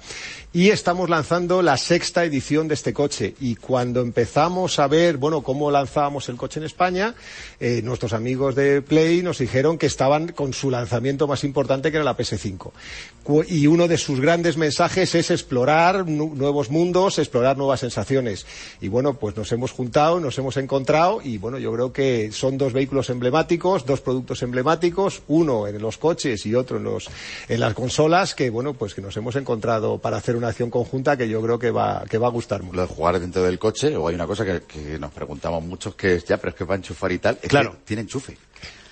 y 0.52 0.70
estamos 0.72 1.10
lanzando 1.10 1.62
la 1.62 1.78
sexta 1.78 2.26
edición 2.26 2.68
de 2.68 2.74
este 2.74 2.92
coche. 2.94 3.36
Y 3.40 3.56
cuando 3.56 4.02
empezamos 4.02 4.80
a 4.80 4.88
ver, 4.88 5.18
bueno, 5.18 5.42
cómo 5.42 5.72
lanzábamos 5.72 6.28
el 6.28 6.36
coche 6.38 6.60
en 6.60 6.66
España, 6.66 7.16
eh, 7.60 7.82
nuestros 7.84 8.12
amigos 8.14 8.56
de 8.56 8.82
Play 8.82 9.22
nos 9.22 9.38
dijeron 9.38 9.78
que 9.78 9.86
estaban 9.86 10.30
con 10.30 10.52
su 10.54 10.70
lanzamiento 10.70 11.28
más 11.28 11.44
importante 11.46 11.92
que 11.92 11.98
era 11.98 12.04
la 12.06 12.18
PS5 12.18 12.72
Cu- 13.24 13.44
y 13.48 13.68
uno 13.68 13.88
de 13.88 13.98
sus 13.98 14.20
grandes 14.20 14.58
mensajes 14.58 15.14
es 15.16 15.30
explorar 15.32 16.08
nu- 16.08 16.34
nuevos 16.36 16.70
mundos, 16.70 17.20
explorar 17.20 17.58
nuevas 17.58 17.80
sensaciones. 17.82 18.46
Y 18.82 18.88
bueno, 18.88 19.14
pues 19.20 19.36
nos 19.38 19.52
hemos 19.52 19.72
juntado, 19.72 20.09
nos 20.20 20.38
hemos 20.38 20.58
encontrado 20.58 21.20
y 21.24 21.38
bueno, 21.38 21.58
yo 21.60 21.74
creo 21.74 21.92
que 21.94 22.32
son 22.32 22.58
dos 22.58 22.72
vehículos 22.74 23.10
emblemáticos, 23.10 23.86
dos 23.86 24.02
productos 24.02 24.42
emblemáticos, 24.44 25.22
uno 25.28 25.68
en 25.68 25.80
los 25.82 25.98
coches 25.98 26.46
y 26.46 26.56
otro 26.56 26.78
en 26.78 26.86
los 26.86 27.10
en 27.50 27.60
las 27.60 27.74
consolas 27.74 28.34
que 28.34 28.50
bueno, 28.50 28.74
pues 28.74 28.94
que 28.94 29.02
nos 29.02 29.16
hemos 29.18 29.36
encontrado 29.36 29.98
para 30.00 30.18
hacer 30.18 30.36
una 30.36 30.48
acción 30.48 30.70
conjunta 30.70 31.18
que 31.18 31.28
yo 31.28 31.42
creo 31.42 31.60
que 31.60 31.72
va 31.72 32.06
que 32.10 32.18
va 32.18 32.28
a 32.28 32.32
gustar 32.32 32.64
mucho. 32.64 32.78
Lo 32.78 32.82
de 32.84 32.88
jugar 32.88 33.20
dentro 33.20 33.44
del 33.44 33.60
coche, 33.60 33.96
o 33.98 34.08
hay 34.08 34.16
una 34.16 34.26
cosa 34.26 34.46
que, 34.46 34.62
que 34.62 34.98
nos 34.98 35.12
preguntamos 35.12 35.64
muchos 35.64 35.94
que 35.96 36.16
es 36.16 36.26
ya, 36.26 36.38
pero 36.38 36.50
es 36.52 36.56
que 36.56 36.66
para 36.66 36.78
enchufar 36.78 37.12
y 37.12 37.20
tal, 37.20 37.38
es 37.42 37.50
Claro. 37.50 37.72
que 37.72 37.78
tiene 37.86 38.02
enchufe. 38.04 38.38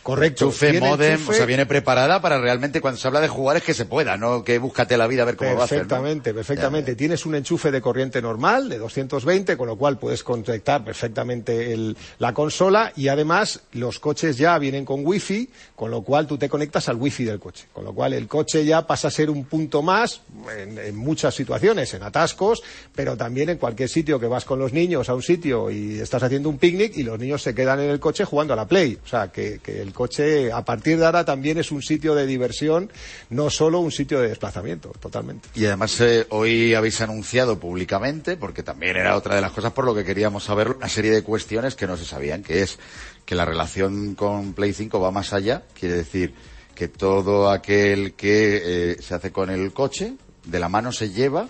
Correcto. 0.07 0.45
Enchufe, 0.45 0.79
modem, 0.79 1.19
enchufe- 1.19 1.29
o 1.31 1.33
sea, 1.33 1.45
viene 1.45 1.65
preparada 1.65 2.21
para 2.21 2.39
realmente 2.39 2.79
cuando 2.79 2.97
se 2.97 3.07
habla 3.07 3.19
de 3.19 3.27
jugar 3.27 3.57
es 3.57 3.63
que 3.63 3.73
se 3.73 3.83
pueda, 3.83 4.15
no 4.15 4.41
que 4.41 4.57
búscate 4.57 4.95
la 4.95 5.05
vida 5.05 5.23
a 5.23 5.25
ver 5.25 5.35
cómo 5.35 5.53
va 5.55 5.63
a 5.63 5.65
hacer. 5.65 5.79
¿no? 5.79 5.87
Perfectamente, 5.89 6.33
perfectamente. 6.33 6.95
Tienes 6.95 7.25
un 7.25 7.35
enchufe 7.35 7.71
de 7.71 7.81
corriente 7.81 8.21
normal 8.21 8.69
de 8.69 8.77
220, 8.77 9.57
con 9.57 9.67
lo 9.67 9.75
cual 9.75 9.99
puedes 9.99 10.23
conectar 10.23 10.85
perfectamente 10.85 11.73
el- 11.73 11.97
la 12.19 12.33
consola 12.33 12.93
y 12.95 13.09
además 13.09 13.59
los 13.73 13.99
coches 13.99 14.37
ya 14.37 14.57
vienen 14.59 14.85
con 14.85 15.05
wifi, 15.05 15.49
con 15.75 15.91
lo 15.91 16.01
cual 16.03 16.25
tú 16.25 16.37
te 16.37 16.47
conectas 16.47 16.87
al 16.87 16.95
wifi 16.95 17.25
del 17.25 17.39
coche. 17.39 17.65
Con 17.73 17.83
lo 17.83 17.93
cual 17.93 18.13
el 18.13 18.29
coche 18.29 18.63
ya 18.63 18.87
pasa 18.87 19.09
a 19.09 19.11
ser 19.11 19.29
un 19.29 19.43
punto 19.43 19.81
más 19.81 20.21
en, 20.57 20.77
en 20.77 20.95
muchas 20.95 21.35
situaciones, 21.35 21.93
en 21.93 22.03
atascos, 22.03 22.63
pero 22.95 23.17
también 23.17 23.49
en 23.49 23.57
cualquier 23.57 23.89
sitio 23.89 24.19
que 24.21 24.27
vas 24.27 24.45
con 24.45 24.57
los 24.57 24.71
niños 24.71 25.09
a 25.09 25.15
un 25.15 25.21
sitio 25.21 25.69
y 25.69 25.99
estás 25.99 26.23
haciendo 26.23 26.47
un 26.47 26.57
picnic 26.57 26.95
y 26.97 27.03
los 27.03 27.19
niños 27.19 27.41
se 27.41 27.53
quedan 27.53 27.81
en 27.81 27.89
el 27.89 27.99
coche 27.99 28.23
jugando 28.23 28.53
a 28.53 28.55
la 28.55 28.65
Play. 28.67 28.97
O 29.03 29.07
sea, 29.07 29.27
que, 29.33 29.59
que 29.61 29.81
el 29.81 29.93
coche 29.97 30.51
a 30.51 30.63
partir 30.63 30.99
de 30.99 31.07
ahora 31.07 31.25
también 31.25 31.57
es 31.57 31.71
un 31.71 31.81
sitio 31.81 32.13
de 32.13 32.27
diversión, 32.27 32.91
no 33.31 33.49
solo 33.49 33.79
un 33.79 33.91
sitio 33.91 34.21
de 34.21 34.29
desplazamiento, 34.29 34.93
totalmente. 34.99 35.49
Y 35.55 35.65
además 35.65 35.99
eh, 36.01 36.27
hoy 36.29 36.75
habéis 36.75 37.01
anunciado 37.01 37.59
públicamente, 37.59 38.37
porque 38.37 38.61
también 38.61 38.95
era 38.95 39.17
otra 39.17 39.33
de 39.33 39.41
las 39.41 39.51
cosas 39.51 39.73
por 39.73 39.85
lo 39.85 39.95
que 39.95 40.05
queríamos 40.05 40.43
saber, 40.43 40.69
una 40.69 40.87
serie 40.87 41.09
de 41.09 41.23
cuestiones 41.23 41.73
que 41.73 41.87
no 41.87 41.97
se 41.97 42.05
sabían, 42.05 42.43
que 42.43 42.61
es 42.61 42.77
que 43.25 43.33
la 43.33 43.43
relación 43.43 44.13
con 44.13 44.53
Play 44.53 44.71
5 44.71 44.99
va 44.99 45.09
más 45.09 45.33
allá, 45.33 45.63
quiere 45.77 45.95
decir 45.95 46.35
que 46.75 46.87
todo 46.87 47.49
aquel 47.49 48.13
que 48.13 48.91
eh, 48.91 49.01
se 49.01 49.15
hace 49.15 49.31
con 49.31 49.49
el 49.49 49.73
coche, 49.73 50.13
de 50.45 50.59
la 50.59 50.69
mano 50.69 50.91
se 50.91 51.09
lleva, 51.09 51.49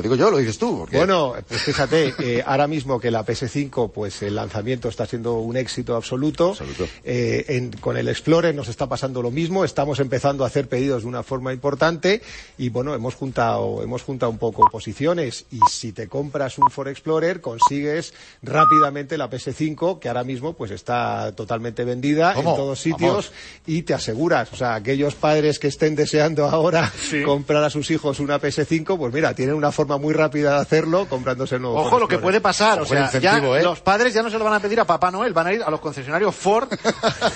lo 0.00 0.02
digo 0.02 0.14
yo, 0.16 0.30
lo 0.30 0.38
dices 0.38 0.58
tú, 0.58 0.78
porque 0.80 0.96
Bueno, 0.96 1.34
pues 1.46 1.60
fíjate, 1.62 2.14
eh, 2.20 2.42
ahora 2.46 2.66
mismo 2.66 2.98
que 2.98 3.10
la 3.10 3.24
PS5, 3.24 3.90
pues 3.92 4.22
el 4.22 4.34
lanzamiento 4.34 4.88
está 4.88 5.04
siendo 5.06 5.34
un 5.34 5.56
éxito 5.56 5.94
absoluto. 5.94 6.50
Absoluto. 6.50 6.86
Eh, 7.04 7.44
en- 7.48 7.70
con 7.72 7.96
el 7.98 8.08
Explorer 8.08 8.54
nos 8.54 8.68
está 8.68 8.88
pasando 8.88 9.20
lo 9.22 9.30
mismo. 9.30 9.64
Estamos 9.64 10.00
empezando 10.00 10.44
a 10.44 10.46
hacer 10.46 10.68
pedidos 10.68 11.02
de 11.02 11.08
una 11.08 11.22
forma 11.22 11.52
importante 11.52 12.22
y 12.56 12.70
bueno, 12.70 12.94
hemos 12.94 13.14
juntado, 13.14 13.82
hemos 13.82 14.02
juntado 14.02 14.30
un 14.32 14.38
poco 14.38 14.68
posiciones 14.70 15.44
y 15.50 15.58
si 15.70 15.92
te 15.92 16.08
compras 16.08 16.56
un 16.58 16.70
Ford 16.70 16.88
Explorer 16.88 17.40
consigues 17.40 18.14
rápidamente 18.42 19.16
la 19.18 19.28
PS5 19.30 19.98
que 19.98 20.08
ahora 20.08 20.24
mismo 20.24 20.54
pues 20.54 20.70
está 20.70 21.32
totalmente 21.36 21.84
vendida 21.84 22.34
¿Cómo? 22.34 22.50
en 22.50 22.56
todos 22.56 22.80
sitios 22.80 23.00
Vamos. 23.30 23.32
y 23.66 23.82
te 23.82 23.94
aseguras, 23.94 24.52
o 24.52 24.56
sea, 24.56 24.74
aquellos 24.74 25.14
padres 25.14 25.58
que 25.58 25.68
estén 25.68 25.94
deseando 25.94 26.46
ahora 26.46 26.90
Sí. 27.10 27.22
comprar 27.22 27.62
a 27.64 27.70
sus 27.70 27.90
hijos 27.90 28.20
una 28.20 28.38
PS5, 28.40 28.96
pues 28.98 29.12
mira, 29.12 29.34
tienen 29.34 29.54
una 29.54 29.72
forma 29.72 29.89
muy 29.98 30.14
rápida 30.14 30.54
de 30.56 30.60
hacerlo 30.60 31.06
comprándose 31.06 31.56
el 31.56 31.62
nuevo 31.62 31.80
Ojo 31.80 31.98
lo 31.98 32.08
que 32.08 32.18
puede 32.18 32.40
pasar, 32.40 32.80
o 32.80 32.86
sea, 32.86 33.10
ya 33.18 33.38
¿eh? 33.38 33.62
los 33.62 33.80
padres 33.80 34.14
ya 34.14 34.22
no 34.22 34.30
se 34.30 34.38
lo 34.38 34.44
van 34.44 34.54
a 34.54 34.60
pedir 34.60 34.80
a 34.80 34.84
Papá 34.84 35.10
Noel, 35.10 35.32
van 35.32 35.46
a 35.46 35.52
ir 35.52 35.62
a 35.62 35.70
los 35.70 35.80
concesionarios 35.80 36.34
Ford 36.34 36.68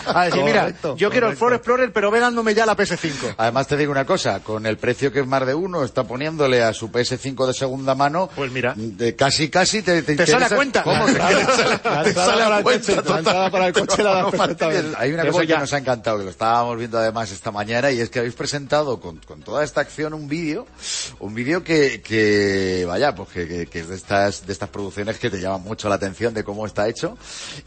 a 0.06 0.24
decir, 0.24 0.42
mira, 0.42 0.62
Correcto, 0.62 0.96
yo 0.96 1.10
quiero 1.10 1.28
el. 1.28 1.36
Ford 1.36 1.54
Explorer, 1.54 1.92
pero 1.92 2.10
ve 2.10 2.20
dándome 2.20 2.54
ya 2.54 2.66
la 2.66 2.76
PS5. 2.76 3.34
Además 3.36 3.66
te 3.66 3.76
digo 3.76 3.92
una 3.92 4.04
cosa, 4.04 4.40
con 4.40 4.66
el 4.66 4.76
precio 4.78 5.12
que 5.12 5.20
es 5.20 5.26
más 5.26 5.44
de 5.46 5.54
uno, 5.54 5.84
está 5.84 6.04
poniéndole 6.04 6.62
a 6.62 6.72
su 6.72 6.90
PS5 6.90 7.46
de 7.46 7.54
segunda 7.54 7.94
mano, 7.94 8.30
Pues 8.34 8.50
mira. 8.50 8.74
de 8.76 9.14
casi 9.16 9.48
casi 9.48 9.82
te, 9.82 10.02
te, 10.02 10.16
Te 10.16 10.26
sale 10.26 10.46
a 10.46 10.50
cuenta. 10.50 10.82
¿Cómo? 10.82 11.06
Te, 11.06 11.12
sale, 12.14 12.42
a 12.42 12.62
cuenta 12.62 13.02
total. 13.02 13.50
para 13.50 13.66
el 13.66 13.72
coche 13.72 14.02
la. 14.02 14.30
Hay 14.98 15.12
una 15.12 15.26
cosa 15.26 15.46
que 15.46 15.56
nos 15.56 15.72
ha 15.72 15.78
encantado, 15.78 16.18
que 16.18 16.24
lo 16.24 16.30
estábamos 16.30 16.78
viendo 16.78 16.98
además 16.98 17.30
esta 17.30 17.50
mañana, 17.50 17.90
y 17.90 18.00
es 18.00 18.10
que 18.10 18.20
habéis 18.20 18.34
presentado 18.34 19.00
con, 19.00 19.18
con 19.18 19.42
toda 19.42 19.64
esta 19.64 19.80
acción 19.80 20.14
un 20.14 20.28
vídeo, 20.28 20.66
un 21.20 21.34
vídeo 21.34 21.62
que, 21.62 22.00
que, 22.02 22.33
vaya, 22.86 23.14
pues 23.14 23.28
que, 23.30 23.46
que- 23.48 23.66
que 23.66 23.80
es 23.80 23.88
de 23.88 23.94
estas, 23.96 24.46
de 24.46 24.52
estas 24.52 24.68
producciones 24.68 25.18
que 25.18 25.30
te 25.30 25.40
llaman 25.40 25.62
mucho 25.62 25.88
la 25.88 25.94
atención 25.96 26.32
de 26.34 26.44
cómo 26.44 26.66
está 26.66 26.88
hecho, 26.88 27.16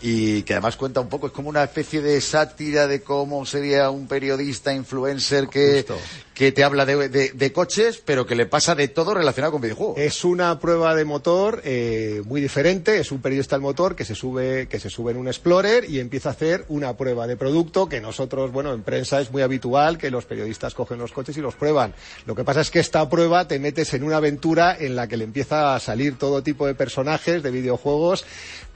y 0.02 0.44
que 0.44 0.54
además 0.54 0.76
cuenta 0.78 1.00
un 1.00 1.10
poco, 1.10 1.28
es 1.28 1.34
como 1.34 1.50
una 1.50 1.64
especie 1.64 2.02
de 2.02 2.20
sátira 2.22 2.88
de 2.88 3.02
cómo 3.02 3.46
sería 3.46 3.90
un 3.90 4.08
periodista 4.08 4.74
influencer 4.74 5.48
que, 5.48 5.78
Justo. 5.88 5.98
que 6.34 6.52
te 6.52 6.64
habla 6.64 6.86
de, 6.86 7.10
de- 7.10 7.32
de 7.34 7.52
coches, 7.54 8.02
pero 8.04 8.26
que 8.26 8.36
le 8.36 8.46
pasa 8.46 8.76
de 8.76 8.88
todo 8.88 9.14
relacionado 9.14 9.52
con 9.54 9.62
videojuegos. 9.62 9.98
Es 9.98 10.24
una 10.24 10.60
prueba 10.60 10.96
de 10.96 11.06
motor 11.06 11.62
eh, 11.64 12.22
muy 12.26 12.42
diferente. 12.42 13.00
Es 13.00 13.12
un 13.12 13.22
periodista 13.22 13.56
al 13.56 13.62
motor 13.62 13.96
que 13.96 14.06
se 14.06 14.16
sube 14.16 14.68
que 14.68 14.80
se 14.80 14.90
sube 14.90 15.12
en 15.12 15.18
un 15.18 15.28
Explorer 15.28 15.90
y 15.90 16.00
empieza 16.00 16.30
a 16.30 16.32
hacer 16.34 16.66
una 16.70 16.96
prueba 16.98 17.28
de 17.28 17.38
producto 17.38 17.88
que 17.90 18.02
nosotros, 18.02 18.52
bueno, 18.52 18.74
en 18.74 18.84
prensa 18.84 19.20
es 19.22 19.32
muy 19.32 19.42
habitual 19.42 19.98
que 19.98 20.10
los 20.12 20.26
periodistas 20.26 20.74
cogen 20.74 20.98
los 21.00 21.12
coches 21.12 21.38
y 21.38 21.42
los 21.42 21.56
prueban. 21.56 21.94
Lo 22.26 22.36
que 22.36 22.44
pasa 22.44 22.62
es 22.62 22.72
que 22.72 22.80
esta 22.80 23.08
prueba 23.10 23.48
te 23.48 23.60
metes 23.60 23.94
en 23.94 24.04
una 24.04 24.18
aventura 24.18 24.57
en 24.80 24.96
la 24.96 25.08
que 25.08 25.18
le 25.18 25.24
empieza 25.24 25.76
a 25.76 25.80
salir 25.80 26.18
todo 26.18 26.42
tipo 26.44 26.66
de 26.68 26.76
personajes 26.76 27.44
de 27.44 27.52
videojuegos. 27.52 28.26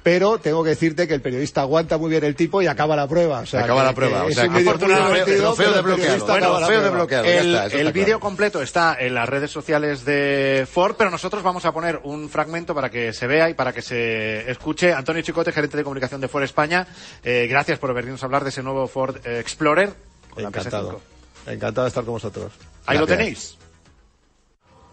Pero 0.04 0.40
tengo 0.40 0.64
que 0.64 0.72
decirte 0.72 1.08
que 1.08 1.14
el 1.14 1.22
periodista 1.22 1.62
aguanta 1.62 2.00
muy 2.00 2.10
bien 2.10 2.24
el 2.24 2.36
tipo 2.36 2.60
y 2.64 2.66
acaba 2.66 2.96
la 2.96 3.08
prueba. 3.08 3.42
O 3.42 3.46
sea, 3.46 3.64
Acaba 3.64 3.82
que- 3.82 3.86
la 3.86 3.94
prueba, 3.94 4.24
o 4.24 4.32
sea, 4.32 4.46
afortunadamente 4.46 5.30
desbloqueado. 5.32 5.84
periodista 5.84 6.26
Bueno, 6.32 6.60
desbloqueado. 6.82 7.24
ya 7.26 7.32
El, 7.40 7.56
está, 7.56 7.78
el 7.78 7.92
vídeo 7.92 8.06
claro. 8.06 8.20
completo 8.20 8.62
está 8.64 8.98
en 9.00 9.14
las 9.14 9.30
redes 9.30 9.52
sociales 9.52 10.04
de 10.04 10.68
Ford, 10.72 10.96
pero 10.98 11.12
nosotros 11.12 11.44
vamos 11.44 11.66
a 11.66 11.72
poner 11.72 12.00
un 12.04 12.30
fragmento 12.30 12.74
para 12.74 12.90
que 12.90 13.14
se 13.14 13.28
vea 13.28 13.52
y 13.52 13.54
para 13.54 13.74
que 13.74 13.84
se 13.84 14.50
escuche. 14.50 14.92
Antonio 14.92 15.22
Chicote, 15.22 15.52
gerente 15.52 15.78
de 15.78 15.84
comunicación 15.84 16.20
de 16.20 16.28
Ford 16.28 16.46
España, 16.46 16.88
eh, 17.24 17.46
gracias 17.48 17.78
por 17.78 17.94
venirnos 17.94 18.24
a 18.24 18.26
hablar 18.26 18.44
de 18.44 18.50
ese 18.50 18.64
nuevo 18.64 18.88
Ford 18.88 19.18
eh, 19.24 19.40
Explorer. 19.40 19.94
con 20.32 20.42
la 20.42 20.50
Encantado. 20.50 21.00
PS5. 21.46 21.52
Encantado 21.54 21.86
de 21.86 21.90
estar 21.90 22.04
con 22.06 22.14
vosotros. 22.16 22.52
Ahí 22.88 22.98
lo 22.98 23.06
tenéis. 23.06 23.56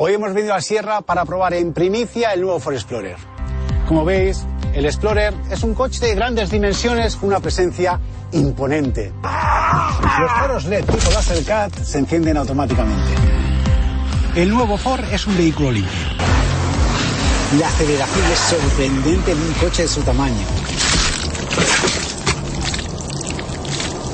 Hoy 0.00 0.14
hemos 0.14 0.32
venido 0.32 0.54
a 0.54 0.60
Sierra 0.60 1.00
para 1.00 1.24
probar 1.24 1.54
en 1.54 1.72
primicia 1.72 2.32
el 2.32 2.42
nuevo 2.42 2.60
Ford 2.60 2.74
Explorer. 2.74 3.16
Como 3.88 4.04
veis, 4.04 4.46
el 4.72 4.86
Explorer 4.86 5.34
es 5.50 5.64
un 5.64 5.74
coche 5.74 5.98
de 6.06 6.14
grandes 6.14 6.50
dimensiones 6.50 7.16
con 7.16 7.30
una 7.30 7.40
presencia 7.40 7.98
imponente. 8.30 9.12
Los 10.20 10.30
faros 10.30 10.66
LED 10.66 10.84
tipo 10.84 11.10
LaserCat 11.10 11.74
se 11.82 11.98
encienden 11.98 12.36
automáticamente. 12.36 13.12
El 14.36 14.50
nuevo 14.50 14.76
Ford 14.76 15.02
es 15.10 15.26
un 15.26 15.36
vehículo 15.36 15.72
limpio. 15.72 16.06
La 17.58 17.66
aceleración 17.66 18.24
es 18.30 18.38
sorprendente 18.38 19.32
en 19.32 19.38
un 19.38 19.52
coche 19.54 19.82
de 19.82 19.88
su 19.88 20.02
tamaño. 20.02 20.46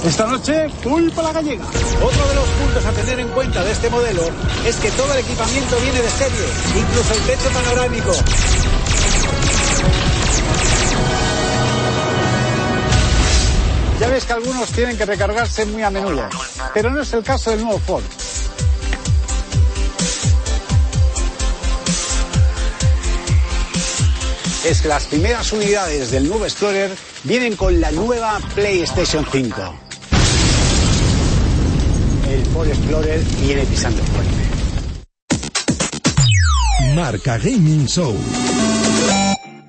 Esta 0.05 0.27
noche, 0.27 0.69
pulpa 0.83 1.23
la 1.23 1.33
gallega. 1.33 1.65
Otro 1.65 2.29
de 2.29 2.35
los 2.35 2.47
puntos 2.47 2.85
a 2.85 2.93
tener 2.93 3.21
en 3.21 3.29
cuenta 3.29 3.65
de 3.65 3.73
este 3.73 3.89
modelo 3.89 4.23
es 4.67 4.77
que 4.77 4.91
todo 4.91 5.11
el 5.15 5.21
equipamiento 5.21 5.77
viene 5.81 6.03
de 6.03 6.11
serie, 6.11 6.47
incluso 6.77 7.15
el 7.15 7.21
techo 7.23 7.49
panorámico. 7.51 8.13
Ya 13.99 14.09
ves 14.09 14.25
que 14.27 14.33
algunos 14.35 14.69
tienen 14.73 14.99
que 14.99 15.07
recargarse 15.07 15.65
muy 15.65 15.83
a 15.83 15.91
menudo, 15.91 16.29
pero 16.75 16.91
no 16.91 17.01
es 17.01 17.13
el 17.15 17.23
caso 17.23 17.51
del 17.51 17.63
nuevo 17.63 17.79
Ford. 17.79 18.05
es 24.65 24.81
que 24.81 24.89
las 24.89 25.05
primeras 25.05 25.53
unidades 25.53 26.11
del 26.11 26.27
nuevo 26.27 26.47
Explorer 26.47 26.91
vienen 27.25 27.55
con 27.55 27.83
la 27.83 27.91
nueva 27.91 28.41
PlayStation 28.55 29.27
5. 29.31 29.75
Ford 32.65 32.71
Explorer 32.71 33.21
viene 33.43 33.65
pisando 33.67 34.03
fuerte. 34.05 34.33
Marca 36.95 37.37
Gaming 37.39 37.87
Show. 37.87 38.17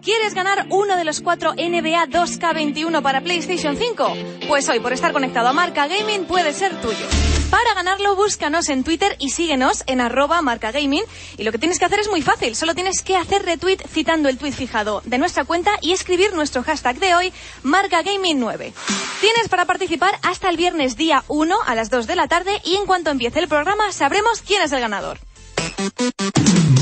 ¿Quieres 0.01 0.34
ganar 0.34 0.67
uno 0.69 0.95
de 0.95 1.03
los 1.03 1.19
cuatro 1.19 1.53
NBA 1.53 2.08
2K21 2.08 3.01
para 3.01 3.21
PlayStation 3.21 3.75
5? 3.75 4.13
Pues 4.47 4.69
hoy, 4.69 4.79
por 4.79 4.93
estar 4.93 5.12
conectado 5.12 5.49
a 5.49 5.53
Marca 5.53 5.88
Gaming, 5.88 6.25
puede 6.25 6.53
ser 6.53 6.79
tuyo. 6.79 7.34
Para 7.55 7.73
ganarlo, 7.73 8.17
búscanos 8.17 8.67
en 8.67 8.83
Twitter 8.83 9.15
y 9.17 9.29
síguenos 9.29 9.85
en 9.87 10.01
arroba 10.01 10.41
marcagaming. 10.41 11.05
Y 11.37 11.43
lo 11.45 11.53
que 11.53 11.57
tienes 11.57 11.79
que 11.79 11.85
hacer 11.85 12.01
es 12.01 12.09
muy 12.09 12.21
fácil. 12.21 12.53
Solo 12.53 12.75
tienes 12.75 13.01
que 13.01 13.15
hacer 13.15 13.43
retweet 13.43 13.77
citando 13.87 14.27
el 14.27 14.37
tweet 14.37 14.51
fijado 14.51 15.01
de 15.05 15.17
nuestra 15.17 15.45
cuenta 15.45 15.71
y 15.79 15.93
escribir 15.93 16.33
nuestro 16.33 16.63
hashtag 16.63 16.99
de 16.99 17.15
hoy, 17.15 17.31
marcagaming9. 17.63 18.73
Tienes 19.21 19.47
para 19.49 19.63
participar 19.63 20.19
hasta 20.21 20.49
el 20.49 20.57
viernes 20.57 20.97
día 20.97 21.23
1 21.29 21.55
a 21.65 21.75
las 21.75 21.89
2 21.89 22.07
de 22.07 22.17
la 22.17 22.27
tarde 22.27 22.59
y 22.65 22.75
en 22.75 22.85
cuanto 22.85 23.09
empiece 23.09 23.39
el 23.39 23.47
programa 23.47 23.89
sabremos 23.93 24.41
quién 24.41 24.61
es 24.61 24.73
el 24.73 24.81
ganador. 24.81 25.17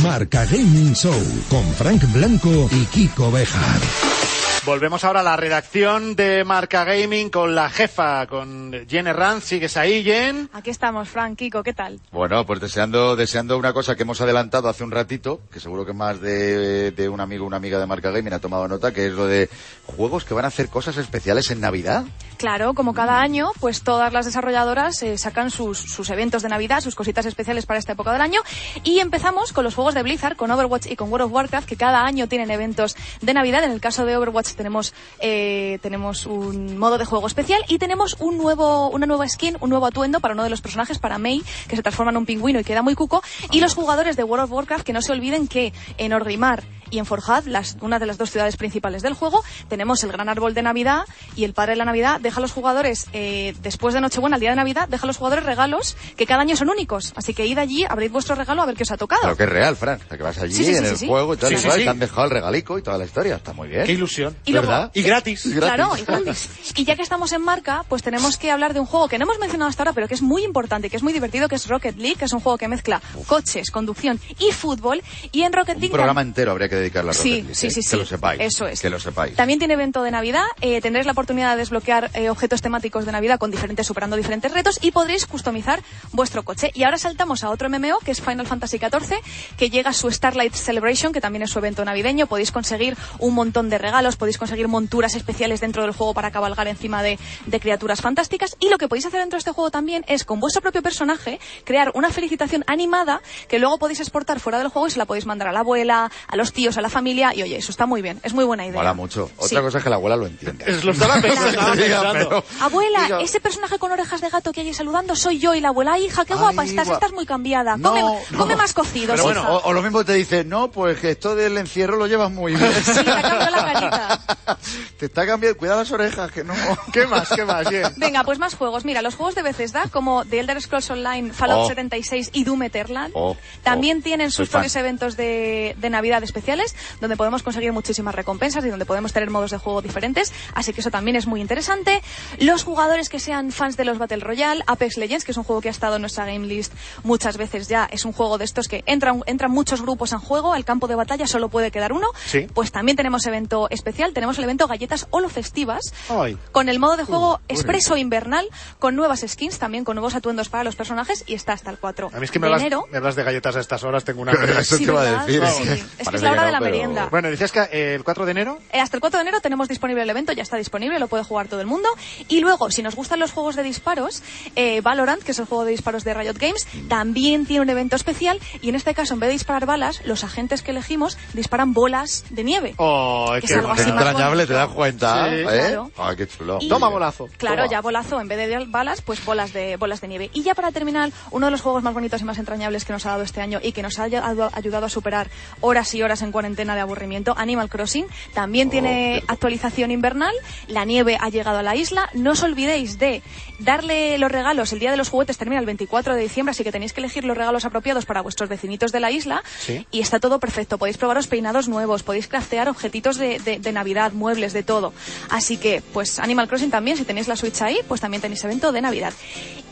Marca 0.02 0.44
Gaming 0.46 0.96
Show 0.96 1.14
con 1.52 1.72
Frank 1.76 2.02
Blanco 2.12 2.68
y 2.72 2.86
Kiko 2.86 3.30
Bejar. 3.30 4.43
Volvemos 4.66 5.04
ahora 5.04 5.20
a 5.20 5.24
la 5.24 5.36
redacción 5.36 6.16
de 6.16 6.46
Marca 6.46 6.86
Gaming 6.86 7.30
con 7.30 7.54
la 7.54 7.70
jefa, 7.70 8.26
con 8.28 8.72
Jen 8.88 9.08
Herranz. 9.08 9.44
¿Sigues 9.44 9.76
ahí, 9.76 10.06
Jen? 10.06 10.50
Aquí 10.54 10.70
estamos, 10.70 11.10
Frank, 11.10 11.38
Kiko, 11.38 11.64
¿qué 11.64 11.74
tal? 11.74 12.00
Bueno, 12.14 12.46
pues 12.46 12.62
deseando, 12.62 13.18
deseando 13.18 13.58
una 13.58 13.74
cosa 13.74 13.98
que 13.98 14.04
hemos 14.04 14.22
adelantado 14.22 14.70
hace 14.70 14.86
un 14.86 14.92
ratito, 14.92 15.42
que 15.52 15.60
seguro 15.60 15.86
que 15.86 15.92
más 15.92 16.22
de, 16.22 16.92
de 16.92 17.10
un 17.10 17.20
amigo 17.20 17.44
o 17.44 17.48
una 17.48 17.58
amiga 17.58 17.78
de 17.78 17.86
Marca 17.86 18.12
Gaming 18.12 18.32
ha 18.32 18.40
tomado 18.40 18.66
nota, 18.70 18.94
que 18.94 19.08
es 19.08 19.12
lo 19.12 19.26
de 19.26 19.50
juegos 19.86 20.24
que 20.24 20.34
van 20.34 20.46
a 20.46 20.48
hacer 20.48 20.70
cosas 20.70 20.96
especiales 20.96 21.52
en 21.52 21.60
Navidad. 21.60 22.06
Claro, 22.38 22.74
como 22.74 22.94
cada 22.94 23.20
año, 23.20 23.52
pues 23.60 23.84
todas 23.84 24.14
las 24.14 24.26
desarrolladoras 24.26 25.02
eh, 25.04 25.18
sacan 25.18 25.52
sus, 25.52 25.78
sus 25.78 26.10
eventos 26.10 26.42
de 26.42 26.50
Navidad, 26.50 26.82
sus 26.82 26.96
cositas 26.96 27.26
especiales 27.26 27.66
para 27.66 27.80
esta 27.80 27.94
época 27.94 28.14
del 28.14 28.22
año. 28.22 28.42
Y 28.84 29.00
empezamos 29.00 29.52
con 29.52 29.66
los 29.66 29.76
juegos 29.76 29.94
de 29.94 30.04
Blizzard, 30.04 30.38
con 30.38 30.52
Overwatch 30.52 30.88
y 30.88 30.96
con 30.96 31.10
World 31.10 31.26
of 31.28 31.34
Warcraft, 31.34 31.68
que 31.68 31.76
cada 31.76 32.06
año 32.06 32.28
tienen 32.28 32.50
eventos 32.50 32.96
de 33.22 33.34
Navidad. 33.34 33.64
En 33.66 33.72
el 33.72 33.82
caso 33.82 34.06
de 34.06 34.16
Overwatch 34.18 34.53
upgrades, 34.54 34.56
tenemos, 34.56 34.94
eh, 35.20 35.80
tenemos 35.82 36.26
un 36.26 36.78
modo 36.78 36.98
de 36.98 37.06
juego 37.06 37.28
especial 37.28 37.62
y 37.68 37.78
tenemos 37.78 38.16
un 38.20 38.38
nuevo, 38.38 38.90
una 38.90 39.06
nueva 39.06 39.28
skin, 39.28 39.58
un 39.60 39.70
nuevo 39.70 39.86
atuendo 39.86 40.20
para 40.20 40.34
uno 40.34 40.44
de 40.44 40.50
los 40.50 40.62
personajes, 40.62 41.00
para 41.00 41.18
Mei, 41.18 41.42
que 41.68 41.76
se 41.76 41.82
transforma 41.82 42.12
en 42.12 42.18
un 42.18 42.26
pingüino 42.26 42.60
y 42.60 42.64
queda 42.64 42.82
muy 42.82 42.96
cuco. 42.96 43.22
Y 43.52 43.60
los 43.60 43.74
jugadores 43.74 44.16
de 44.16 44.24
World 44.24 44.46
of 44.46 44.52
Warcraft, 44.52 44.86
que 44.86 44.94
no 44.94 45.02
se 45.02 45.12
olviden 45.12 45.48
que 45.48 45.74
en 45.98 46.14
Orgrimmar 46.14 46.64
y 46.94 47.00
en 47.00 47.06
Forjad, 47.06 47.46
las, 47.46 47.76
una 47.82 47.98
de 48.00 48.06
las 48.06 48.18
dos 48.18 48.30
ciudades 48.30 48.56
principales 48.58 49.02
del 49.02 49.14
juego, 49.14 49.44
tenemos 49.68 50.04
el 50.04 50.12
gran 50.12 50.30
árbol 50.30 50.54
de 50.54 50.62
Navidad 50.62 51.06
y 51.36 51.44
el 51.44 51.54
padre 51.54 51.72
de 51.72 51.78
la 51.78 51.86
Navidad 51.86 52.20
deja 52.22 52.38
a 52.38 52.42
los 52.42 52.52
jugadores, 52.52 53.08
eh, 53.14 53.56
después 53.62 53.94
de 53.96 54.02
Nochebuena, 54.02 54.36
el 54.38 54.40
día 54.42 54.52
de 54.52 54.56
Navidad, 54.56 54.88
deja 54.88 55.06
a 55.06 55.08
los 55.08 55.18
jugadores 55.18 55.44
regalos 55.46 55.98
que 56.16 56.26
cada 56.26 56.42
año 56.42 56.56
son 56.56 56.70
únicos. 56.70 57.14
Así 57.16 57.34
que 57.34 57.46
id 57.48 57.58
allí, 57.58 57.84
abrid 57.90 58.12
vuestro 58.12 58.36
regalo 58.36 58.62
a 58.62 58.66
ver 58.68 58.76
qué 58.76 58.84
os 58.84 58.92
ha 58.92 58.98
tocado. 58.98 59.22
Pero 59.24 59.36
que 59.38 59.44
es 59.44 59.50
real, 59.50 59.76
Fran. 59.76 60.00
O 60.06 60.08
sea, 60.08 60.18
que 60.18 60.24
vas 60.24 60.38
allí 60.38 60.54
Sí, 60.54 60.66
sí, 60.66 60.72
sí, 60.72 60.78
en 60.78 60.84
sí, 60.86 60.90
el 60.92 60.98
sí. 60.98 61.08
juego 61.08 61.34
y 61.34 61.38
tal, 61.38 61.50
Sí, 61.50 61.56
y 61.56 61.58
sí, 61.58 61.68
cual, 61.68 61.78
sí. 61.80 61.84
te 61.86 61.90
han 61.90 62.00
dejado 62.00 62.24
el 62.26 62.30
regalico 62.32 62.78
y 62.78 62.82
toda 62.84 62.98
la 62.98 63.06
historia. 63.06 63.36
Está 63.38 63.54
muy 63.54 63.68
bien. 63.70 63.86
Qué 63.86 63.94
ilusión. 63.94 64.36
Y 64.46 64.52
luego- 64.52 64.68
¿Verdad? 64.68 64.92
Y 64.94 65.02
gratis. 65.02 65.50
Claro, 65.58 65.92
y 65.98 66.04
gratis. 66.04 66.50
Y 66.76 66.86
ya 66.86 66.96
que 66.96 67.02
estamos 67.02 67.32
en 67.32 67.42
marca, 67.42 67.86
pues 67.88 68.04
tenemos 68.04 68.38
que 68.38 68.52
hablar 68.52 68.74
de 68.74 68.80
un 68.80 68.86
juego 68.86 69.08
que 69.08 69.18
no 69.18 69.24
hemos 69.26 69.40
mencionado 69.40 69.70
hasta 69.70 69.84
ahora, 69.84 69.94
pero 69.94 70.08
que 70.08 70.14
es 70.16 70.22
muy 70.22 70.44
importante, 70.44 70.90
que 70.90 70.98
es 70.98 71.04
muy 71.04 71.14
divertido, 71.14 71.48
que 71.48 71.56
es 71.56 71.68
Rocket 71.68 71.98
League, 71.98 72.16
que 72.18 72.26
es 72.26 72.34
un 72.34 72.40
juego 72.42 72.58
que 72.58 72.68
mezcla 72.68 73.02
coches, 73.28 73.72
conducción 73.72 74.20
y 74.38 74.52
fútbol. 74.52 75.02
Y 75.32 75.44
en 75.44 75.54
Rocket 75.54 75.76
Un 75.76 75.82
League 75.82 75.94
programa 75.94 76.22
entero 76.22 76.52
habría 76.52 76.68
que 76.70 76.76
Rocket 76.90 77.14
Sí, 77.14 77.32
League, 77.42 77.56
sí, 77.56 77.68
eh, 77.68 77.72
sí, 77.72 77.76
Que 77.82 77.88
sí. 77.88 77.96
lo 77.98 78.06
sepáis. 78.06 78.42
Eso 78.42 78.68
es. 78.68 78.82
Que 78.82 78.90
lo 78.90 79.00
sepáis. 79.00 79.36
También 79.36 79.60
tiene 79.60 79.74
evento 79.76 80.04
de 80.04 80.12
Navidad, 80.12 80.44
eh, 80.62 80.82
tendréis 80.82 81.06
la 81.06 81.12
oportunidad 81.14 81.52
de 81.52 81.58
desbloquear 81.58 82.12
eh, 82.14 82.30
objetos 82.30 82.62
temáticos 82.62 83.06
de 83.06 83.12
Navidad 83.12 83.40
con 83.40 83.52
diferentes, 83.52 83.86
superando 83.88 84.16
diferentes 84.16 84.52
retos 84.52 84.80
y 84.82 84.92
podréis 84.92 85.26
customizar 85.26 85.82
vuestro 86.12 86.44
coche. 86.44 86.72
Y 86.74 86.84
ahora 86.84 86.98
saltamos 86.98 87.44
a 87.44 87.50
otro 87.50 87.70
MMO 87.70 88.00
que 88.00 88.12
es 88.12 88.22
Final 88.22 88.48
Fantasy 88.48 88.78
XIV, 88.78 89.18
que 89.58 89.70
llega 89.70 89.92
a 89.92 89.94
su 89.94 90.10
Starlight 90.12 90.54
Celebration, 90.54 91.14
que 91.14 91.22
también 91.22 91.44
es 91.44 91.50
su 91.52 91.60
evento 91.60 91.84
navideño. 91.86 92.28
Podéis 92.28 92.52
conseguir 92.52 92.96
un 93.20 93.34
montón 93.34 93.70
de 93.70 93.78
regalos, 93.78 94.16
podéis 94.16 94.38
conseguir 94.38 94.68
monturas 94.68 95.16
especiales 95.16 95.62
dentro 95.62 95.84
del 95.84 95.92
juego 95.92 96.14
para 96.14 96.32
cabalgar 96.32 96.68
encima 96.68 97.04
de, 97.04 97.20
de 97.46 97.60
criaturas 97.60 98.02
fantásticas. 98.02 98.56
Y 98.60 98.70
lo 98.70 98.78
que 98.78 98.88
podéis 98.88 99.06
hacer 99.06 99.20
dentro 99.20 99.38
de 99.38 99.40
este 99.40 99.52
juego 99.52 99.72
también 99.72 100.04
es 100.08 100.24
con 100.26 100.40
vuestro 100.40 100.62
propio 100.62 100.82
personaje 100.82 101.40
crear 101.64 101.92
una 101.94 102.10
felicitación 102.10 102.64
animada 102.68 103.22
que 103.48 103.60
luego 103.60 103.78
podéis 103.78 104.00
exportar 104.00 104.40
fuera 104.40 104.58
del 104.60 104.68
juego 104.70 104.88
y 104.88 104.92
se 104.92 105.00
la 105.00 105.06
podéis 105.06 105.26
mandar 105.26 105.48
a 105.48 105.52
la 105.52 105.60
abuela, 105.60 106.12
a 106.28 106.36
los 106.36 106.54
tíos, 106.54 106.73
a 106.78 106.82
la 106.82 106.90
familia. 106.90 107.32
Y 107.36 107.44
oye, 107.44 107.58
eso 107.58 107.72
está 107.72 107.86
muy 107.86 108.02
bien, 108.02 108.20
es 108.24 108.34
muy 108.34 108.46
buena 108.46 108.66
idea. 108.66 108.76
Mola 108.78 108.94
mucho. 108.94 109.30
Otra 109.38 109.48
Sí. 109.48 109.56
cosa 109.56 109.78
es 109.80 109.84
que 109.84 109.90
la 109.90 109.96
abuela 109.98 110.16
lo 110.16 110.28
entienda. 110.28 110.66
Es- 110.66 110.84
Lo 110.84 110.92
estaba 110.92 111.16
pensando. 111.22 111.50
estaba 111.50 111.76
Diga, 111.76 112.02
pensando. 112.02 112.30
pero- 112.30 112.44
Abuela, 112.62 113.00
Diga- 113.08 113.22
ese 113.22 113.40
personaje 113.40 113.78
con 113.80 113.92
orejas 113.92 114.22
de 114.22 114.30
gato 114.30 114.52
que 114.52 114.62
hay 114.62 114.74
saludando 114.74 115.16
soy 115.16 115.40
yo 115.40 115.54
y 115.54 115.62
la 115.62 115.70
abuela, 115.70 115.94
"Ay, 115.94 116.06
hija, 116.06 116.26
qué 116.26 116.34
Ay, 116.34 116.40
guapa 116.40 116.64
estás, 116.64 116.88
estás 116.90 117.12
muy 117.14 117.26
cambiada. 117.26 117.78
No, 117.78 117.90
come 117.90 118.02
no. 118.32 118.38
come 118.40 118.56
más 118.56 118.74
cocidos, 118.74 119.20
Pero 119.20 119.32
hija". 119.32 119.42
bueno, 119.42 119.58
o, 119.58 119.70
o 119.70 119.74
lo 119.74 119.82
mismo 119.82 120.04
te 120.06 120.14
dice, 120.14 120.44
no, 120.44 120.72
pues 120.72 121.00
que 121.00 121.12
esto 121.12 121.36
del 121.36 121.58
encierro 121.58 121.96
lo 121.98 122.08
llevas 122.08 122.32
muy 122.32 122.56
bien. 122.56 122.74
Sí, 122.84 123.04
te 123.04 123.12
ha 123.12 123.22
cambiado 123.22 123.52
la 123.52 123.74
carita. 123.74 124.20
te 124.98 125.06
está 125.06 125.26
cambiando, 125.26 125.58
cuida 125.58 125.76
las 125.76 125.92
orejas, 125.92 126.32
que 126.32 126.44
no. 126.44 126.54
¿Qué 126.94 127.06
más? 127.08 127.30
¿Qué 127.30 127.44
más? 127.46 127.68
Venga, 127.98 128.24
pues 128.24 128.40
más 128.40 128.56
juegos. 128.56 128.86
Mira, 128.86 129.02
los 129.02 129.16
juegos 129.16 129.36
de 129.36 129.42
Bethesda, 129.42 129.86
como 129.92 130.26
The 130.26 130.40
Elder 130.40 130.62
Scrolls 130.62 130.90
Online, 130.90 131.34
Fallout 131.34 131.66
Oh. 131.66 131.68
76 131.68 132.30
y 132.34 132.44
Doom 132.44 132.64
Eternal, 132.64 133.12
Oh, 133.14 133.36
también 133.64 134.00
oh, 134.00 134.04
tienen 134.04 134.32
sus 134.32 134.50
propios 134.50 134.76
eventos 134.76 135.16
de, 135.18 135.76
de 135.78 135.90
Navidad 135.90 136.24
especiales, 136.24 136.63
donde 137.02 137.16
podemos 137.18 137.44
conseguir 137.44 137.72
muchísimas 137.74 138.16
recompensas 138.16 138.64
y 138.66 138.70
donde 138.70 138.86
podemos 138.86 139.14
tener 139.14 139.30
modos 139.30 139.52
de 139.52 139.58
juego 139.58 139.82
diferentes. 139.82 140.32
Así 140.54 140.74
que 140.74 140.82
eso 140.82 140.92
también 140.92 141.16
es 141.16 141.28
muy 141.28 141.42
interesante. 141.42 142.02
Los 142.40 142.64
jugadores 142.64 143.10
que 143.10 143.20
sean 143.20 143.52
fans 143.52 143.78
de 143.78 143.86
los 143.86 143.98
Battle 143.98 144.20
Royale, 144.22 144.64
Apex 144.68 144.98
Legends, 144.98 145.26
que 145.26 145.32
es 145.32 145.38
un 145.38 145.44
juego 145.44 145.62
que 145.62 145.68
ha 145.70 145.72
estado 145.72 145.96
en 145.96 146.02
nuestra 146.02 146.26
game 146.26 146.46
list 146.48 146.74
muchas 147.04 147.38
veces 147.38 147.68
ya, 147.68 147.88
es 147.92 148.06
un 148.06 148.14
juego 148.14 148.38
de 148.38 148.46
estos 148.46 148.68
que 148.68 148.84
entran, 148.86 149.22
entran 149.26 149.52
muchos 149.52 149.82
grupos 149.82 150.12
en 150.14 150.20
juego, 150.20 150.54
al 150.54 150.66
campo 150.66 150.88
de 150.88 150.96
batalla 150.96 151.28
solo 151.28 151.50
puede 151.50 151.72
quedar 151.72 151.94
uno. 151.94 152.08
Sí. 152.26 152.48
Pues 152.54 152.72
también 152.72 152.96
tenemos 152.98 153.26
evento 153.26 153.68
especial, 153.70 154.14
tenemos 154.14 154.38
el 154.38 154.44
evento 154.46 154.68
Galletas 154.68 155.08
Holo 155.10 155.30
Festivas, 155.30 155.94
Ay. 156.10 156.38
con 156.52 156.70
el 156.70 156.80
modo 156.80 156.98
de 156.98 157.04
juego 157.04 157.40
expreso 157.48 157.98
invernal, 157.98 158.48
con 158.80 158.96
nuevas 158.96 159.24
skins, 159.28 159.60
también 159.60 159.84
con 159.84 159.96
nuevos 159.96 160.16
atuendos 160.16 160.50
para 160.50 160.64
los 160.64 160.76
personajes 160.76 161.24
y 161.28 161.34
está 161.34 161.54
hasta 161.54 161.72
el 161.72 161.78
4 161.78 162.12
A 162.14 162.18
mí 162.20 162.26
es 162.26 162.32
que 162.32 162.40
me 162.40 162.48
de 162.48 162.54
hablas, 162.54 162.62
enero. 162.62 162.86
me 162.92 162.98
hablas 162.98 163.16
de 163.16 163.24
galletas 163.24 163.56
a 163.56 163.60
estas 163.60 163.84
horas, 163.84 164.04
tengo 164.04 164.22
una. 164.22 164.32
Eso 164.60 164.78
Sí, 164.78 164.86
te 164.86 164.92
iba 164.92 165.02
a 165.02 165.26
decir. 165.26 165.44
Sí. 165.48 165.84
Es 166.00 166.10
que 166.10 166.16
es 166.16 166.22
la 166.22 166.32
hora 166.32 166.43
de 166.46 166.52
la 166.52 166.60
pero- 166.60 166.72
merienda. 166.72 167.08
Bueno, 167.12 167.30
decías 167.30 167.52
que 167.52 167.60
eh, 167.72 167.96
el 167.96 168.04
4 168.04 168.26
de 168.26 168.32
enero 168.32 168.60
Eh, 168.72 168.80
Hasta 168.80 168.98
el 168.98 169.02
4 169.02 169.18
de 169.20 169.22
enero 169.22 169.40
tenemos 169.42 169.68
disponible 169.68 170.02
el 170.04 170.10
evento, 170.10 170.32
ya 170.34 170.44
está 170.44 170.58
disponible, 170.58 171.00
lo 171.00 171.08
puede 171.08 171.24
jugar 171.24 171.48
todo 171.48 171.62
el 171.62 171.68
mundo. 171.68 171.90
Y 172.28 172.40
luego, 172.42 172.70
si 172.72 172.82
nos 172.84 172.96
gustan 172.96 173.20
los 173.20 173.32
juegos 173.32 173.56
de 173.56 173.64
disparos, 173.64 174.22
eh, 174.56 174.82
Valorant, 174.82 175.22
que 175.24 175.32
es 175.32 175.40
el 175.40 175.46
juego 175.46 175.66
de 175.66 175.72
disparos 175.72 176.04
de 176.04 176.14
Riot 176.14 176.38
Games, 176.38 176.68
también 176.90 177.46
tiene 177.46 177.62
un 177.62 177.70
evento 177.70 177.96
especial. 177.96 178.40
Y 178.62 178.70
en 178.70 178.76
este 178.76 178.94
caso, 178.94 179.14
en 179.14 179.20
vez 179.20 179.28
de 179.30 179.34
disparar 179.34 179.66
balas, 179.66 180.02
los 180.06 180.24
agentes 180.24 180.62
que 180.62 180.72
elegimos 180.72 181.18
disparan 181.34 181.74
bolas 181.74 182.26
de 182.30 182.44
nieve. 182.44 182.74
Oh, 182.78 183.32
Que 183.36 183.42
qué 183.42 183.46
es 183.48 183.52
algo 183.54 183.72
así 183.72 183.82
bonito. 183.84 183.96
más 183.96 184.06
Entrañable, 184.08 184.48
¿te 184.48 184.54
das 184.54 184.70
cuenta? 184.70 185.30
Sí. 185.30 185.36
¿Eh? 185.36 185.44
Claro. 185.44 185.92
Ay, 185.98 186.16
qué 186.16 186.28
chulo. 186.28 186.58
Y- 186.62 186.68
Toma 186.70 186.90
bolazo. 186.90 187.28
Claro, 187.38 187.64
Toma. 187.64 187.72
ya 187.72 187.82
bolazo, 187.82 188.20
en 188.22 188.28
vez 188.28 188.38
de 188.38 188.66
balas, 188.68 189.02
pues 189.02 189.24
bolas 189.26 189.54
de 189.54 189.78
bolas 189.78 190.02
de 190.02 190.08
nieve. 190.08 190.30
Y 190.34 190.44
ya 190.44 190.54
para 190.56 190.72
terminar, 190.72 191.12
uno 191.32 191.48
de 191.48 191.52
los 191.52 191.62
juegos 191.62 191.84
más 191.84 191.94
bonitos 191.94 192.22
y 192.22 192.26
más 192.26 192.38
entrañables 192.38 192.86
que 192.86 192.94
nos 192.94 193.06
ha 193.06 193.12
dado 193.12 193.24
este 193.24 193.42
año 193.42 193.60
y 193.62 193.72
que 193.72 193.82
nos 193.82 194.00
ha 194.00 194.04
ayudado 194.04 194.86
a 194.86 194.90
superar 194.90 195.30
horas 195.62 195.94
y 195.94 196.02
horas 196.04 196.22
en 196.22 196.32
cuarentena 196.34 196.76
de 196.76 196.82
aburrimiento, 196.82 197.34
Animal 197.38 197.70
Crossing, 197.70 198.08
también 198.34 198.70
tiene 198.70 199.24
actualización 199.28 199.92
invernal, 199.92 200.34
la 200.68 200.84
nieve 200.84 201.18
ha 201.22 201.30
llegado 201.30 201.60
a 201.60 201.64
la 201.64 201.78
isla, 201.78 202.10
no 202.14 202.32
os 202.32 202.44
olvidéis 202.44 203.00
de 203.00 203.22
darle 203.60 204.18
los 204.18 204.30
regalos, 204.32 204.74
el 204.74 204.80
día 204.80 204.92
de 204.92 204.98
los 204.98 205.08
juguetes 205.10 205.38
termina 205.38 205.60
el 205.62 205.66
24 205.66 206.16
de 206.16 206.22
diciembre, 206.22 206.52
así 206.52 206.66
que 206.66 206.72
tenéis 206.74 206.92
que 206.92 207.00
elegir 207.00 207.24
los 207.24 207.38
regalos 207.38 207.64
apropiados 207.64 208.06
para 208.06 208.20
vuestros 208.22 208.50
vecinitos 208.50 208.92
de 208.92 209.00
la 209.00 209.12
isla. 209.12 209.42
Sí. 209.60 209.86
y 209.92 210.02
está 210.02 210.20
todo 210.20 210.40
perfecto, 210.40 210.78
podéis 210.78 210.98
probaros 210.98 211.28
peinados 211.28 211.70
nuevos, 211.70 212.04
podéis 212.04 212.28
craftear 212.28 212.68
objetitos 212.68 213.18
de, 213.18 213.40
de- 213.40 213.60
de 213.60 213.72
Navidad, 213.72 214.12
muebles, 214.12 214.52
de 214.52 214.64
todo. 214.64 214.92
Así 215.30 215.58
que, 215.58 215.82
pues 215.94 216.18
Animal 216.20 216.48
Crossing 216.48 216.72
también, 216.72 216.98
si 216.98 217.06
tenéis 217.06 217.28
la 217.28 217.36
Switch 217.36 217.62
ahí, 217.62 217.78
pues 217.88 218.02
también 218.02 218.20
tenéis 218.22 218.44
evento 218.44 218.72
de 218.72 218.82
Navidad. 218.82 219.14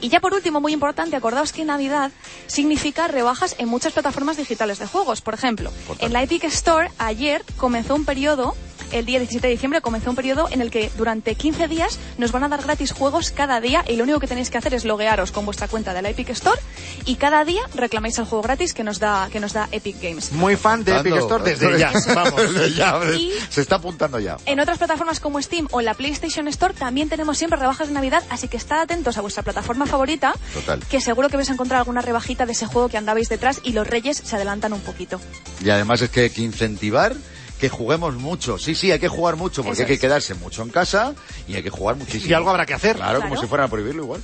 Y 0.01 0.09
ya 0.09 0.19
por 0.19 0.33
último, 0.33 0.59
muy 0.59 0.73
importante, 0.73 1.15
acordaos 1.15 1.53
que 1.53 1.63
Navidad 1.63 2.11
significa 2.47 3.07
rebajas 3.07 3.55
en 3.59 3.69
muchas 3.69 3.93
plataformas 3.93 4.35
digitales 4.35 4.79
de 4.79 4.87
juegos. 4.87 5.21
Por 5.21 5.35
ejemplo, 5.35 5.71
en 5.99 6.11
la 6.11 6.23
Epic 6.23 6.43
Store 6.45 6.89
ayer 6.97 7.43
comenzó 7.57 7.95
un 7.95 8.03
periodo 8.03 8.55
el 8.91 9.05
día 9.05 9.19
17 9.19 9.47
de 9.47 9.51
diciembre 9.53 9.81
comenzó 9.81 10.09
un 10.09 10.15
periodo 10.15 10.47
en 10.51 10.61
el 10.61 10.71
que 10.71 10.91
durante 10.97 11.35
15 11.35 11.67
días 11.67 11.99
nos 12.17 12.31
van 12.31 12.43
a 12.43 12.49
dar 12.49 12.61
gratis 12.61 12.91
juegos 12.91 13.31
cada 13.31 13.59
día 13.61 13.83
y 13.87 13.95
lo 13.95 14.03
único 14.03 14.19
que 14.19 14.27
tenéis 14.27 14.49
que 14.49 14.57
hacer 14.57 14.73
es 14.73 14.85
loguearos 14.85 15.31
con 15.31 15.45
vuestra 15.45 15.67
cuenta 15.67 15.93
de 15.93 16.01
la 16.01 16.09
Epic 16.09 16.29
Store 16.29 16.59
y 17.05 17.15
cada 17.15 17.43
día 17.45 17.61
reclamáis 17.75 18.17
el 18.19 18.25
juego 18.25 18.41
gratis 18.43 18.73
que 18.73 18.83
nos 18.83 18.99
da 18.99 19.29
que 19.31 19.39
nos 19.39 19.53
da 19.53 19.67
Epic 19.71 20.01
Games. 20.01 20.31
Muy 20.31 20.55
fan 20.55 20.83
de 20.83 20.97
Epic 20.97 21.15
Store 21.17 21.43
desde 21.43 21.77
ya. 21.79 21.91
Vamos. 22.15 22.41
Desde 22.53 22.73
ya, 22.73 22.99
Y- 23.17 23.31
Se 23.49 23.61
está 23.61 23.75
apuntando 23.75 24.19
ya. 24.19 24.37
En 24.45 24.59
otras 24.59 24.77
plataformas 24.77 25.19
como 25.19 25.41
Steam 25.41 25.67
o 25.71 25.79
en 25.79 25.85
la 25.85 25.93
PlayStation 25.93 26.47
Store 26.47 26.73
también 26.73 27.09
tenemos 27.09 27.37
siempre 27.37 27.59
rebajas 27.59 27.87
de 27.87 27.93
Navidad, 27.93 28.23
así 28.29 28.47
que 28.47 28.57
estad 28.57 28.81
atentos 28.81 29.17
a 29.17 29.21
vuestra 29.21 29.43
plataforma 29.43 29.85
favorita, 29.85 30.33
Total. 30.53 30.79
que 30.89 30.99
seguro 31.01 31.29
que 31.29 31.37
vais 31.37 31.49
a 31.49 31.53
encontrar 31.53 31.79
alguna 31.79 32.01
rebajita 32.01 32.45
de 32.45 32.51
ese 32.53 32.65
juego 32.65 32.89
que 32.89 32.97
andabais 32.97 33.29
detrás 33.29 33.59
y 33.63 33.73
los 33.73 33.87
reyes 33.87 34.17
se 34.17 34.35
adelantan 34.35 34.73
un 34.73 34.81
poquito. 34.81 35.19
Y 35.63 35.69
además 35.69 36.01
es 36.01 36.09
que 36.09 36.21
hay 36.21 36.29
que 36.29 36.41
incentivar 36.41 37.15
que 37.61 37.69
juguemos 37.69 38.15
mucho. 38.15 38.57
Sí, 38.57 38.73
sí, 38.73 38.91
hay 38.91 38.97
que 38.99 39.07
jugar 39.07 39.35
mucho 39.35 39.61
porque 39.63 39.73
Eso 39.73 39.83
hay 39.83 39.87
que 39.95 39.99
quedarse 39.99 40.33
mucho 40.33 40.63
en 40.63 40.69
casa 40.69 41.13
y 41.47 41.53
hay 41.55 41.61
que 41.61 41.69
jugar 41.69 41.95
muchísimo. 41.95 42.29
Y 42.29 42.33
algo 42.33 42.49
habrá 42.49 42.65
que 42.65 42.73
hacer. 42.73 42.95
Claro, 42.95 43.19
Claro. 43.19 43.29
como 43.29 43.39
si 43.39 43.47
fueran 43.47 43.67
a 43.67 43.69
prohibirlo 43.69 44.01
igual. 44.03 44.21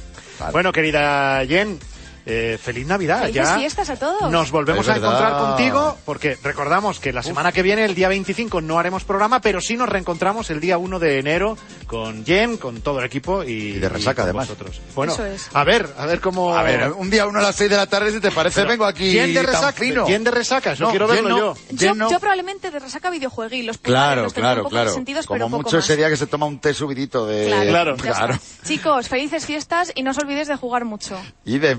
Bueno, 0.52 0.72
querida 0.72 1.46
Jen, 1.48 1.80
eh, 2.28 2.58
feliz 2.62 2.86
Navidad. 2.86 3.22
Felices 3.22 3.44
ya 3.48 3.58
fiestas 3.58 3.90
a 3.90 3.96
todos. 3.98 4.30
Nos 4.32 4.52
volvemos 4.52 4.88
a 4.90 4.98
encontrar 4.98 5.38
contigo 5.38 5.98
porque 6.06 6.38
recordamos 6.44 7.00
que 7.00 7.14
la 7.14 7.24
semana 7.24 7.52
que 7.52 7.62
viene, 7.62 7.86
el 7.86 7.96
día 7.96 8.10
25, 8.10 8.62
no 8.62 8.78
haremos 8.80 9.04
programa, 9.06 9.40
pero 9.42 9.62
sí 9.62 9.78
nos 9.78 9.88
reencontramos 9.90 10.50
el 10.50 10.60
día 10.60 10.78
1 10.78 11.00
de 11.00 11.20
enero 11.20 11.58
con 11.88 12.26
Jen, 12.26 12.58
con 12.58 12.82
todo 12.82 13.00
el 13.00 13.06
equipo 13.06 13.44
y, 13.44 13.52
Y 13.52 13.72
de 13.80 13.90
resaca, 13.90 14.16
con 14.22 14.24
además. 14.26 14.48
vosotros. 14.50 14.82
Bueno, 14.94 15.14
Eso 15.14 15.26
es. 15.26 15.50
a 15.54 15.64
ver, 15.64 15.90
a 15.98 16.06
ver 16.06 16.20
cómo... 16.20 16.56
A 16.56 16.64
ver, 16.64 16.92
un 16.92 17.10
día 17.10 17.26
uno 17.28 17.40
a 17.40 17.44
las 17.44 17.56
6 17.56 17.70
de 17.70 17.78
la 17.78 17.88
tarde, 17.88 18.12
si 18.12 18.20
te 18.20 18.32
parece, 18.32 18.64
vengo 18.66 18.86
aquí 18.86 19.12
Jen 19.12 19.34
de 19.34 19.44
tan 19.44 19.46
resaca, 19.46 19.72
fino. 19.72 20.06
Jen 20.06 20.24
de 20.24 20.32
resaca, 20.32 20.72
eso 20.74 20.84
No, 20.84 20.90
quiero 20.90 21.08
verlo 21.08 21.30
no. 21.30 21.38
yo. 21.38 21.54
Yo, 21.72 21.78
Jen 21.90 21.98
no. 21.98 22.12
yo 22.12 22.20
probablemente 22.20 22.72
de 22.72 22.80
resaca 22.80 23.10
videojuegos 23.10 23.58
los 23.64 23.78
Claro, 23.78 24.24
los 24.24 24.34
claro, 24.34 24.64
poco 24.64 24.72
claro. 24.72 24.90
resentidos, 24.90 25.26
Como 25.26 25.36
pero 25.38 25.46
poco 25.50 25.64
mucho 25.64 25.76
más. 25.78 25.86
sería 25.86 26.10
que 26.10 26.18
se 26.18 26.28
toma 26.28 26.46
un 26.46 26.60
té 26.60 26.74
subidito 26.74 27.26
de... 27.26 27.46
Claro, 27.48 27.96
Claro. 27.96 27.96
claro. 27.98 28.40
Chicos, 28.66 29.08
felices 29.08 29.46
fiestas 29.46 29.92
y 29.96 30.04
no 30.04 30.12
os 30.12 30.18
olvidéis 30.18 30.48
de 30.48 30.56
jugar 30.56 30.84
mucho. 30.86 31.18
Y 31.46 31.60
de... 31.60 31.78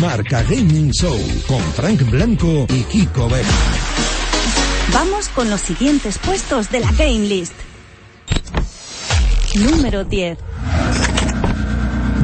Marca 0.00 0.42
Gaming 0.42 0.90
Show 0.92 1.18
con 1.46 1.60
Frank 1.72 2.02
Blanco 2.10 2.66
y 2.68 2.82
Kiko 2.84 3.28
Beck. 3.28 3.44
Vamos 4.92 5.28
con 5.28 5.50
los 5.50 5.60
siguientes 5.60 6.18
puestos 6.18 6.70
de 6.70 6.80
la 6.80 6.92
Game 6.92 7.20
List. 7.20 7.54
Número 9.56 10.04
10. 10.04 10.38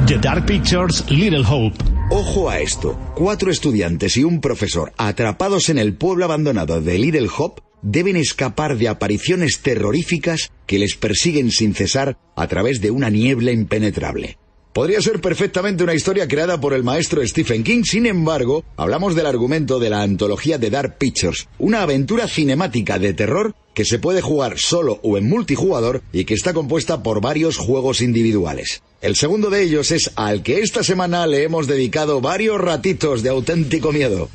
The 0.07 0.18
Dark 0.18 0.47
Pictures 0.47 1.05
Little 1.11 1.45
Hope. 1.49 1.76
Ojo 2.11 2.51
a 2.51 2.59
esto. 2.59 2.99
Cuatro 3.14 3.51
estudiantes 3.51 4.16
y 4.16 4.24
un 4.24 4.41
profesor 4.41 4.93
atrapados 4.97 5.68
en 5.68 5.78
el 5.78 5.95
pueblo 5.95 6.24
abandonado 6.24 6.80
de 6.80 6.99
Little 6.99 7.28
Hope 7.36 7.62
deben 7.82 8.16
escapar 8.16 8.76
de 8.76 8.88
apariciones 8.88 9.61
terroríficas 9.61 10.51
que 10.66 10.78
les 10.78 10.97
persiguen 10.97 11.51
sin 11.51 11.74
cesar 11.74 12.18
a 12.36 12.47
través 12.47 12.80
de 12.80 12.91
una 12.91 13.11
niebla 13.11 13.53
impenetrable. 13.53 14.38
Podría 14.73 15.01
ser 15.01 15.21
perfectamente 15.21 15.83
una 15.83 15.95
historia 15.95 16.29
creada 16.29 16.61
por 16.61 16.75
el 16.75 16.85
maestro 16.85 17.27
Stephen 17.27 17.64
King, 17.64 17.83
sin 17.83 18.07
embargo, 18.07 18.64
hablamos 18.77 19.16
del 19.16 19.27
argumento 19.27 19.81
de 19.81 19.91
la 19.91 20.03
antología 20.03 20.59
de 20.59 20.71
Dark 20.71 20.97
Pictures, 20.97 21.49
una 21.59 21.83
aventura 21.83 22.29
cinemática 22.29 23.01
de 23.01 23.12
terror 23.12 23.55
que 23.75 23.85
se 23.85 23.99
puede 23.99 24.21
jugar 24.21 24.59
solo 24.59 25.01
o 25.03 25.18
en 25.18 25.29
multijugador 25.29 26.03
y 26.12 26.25
que 26.25 26.35
está 26.35 26.55
compuesta 26.55 27.03
por 27.03 27.21
varios 27.21 27.57
juegos 27.57 28.01
individuales. 28.01 28.83
El 29.01 29.16
segundo 29.16 29.51
de 29.51 29.62
ellos 29.62 29.91
es 29.91 30.12
al 30.14 30.45
que 30.45 30.61
esta 30.61 30.85
semana 30.85 31.27
le 31.27 31.43
hemos 31.43 31.66
dedicado 31.66 32.21
varios 32.21 32.61
ratitos 32.61 33.25
de 33.25 33.31
auténtico 33.31 33.91
miedo. 33.91 34.29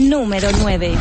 Número 0.00 0.48
9. 0.60 0.94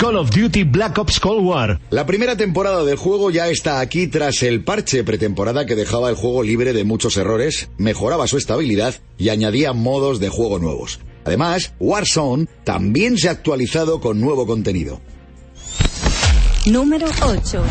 Call 0.00 0.16
of 0.16 0.30
Duty 0.30 0.64
Black 0.64 0.96
Ops 0.96 1.20
Cold 1.20 1.44
War. 1.44 1.78
La 1.90 2.06
primera 2.06 2.34
temporada 2.34 2.84
del 2.84 2.96
juego 2.96 3.30
ya 3.30 3.48
está 3.48 3.80
aquí 3.80 4.06
tras 4.06 4.42
el 4.42 4.64
parche 4.64 5.04
pretemporada 5.04 5.66
que 5.66 5.76
dejaba 5.76 6.08
el 6.08 6.16
juego 6.16 6.42
libre 6.42 6.72
de 6.72 6.84
muchos 6.84 7.18
errores, 7.18 7.68
mejoraba 7.76 8.26
su 8.26 8.38
estabilidad 8.38 8.94
y 9.18 9.28
añadía 9.28 9.74
modos 9.74 10.18
de 10.18 10.30
juego 10.30 10.58
nuevos. 10.58 11.00
Además, 11.26 11.74
Warzone 11.80 12.48
también 12.64 13.18
se 13.18 13.28
ha 13.28 13.32
actualizado 13.32 14.00
con 14.00 14.22
nuevo 14.22 14.46
contenido. 14.46 15.02
Número 16.64 17.06
8. 17.22 17.62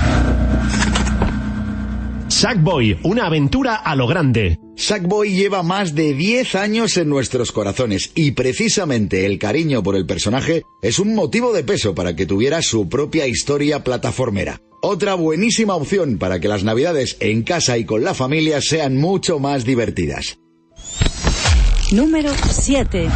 Sackboy, 2.39 2.97
una 3.03 3.25
aventura 3.25 3.75
a 3.75 3.97
lo 3.97 4.07
grande. 4.07 4.59
Sackboy 4.77 5.33
lleva 5.33 5.61
más 5.61 5.93
de 5.93 6.13
10 6.13 6.55
años 6.55 6.95
en 6.95 7.09
nuestros 7.09 7.51
corazones 7.51 8.11
y 8.15 8.31
precisamente 8.31 9.25
el 9.25 9.37
cariño 9.37 9.83
por 9.83 9.97
el 9.97 10.05
personaje 10.05 10.63
es 10.81 10.99
un 10.99 11.15
motivo 11.15 11.51
de 11.51 11.65
peso 11.65 11.93
para 11.93 12.15
que 12.15 12.25
tuviera 12.25 12.61
su 12.61 12.87
propia 12.87 13.27
historia 13.27 13.83
plataformera. 13.83 14.61
Otra 14.81 15.15
buenísima 15.15 15.75
opción 15.75 16.17
para 16.17 16.39
que 16.39 16.47
las 16.47 16.63
navidades 16.63 17.17
en 17.19 17.43
casa 17.43 17.77
y 17.77 17.83
con 17.83 18.05
la 18.05 18.13
familia 18.13 18.61
sean 18.61 18.95
mucho 18.95 19.39
más 19.39 19.65
divertidas. 19.65 20.39
Número 21.91 22.31
7. 22.49 23.09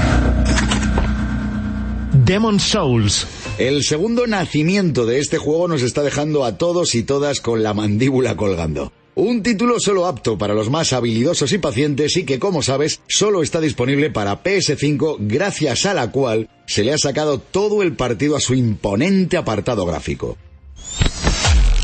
Demon 2.25 2.59
Souls. 2.59 3.25
El 3.57 3.85
segundo 3.85 4.27
nacimiento 4.27 5.05
de 5.05 5.19
este 5.19 5.37
juego 5.37 5.69
nos 5.69 5.81
está 5.81 6.03
dejando 6.03 6.43
a 6.43 6.57
todos 6.57 6.93
y 6.93 7.03
todas 7.03 7.39
con 7.39 7.63
la 7.63 7.73
mandíbula 7.73 8.35
colgando. 8.35 8.91
Un 9.15 9.43
título 9.43 9.79
solo 9.79 10.07
apto 10.07 10.37
para 10.39 10.55
los 10.55 10.71
más 10.71 10.91
habilidosos 10.91 11.51
y 11.53 11.59
pacientes 11.59 12.17
y 12.17 12.25
que, 12.25 12.39
como 12.39 12.63
sabes, 12.63 13.01
solo 13.07 13.43
está 13.43 13.61
disponible 13.61 14.09
para 14.09 14.41
PS5 14.41 15.17
gracias 15.19 15.85
a 15.85 15.93
la 15.93 16.09
cual 16.11 16.49
se 16.65 16.83
le 16.83 16.93
ha 16.93 16.97
sacado 16.97 17.37
todo 17.37 17.83
el 17.83 17.95
partido 17.95 18.35
a 18.35 18.39
su 18.39 18.55
imponente 18.55 19.37
apartado 19.37 19.85
gráfico. 19.85 20.37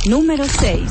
Número 0.08 0.46
6. 0.46 0.82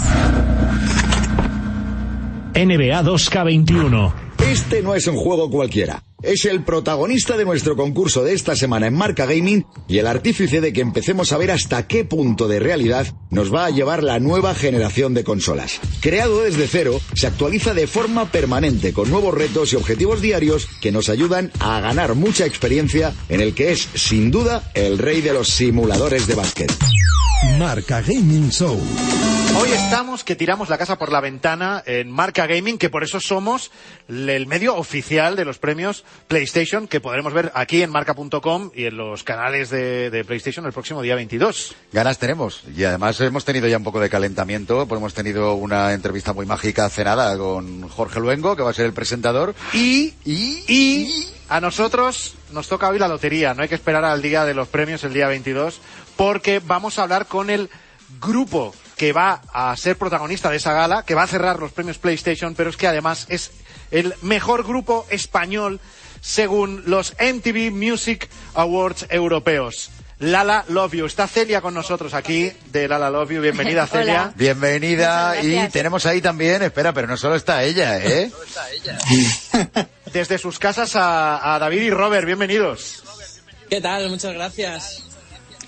NBA 2.55 3.03
2K21. 3.03 4.13
Este 4.49 4.83
no 4.83 4.95
es 4.95 5.07
un 5.09 5.17
juego 5.17 5.51
cualquiera. 5.51 6.05
Es 6.21 6.47
el 6.47 6.65
protagonista 6.65 7.37
de 7.37 7.45
nuestro 7.45 7.77
concurso 7.77 8.25
de 8.25 8.35
esta 8.35 8.57
semana 8.57 8.89
en 8.89 8.95
Marca 8.95 9.25
Gaming 9.25 9.65
y 9.87 9.99
el 9.99 10.09
artífice 10.09 10.61
de 10.61 10.73
que 10.73 10.81
empecemos 10.81 11.33
a 11.33 11.39
ver 11.39 11.53
hasta 11.53 11.87
qué 11.87 12.05
punto 12.05 12.49
de 12.49 12.59
realidad 12.59 13.07
nos 13.31 13.55
va 13.55 13.67
a 13.67 13.71
llevar 13.71 14.03
la 14.03 14.19
nueva 14.19 14.53
generación 14.57 15.15
de 15.15 15.23
consolas. 15.23 15.79
Creado 16.01 16.43
desde 16.43 16.67
cero, 16.67 17.01
se 17.15 17.29
actualiza 17.29 17.73
de 17.73 17.87
forma 17.87 18.33
permanente 18.33 18.93
con 18.93 19.09
nuevos 19.09 19.33
retos 19.33 19.73
y 19.73 19.77
objetivos 19.77 20.21
diarios 20.21 20.67
que 20.81 20.91
nos 20.91 21.09
ayudan 21.09 21.53
a 21.61 21.81
ganar 21.81 22.17
mucha 22.17 22.47
experiencia 22.47 23.15
en 23.29 23.41
el 23.41 23.55
que 23.55 23.71
es, 23.71 23.89
sin 23.95 24.33
duda, 24.33 24.73
el 24.75 24.99
rey 24.99 25.21
de 25.21 25.35
los 25.35 25.51
simuladores 25.51 26.27
de 26.27 26.35
básquet. 26.35 26.73
Marca 27.59 28.01
Gaming 28.01 28.51
Show. 28.51 28.81
Hoy 29.57 29.71
estamos 29.71 30.23
que 30.25 30.37
tiramos 30.37 30.69
la 30.69 30.79
casa 30.79 30.99
por 30.99 31.11
la 31.11 31.21
ventana 31.21 31.83
en 31.87 32.11
Marca 32.11 32.47
Gaming, 32.47 32.79
que 32.79 32.91
por 32.91 33.03
eso 33.03 33.19
somos 33.19 33.71
el 34.09 34.47
medio 34.47 34.77
oficial 34.77 35.37
de 35.37 35.45
los 35.45 35.59
premios 35.59 36.05
PlayStation, 36.27 36.87
que 36.87 37.01
podremos 37.01 37.33
ver 37.33 37.51
aquí 37.55 37.83
en 37.83 37.91
marca.com 37.91 38.71
y 38.75 38.85
en 38.85 38.97
los 38.97 39.25
canales 39.25 39.71
de, 39.71 40.11
de 40.11 40.25
PlayStation 40.25 40.67
el 40.67 40.73
próximo 40.73 41.03
día 41.03 41.15
22. 41.15 41.75
Ganas 41.93 42.19
tenemos. 42.19 42.63
Y 42.77 42.85
además 42.85 43.21
hemos 43.21 43.45
tenido 43.45 43.67
ya 43.67 43.79
un 43.79 43.85
poco 43.85 44.01
de 44.01 44.11
calentamiento, 44.11 44.87
pues 44.87 44.99
hemos 44.99 45.15
tenido 45.15 45.55
una 45.55 45.93
entrevista 45.93 46.33
muy 46.33 46.47
mágica 46.47 46.87
hace 46.87 47.05
nada 47.05 47.37
con 47.39 47.89
Jorge 47.89 48.21
Luengo, 48.21 48.57
que 48.57 48.63
va 48.63 48.71
a 48.71 48.75
ser 48.75 48.87
el 48.87 48.93
presentador. 48.93 49.55
Y, 49.73 50.15
Y, 50.25 50.65
y 50.69 51.29
a 51.49 51.61
nosotros 51.61 52.35
nos 52.53 52.69
toca 52.69 52.89
hoy 52.89 52.99
la 52.99 53.09
lotería. 53.09 53.55
No 53.55 53.63
hay 53.63 53.69
que 53.69 53.75
esperar 53.75 54.05
al 54.05 54.23
día 54.23 54.45
de 54.45 54.55
los 54.55 54.69
premios, 54.69 55.05
el 55.05 55.15
día 55.15 55.29
22, 55.29 55.81
porque 56.17 56.61
vamos 56.65 56.99
a 56.99 57.03
hablar 57.05 57.27
con 57.27 57.51
el 57.51 57.71
grupo 58.21 58.75
que 58.97 59.13
va 59.13 59.43
a 59.53 59.75
ser 59.77 59.97
protagonista 59.97 60.51
de 60.51 60.57
esa 60.57 60.73
gala, 60.73 61.05
que 61.05 61.15
va 61.15 61.23
a 61.23 61.27
cerrar 61.27 61.59
los 61.61 61.73
premios 61.73 61.99
PlayStation, 61.99 62.55
pero 62.55 62.71
es 62.71 62.77
que 62.77 62.87
además 62.89 63.27
es 63.29 63.53
el 63.91 64.15
mejor 64.23 64.65
grupo 64.67 65.07
español 65.11 65.81
según 66.21 66.83
los 66.87 67.15
MTV 67.21 67.71
Music 67.71 68.29
Awards 68.55 69.07
europeos. 69.11 69.91
Lala 70.21 70.65
Love 70.69 70.95
You. 70.95 71.07
Está 71.07 71.29
Celia 71.29 71.61
con 71.61 71.75
nosotros 71.75 72.13
aquí 72.13 72.51
de 72.73 72.89
Lala 72.89 73.09
Love 73.09 73.31
You. 73.35 73.41
Bienvenida, 73.41 73.87
Celia. 73.91 74.23
Hola. 74.25 74.33
bienvenida. 74.37 75.41
Y 75.41 75.69
tenemos 75.69 76.07
ahí 76.07 76.21
también, 76.21 76.63
espera, 76.63 76.93
pero 76.93 77.07
no 77.07 77.17
solo 77.17 77.37
está 77.37 77.63
ella, 77.63 77.99
¿eh? 77.99 78.31
Desde 80.13 80.39
sus 80.39 80.59
casas 80.59 80.97
a, 80.97 81.55
a 81.55 81.59
David 81.61 81.83
y 81.83 81.91
Robert. 81.91 82.27
Bienvenidos. 82.27 83.05
¿Qué 83.71 83.81
tal? 83.81 84.09
Muchas 84.11 84.35
gracias. 84.35 85.08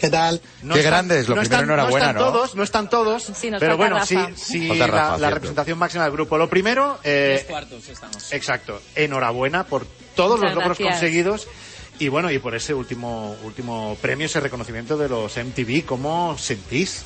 ¿Qué 0.01 0.09
tal? 0.11 0.40
No 0.62 0.74
Qué 0.74 0.80
están- 0.80 0.92
grandes, 0.92 1.28
lo 1.28 1.34
no 1.36 1.40
primero, 1.42 1.42
están, 1.42 1.64
enhorabuena, 1.64 2.07
no 2.07 2.11
están 2.12 2.14
¿no? 2.24 2.32
todos, 2.32 2.55
no 2.55 2.62
están 2.62 2.88
todos, 2.90 3.22
Sí, 3.38 3.51
nos 3.51 3.61
pero 3.61 3.76
bueno, 3.76 4.05
sí, 4.07 4.14
Rafa. 4.16 4.32
sí 4.36 4.68
la, 4.68 4.86
Rafa, 4.86 5.11
la 5.12 5.16
cierto. 5.18 5.34
representación 5.34 5.78
máxima 5.78 6.05
del 6.05 6.12
grupo. 6.12 6.38
Lo 6.38 6.48
primero, 6.48 6.98
eh, 7.05 7.34
Tres 7.36 7.44
cuartos 7.51 7.88
estamos. 7.88 8.32
exacto, 8.32 8.80
enhorabuena 8.94 9.64
por 9.64 9.86
todos 10.16 10.38
Muchas 10.40 10.55
los 10.55 10.62
logros 10.62 10.78
gracias. 10.78 11.01
conseguidos 11.01 11.48
y 11.98 12.09
bueno, 12.09 12.30
y 12.30 12.38
por 12.38 12.55
ese 12.55 12.72
último 12.72 13.36
último 13.44 13.96
premio, 14.01 14.24
ese 14.26 14.40
reconocimiento 14.40 14.96
de 14.96 15.09
los 15.11 15.36
MTV. 15.36 15.84
¿Cómo 15.84 16.36
sentís? 16.38 17.05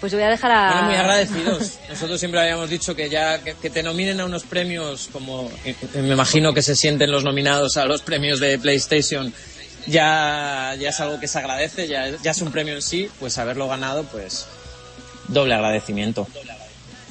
Pues 0.00 0.12
yo 0.12 0.18
voy 0.18 0.26
a 0.26 0.30
dejar 0.30 0.50
a... 0.50 0.72
Bueno, 0.72 0.86
muy 0.88 0.94
agradecidos. 0.96 1.78
Nosotros 1.90 2.18
siempre 2.18 2.40
habíamos 2.40 2.70
dicho 2.70 2.96
que 2.96 3.10
ya 3.10 3.44
que, 3.44 3.54
que 3.54 3.68
te 3.68 3.82
nominen 3.82 4.18
a 4.20 4.24
unos 4.24 4.44
premios 4.44 5.10
como 5.12 5.50
eh, 5.64 5.76
eh, 5.94 6.00
me 6.02 6.14
imagino 6.14 6.54
que 6.54 6.62
se 6.62 6.74
sienten 6.74 7.12
los 7.12 7.22
nominados 7.22 7.76
a 7.76 7.84
los 7.84 8.00
premios 8.00 8.40
de 8.40 8.58
PlayStation 8.58 9.32
ya, 9.86 10.74
ya 10.78 10.88
es 10.90 11.00
algo 11.00 11.18
que 11.20 11.28
se 11.28 11.38
agradece, 11.38 11.88
ya, 11.88 12.08
ya 12.22 12.30
es 12.30 12.40
un 12.42 12.50
premio 12.50 12.74
en 12.74 12.82
sí, 12.82 13.10
pues 13.18 13.38
haberlo 13.38 13.68
ganado, 13.68 14.04
pues 14.04 14.46
doble 15.28 15.54
agradecimiento. 15.54 16.26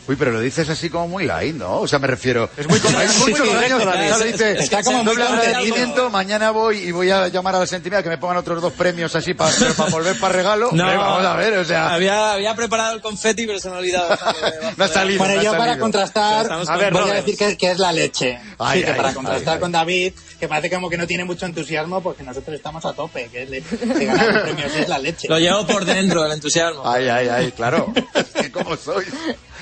Uy, 0.10 0.16
pero 0.16 0.32
lo 0.32 0.42
dices 0.42 0.68
así 0.68 0.90
como 0.90 1.08
muy 1.08 1.28
light, 1.28 1.56
¿no? 1.56 1.82
O 1.82 1.88
sea, 1.88 2.00
me 2.00 2.08
refiero. 2.08 2.50
Es 2.58 2.68
muy 2.68 2.80
es 2.80 3.20
muy 3.20 3.32
muchos 3.32 3.48
años, 3.56 4.24
dice. 4.24 4.54
Está 4.54 4.82
como 4.82 5.04
doble 5.04 5.24
agradecimiento. 5.24 6.10
Mañana 6.10 6.50
voy 6.50 6.80
y 6.80 6.92
voy 6.92 7.12
a 7.12 7.28
llamar 7.28 7.58
a 7.58 7.60
la 7.60 7.68
sentimidad 7.68 8.02
que 8.02 8.10
me 8.10 8.18
pongan 8.18 8.38
otros 8.38 8.60
dos 8.60 8.74
premios 8.74 9.16
así 9.16 9.36
para 9.36 9.52
volver 9.92 10.20
para 10.20 10.34
regalo. 10.34 10.70
Hombre, 10.70 10.98
vamos 10.98 11.24
a 11.24 11.36
ver, 11.36 11.60
o 11.60 11.64
sea. 11.64 11.94
había, 11.94 12.34
había 12.34 12.56
preparado 12.56 12.96
el 12.96 13.02
confeti, 13.02 13.46
pero 13.46 13.60
se 13.60 13.70
me 13.70 13.76
ha 13.76 13.78
olvidado. 13.78 14.18
No 14.78 14.86
ha 14.86 14.88
salido. 14.88 15.20
Bueno, 15.20 15.44
yo 15.44 15.52
para 15.56 15.78
contrastar, 15.78 16.52
A 16.52 16.78
ver, 16.78 16.92
voy 16.92 17.10
a 17.12 17.14
decir 17.16 17.38
que, 17.38 17.56
que 17.56 17.72
es 17.72 17.78
la 17.78 17.92
leche. 17.92 18.40
Ay, 18.58 18.80
sí, 18.80 18.86
que 18.86 18.94
para 18.94 19.14
contrastar 19.14 19.56
ay. 19.56 19.60
con 19.60 19.72
David, 19.72 20.14
que 20.40 20.48
parece 20.48 20.74
como 20.74 20.90
que 20.90 20.98
no 20.98 21.06
tiene 21.06 21.24
mucho 21.24 21.46
entusiasmo, 21.46 22.02
porque 22.02 22.24
nosotros 22.24 22.56
estamos 22.56 22.84
a 22.86 22.94
tope, 22.94 23.30
que 23.32 23.44
es 23.44 23.50
de, 23.52 23.62
de 23.62 24.06
ganar 24.06 24.28
el 24.30 24.42
premio, 24.42 24.66
que 24.74 24.80
es 24.82 24.90
la 24.90 24.98
leche. 24.98 25.28
Lo 25.28 25.38
llevo 25.38 25.68
por 25.68 25.86
dentro, 25.86 26.26
el 26.26 26.32
entusiasmo. 26.32 26.82
Ay, 26.90 27.08
ay, 27.10 27.28
ay, 27.28 27.52
claro. 27.52 27.94
Es 28.16 28.26
que 28.26 28.52
¿Cómo 28.52 28.76
soy? 28.76 29.06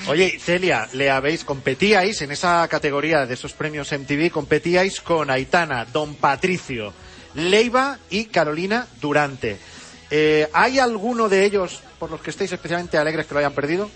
Oye, 0.06 0.38
Celia, 0.38 0.88
le 0.92 1.10
habéis, 1.10 1.44
competíais 1.44 2.22
en 2.22 2.30
esa 2.30 2.66
categoría 2.68 3.26
de 3.26 3.34
esos 3.34 3.52
premios 3.52 3.92
MTV, 3.92 4.30
competíais 4.30 5.00
con 5.00 5.30
Aitana, 5.30 5.84
Don 5.84 6.14
Patricio, 6.14 6.94
Leiva 7.34 7.98
y 8.08 8.26
Carolina 8.26 8.86
Durante. 9.00 9.58
Eh, 10.10 10.48
¿Hay 10.52 10.78
alguno 10.78 11.28
de 11.28 11.44
ellos 11.44 11.82
por 11.98 12.10
los 12.10 12.20
que 12.22 12.30
estéis 12.30 12.52
especialmente 12.52 12.96
alegres 12.96 13.26
que 13.26 13.34
lo 13.34 13.40
hayan 13.40 13.52
perdido? 13.52 13.90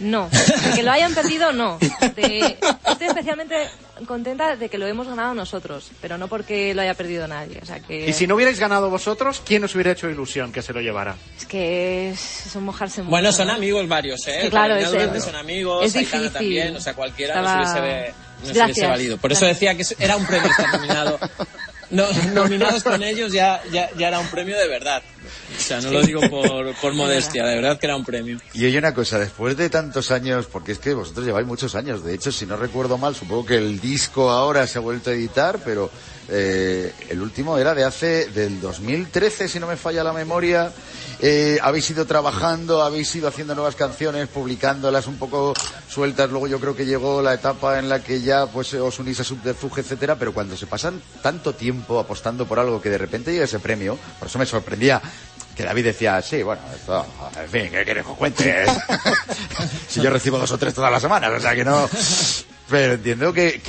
No, 0.00 0.28
de 0.30 0.72
que 0.76 0.82
lo 0.82 0.92
hayan 0.92 1.12
perdido, 1.14 1.52
no. 1.52 1.78
De- 1.78 2.56
Estoy 2.86 3.06
especialmente 3.08 3.68
contenta 4.06 4.54
de 4.56 4.68
que 4.68 4.78
lo 4.78 4.86
hemos 4.86 5.06
ganado 5.08 5.34
nosotros, 5.34 5.90
pero 6.00 6.16
no 6.18 6.28
porque 6.28 6.72
lo 6.74 6.82
haya 6.82 6.94
perdido 6.94 7.26
nadie. 7.26 7.58
O 7.62 7.66
sea 7.66 7.80
que 7.80 8.08
Y 8.08 8.12
si 8.12 8.26
no 8.26 8.36
hubierais 8.36 8.58
ganado 8.60 8.90
vosotros, 8.90 9.42
¿quién 9.44 9.64
os 9.64 9.74
hubiera 9.74 9.90
hecho 9.92 10.08
ilusión 10.08 10.52
que 10.52 10.62
se 10.62 10.72
lo 10.72 10.80
llevara? 10.80 11.16
es 11.36 11.46
que 11.46 12.10
es, 12.10 12.46
es 12.46 12.54
un 12.56 12.64
mojarse 12.64 13.02
mucho. 13.02 13.10
Bueno, 13.10 13.32
son 13.32 13.50
amigos 13.50 13.86
varios, 13.88 14.26
¿eh? 14.28 14.36
Es 14.38 14.42
que 14.44 14.50
claro, 14.50 14.76
es- 14.76 15.24
son 15.24 15.34
amigos, 15.36 15.84
es 15.84 15.92
difícil. 15.92 16.30
también, 16.30 16.76
o 16.76 16.80
sea, 16.80 16.94
cualquiera 16.94 17.34
Estaba- 17.40 17.56
nos 17.62 17.70
hubiese, 17.80 18.14
nos 18.54 18.64
hubiese 18.64 18.86
valido. 18.86 19.18
Por 19.18 19.32
eso 19.32 19.46
Gracias. 19.46 19.76
decía 19.78 19.96
que 19.96 20.04
era 20.04 20.16
un 20.16 20.26
premio 20.26 20.50
nominado. 20.72 21.18
No, 21.90 22.06
nominados 22.34 22.82
con 22.82 23.02
ellos 23.02 23.32
ya, 23.32 23.62
ya, 23.72 23.90
ya 23.96 24.08
era 24.08 24.20
un 24.20 24.28
premio 24.28 24.56
de 24.58 24.68
verdad. 24.68 25.02
sea, 25.58 25.80
no 25.80 25.90
lo 25.90 26.02
digo 26.02 26.20
por, 26.28 26.74
por 26.76 26.94
modestia, 26.94 27.46
de 27.46 27.56
verdad 27.56 27.78
que 27.78 27.86
era 27.86 27.96
un 27.96 28.04
premio. 28.04 28.38
Y 28.52 28.64
oye 28.66 28.78
una 28.78 28.94
cosa, 28.94 29.18
después 29.18 29.56
de 29.56 29.70
tantos 29.70 30.10
años, 30.10 30.46
porque 30.46 30.72
es 30.72 30.78
que 30.78 30.94
vosotros 30.94 31.24
lleváis 31.24 31.46
muchos 31.46 31.74
años, 31.74 32.04
de 32.04 32.14
hecho, 32.14 32.30
si 32.30 32.46
no 32.46 32.56
recuerdo 32.56 32.98
mal, 32.98 33.14
supongo 33.14 33.46
que 33.46 33.56
el 33.56 33.80
disco 33.80 34.30
ahora 34.30 34.66
se 34.66 34.78
ha 34.78 34.80
vuelto 34.82 35.10
a 35.10 35.14
editar, 35.14 35.58
pero 35.64 35.90
eh, 36.28 36.92
el 37.08 37.22
último 37.22 37.56
era 37.56 37.74
de 37.74 37.84
hace, 37.84 38.26
del 38.26 38.60
2013, 38.60 39.48
si 39.48 39.58
no 39.58 39.66
me 39.66 39.76
falla 39.76 40.04
la 40.04 40.12
memoria. 40.12 40.70
Eh, 41.20 41.58
habéis 41.62 41.90
ido 41.90 42.06
trabajando, 42.06 42.82
habéis 42.82 43.14
ido 43.16 43.28
haciendo 43.28 43.54
nuevas 43.54 43.74
canciones, 43.74 44.28
publicándolas 44.28 45.06
un 45.06 45.16
poco 45.16 45.52
sueltas. 45.88 46.30
Luego 46.30 46.46
yo 46.46 46.60
creo 46.60 46.76
que 46.76 46.86
llegó 46.86 47.20
la 47.22 47.34
etapa 47.34 47.78
en 47.78 47.88
la 47.88 48.00
que 48.00 48.20
ya 48.20 48.46
pues 48.46 48.74
os 48.74 48.98
unís 48.98 49.18
a 49.20 49.24
Subterfuge, 49.24 49.80
etcétera. 49.80 50.16
Pero 50.16 50.32
cuando 50.32 50.56
se 50.56 50.66
pasan 50.66 51.00
tanto 51.22 51.54
tiempo 51.54 51.98
apostando 51.98 52.46
por 52.46 52.58
algo 52.58 52.80
que 52.80 52.90
de 52.90 52.98
repente 52.98 53.32
llega 53.32 53.44
ese 53.44 53.58
premio, 53.58 53.98
por 54.18 54.28
eso 54.28 54.38
me 54.38 54.46
sorprendía 54.46 55.02
que 55.56 55.64
David 55.64 55.86
decía, 55.86 56.22
sí, 56.22 56.40
bueno, 56.44 56.62
esto, 56.72 57.04
en 57.36 57.48
fin, 57.48 57.62
¿qué 57.72 57.82
quieres 57.84 58.04
que 58.04 58.12
os 58.12 58.16
cuente? 58.16 58.64
si 59.88 60.00
yo 60.00 60.08
recibo 60.08 60.38
dos 60.38 60.52
o 60.52 60.58
tres 60.58 60.72
todas 60.72 60.92
las 60.92 61.02
semanas, 61.02 61.32
o 61.36 61.40
sea 61.40 61.54
que 61.56 61.64
no... 61.64 61.88
Pero 62.70 62.92
entiendo 62.92 63.32
que 63.32 63.60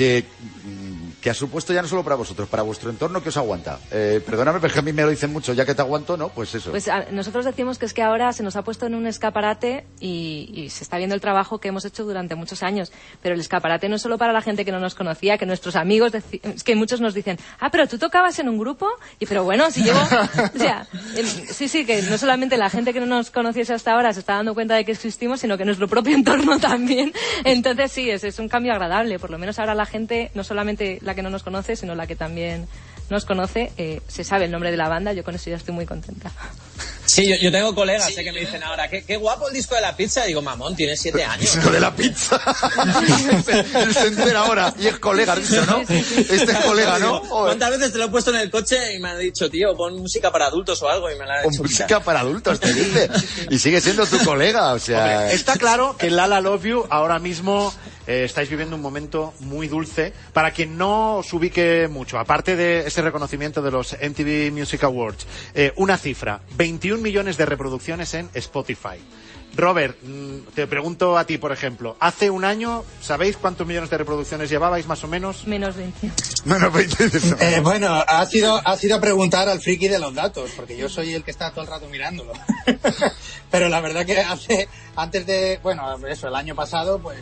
que 1.22 1.30
ha 1.30 1.34
supuesto 1.34 1.74
ya 1.74 1.82
no 1.82 1.88
solo 1.88 2.04
para 2.04 2.16
vosotros, 2.16 2.48
para 2.48 2.64
vuestro 2.64 2.90
entorno 2.90 3.22
que 3.22 3.30
os 3.30 3.38
aguanta. 3.38 3.80
Eh, 3.92 4.22
perdóname, 4.26 4.60
pero 4.60 4.74
que 4.74 4.80
a 4.80 4.84
mí 4.84 4.94
me 4.94 5.02
lo 5.04 5.10
dicen 5.10 5.34
mucho, 5.34 5.54
ya 5.54 5.66
que 5.66 5.76
te 5.76 5.82
aguanto, 5.82 6.16
¿no? 6.16 6.30
Pues 6.30 6.56
eso. 6.56 6.72
Pues 6.72 6.88
a- 6.88 7.06
nosotros 7.12 7.44
decimos 7.46 7.78
que 7.78 7.86
es 7.86 7.94
que 7.94 8.02
ahora 8.02 8.32
se 8.34 8.42
nos 8.44 8.56
ha 8.56 8.62
puesto 8.64 8.86
en 8.86 8.96
un 8.96 9.06
escaparate 9.06 9.86
y, 10.00 10.50
y 10.54 10.70
se 10.70 10.84
está 10.84 10.98
viendo 10.98 11.16
el 11.16 11.22
trabajo 11.22 11.60
que 11.60 11.68
hemos 11.68 11.84
hecho 11.86 12.04
durante 12.06 12.36
muchos 12.36 12.64
años. 12.64 12.92
Pero 13.22 13.36
el 13.36 13.42
escaparate 13.42 13.90
no 13.90 13.98
es 13.98 14.02
solo 14.02 14.18
para 14.18 14.32
la 14.34 14.42
gente 14.42 14.64
que 14.64 14.72
no 14.72 14.80
nos 14.80 14.96
conocía, 14.96 15.38
que 15.38 15.46
nuestros 15.46 15.76
amigos, 15.76 16.14
es 16.14 16.64
que 16.64 16.76
muchos 16.76 17.02
nos 17.02 17.14
dicen, 17.14 17.38
ah, 17.60 17.70
pero 17.70 17.88
tú 17.88 17.98
tocabas 17.98 18.40
en 18.40 18.48
un 18.48 18.58
grupo, 18.58 18.88
y 19.20 19.26
pero 19.26 19.44
bueno, 19.44 19.70
si 19.72 19.84
llevo, 19.84 20.00
o 20.56 20.58
sea, 20.58 20.88
el- 21.16 21.28
sí, 21.28 21.68
sí, 21.68 21.86
que 21.86 22.02
no 22.04 22.18
solamente 22.18 22.56
la 22.58 22.70
gente 22.70 22.94
que 22.94 23.00
no 23.02 23.06
nos 23.06 23.30
conociese 23.30 23.74
hasta 23.74 23.94
ahora 23.94 24.14
se 24.14 24.22
está 24.22 24.36
dando 24.36 24.54
cuenta 24.54 24.76
de 24.76 24.86
que 24.86 24.94
existimos, 24.94 25.42
sino 25.42 25.58
que 25.58 25.66
nuestro 25.66 25.88
propio 25.88 26.16
entorno 26.16 26.60
también. 26.60 27.12
Entonces 27.44 27.92
sí, 27.92 28.10
es, 28.10 28.24
es 28.24 28.40
un 28.40 28.48
cambio 28.50 28.72
agradable. 28.72 29.20
Por 29.20 29.32
lo 29.32 29.38
menos 29.38 29.60
ahora 29.60 29.76
la 29.76 29.86
gente, 29.86 30.32
no 30.34 30.44
solamente 30.44 31.00
la 31.10 31.16
que 31.16 31.24
no 31.24 31.30
nos 31.30 31.44
conoce, 31.44 31.76
sino 31.76 31.96
la 31.96 32.08
que 32.08 32.16
también 32.16 32.68
nos 33.10 33.26
conoce, 33.26 33.72
eh, 33.78 34.02
se 34.08 34.24
sabe 34.24 34.46
el 34.46 34.52
nombre 34.52 34.72
de 34.72 34.78
la 34.78 34.88
banda. 34.88 35.14
Yo 35.14 35.24
con 35.24 35.36
eso 35.36 35.50
ya 35.50 35.56
estoy 35.56 35.74
muy 35.74 35.86
contenta. 35.86 36.32
Sí, 37.10 37.28
yo, 37.28 37.36
yo 37.38 37.52
tengo 37.52 37.74
colegas 37.74 38.16
eh, 38.16 38.24
que 38.24 38.32
me 38.32 38.42
dicen 38.42 38.62
ahora, 38.62 38.88
qué, 38.88 39.04
qué 39.04 39.18
guapo 39.18 39.48
el 39.48 39.54
disco 39.54 39.74
de 39.74 39.82
la 39.82 39.96
pizza. 39.96 40.26
Y 40.26 40.30
digo, 40.30 40.44
mamón, 40.44 40.76
tienes 40.76 41.02
siete 41.02 41.24
años. 41.24 41.42
Disco 41.42 41.72
de 41.72 41.80
la 41.80 41.96
pizza. 41.96 42.40
entera 44.06 44.42
ahora. 44.42 44.74
Y 44.80 44.88
es 44.88 45.00
colega, 45.00 45.36
dicho, 45.36 45.66
¿no? 45.66 45.82
Este 45.82 46.36
es 46.36 46.66
colega, 46.66 47.00
¿no? 47.00 47.22
Digo, 47.22 47.46
¿Cuántas 47.46 47.72
veces 47.72 47.92
te 47.94 47.98
lo 47.98 48.06
he 48.06 48.10
puesto 48.10 48.30
en 48.30 48.38
el 48.38 48.52
coche 48.52 48.94
y 48.94 49.00
me 49.00 49.10
han 49.10 49.20
dicho, 49.20 49.50
tío, 49.50 49.76
pon 49.76 49.98
música 49.98 50.32
para 50.32 50.46
adultos 50.46 50.82
o 50.84 50.90
algo? 50.90 51.10
Y 51.10 51.16
me 51.18 51.26
la 51.26 51.40
han 51.40 51.46
hecho 51.46 51.64
música 51.64 52.00
para 52.00 52.20
adultos, 52.20 52.60
te 52.60 52.72
dice. 52.72 53.10
Y 53.50 53.58
sigue 53.58 53.82
siendo 53.82 54.06
tu 54.06 54.24
colega, 54.24 54.74
o 54.74 54.80
sea... 54.80 55.00
Hombre, 55.00 55.34
está 55.34 55.56
claro 55.56 55.98
que 55.98 56.12
Lala 56.12 56.42
Love 56.42 56.66
You 56.66 56.86
ahora 56.90 57.18
mismo 57.18 57.74
eh, 58.10 58.24
estáis 58.24 58.50
viviendo 58.50 58.76
un 58.76 58.82
momento 58.82 59.36
muy 59.42 59.68
dulce. 59.68 60.14
Para 60.34 60.50
quien 60.52 60.78
no 60.78 61.18
os 61.18 61.32
ubique 61.32 61.88
mucho, 61.88 62.18
aparte 62.18 62.56
de 62.56 62.88
ese 62.88 63.04
reconocimiento 63.04 63.62
de 63.62 63.70
los 63.70 63.94
MTV 63.94 64.52
Music 64.52 64.84
Awards, 64.84 65.28
eh, 65.54 65.74
una 65.76 65.96
cifra, 65.96 66.42
21 66.56 66.99
millones 67.02 67.38
de 67.38 67.46
reproducciones 67.46 68.14
en 68.14 68.30
Spotify. 68.34 69.00
Robert, 69.56 69.98
mm, 70.02 70.54
te 70.54 70.68
pregunto 70.68 71.18
a 71.18 71.26
ti, 71.26 71.38
por 71.38 71.52
ejemplo, 71.52 71.98
hace 72.00 72.30
un 72.30 72.46
año, 72.46 72.84
¿sabéis 73.02 73.36
cuántos 73.36 73.66
millones 73.66 73.90
de 73.90 73.98
reproducciones 73.98 74.50
llevabais 74.50 74.88
más 74.88 75.04
o 75.04 75.08
menos? 75.08 75.48
Menos 75.48 75.76
20. 75.76 76.12
Menos 76.46 76.72
20. 76.72 77.10
Eh, 77.40 77.60
bueno, 77.60 77.94
ha 78.08 78.26
sido, 78.26 78.62
ha 78.64 78.78
sido 78.78 79.02
preguntar 79.02 79.50
al 79.50 79.60
friki 79.60 79.88
de 79.88 80.00
los 80.00 80.14
datos, 80.14 80.52
porque 80.56 80.78
yo 80.78 80.88
soy 80.88 81.14
el 81.14 81.24
que 81.24 81.32
está 81.32 81.52
todo 81.52 81.62
el 81.62 81.68
rato 81.68 81.88
mirándolo. 81.90 82.34
Pero 83.52 83.70
la 83.70 83.82
verdad 83.82 84.06
que 84.06 84.20
hace, 84.20 84.70
antes 84.96 85.26
de, 85.26 85.60
bueno, 85.64 85.98
eso, 86.08 86.28
el 86.28 86.36
año 86.36 86.56
pasado, 86.56 87.00
pues, 87.00 87.20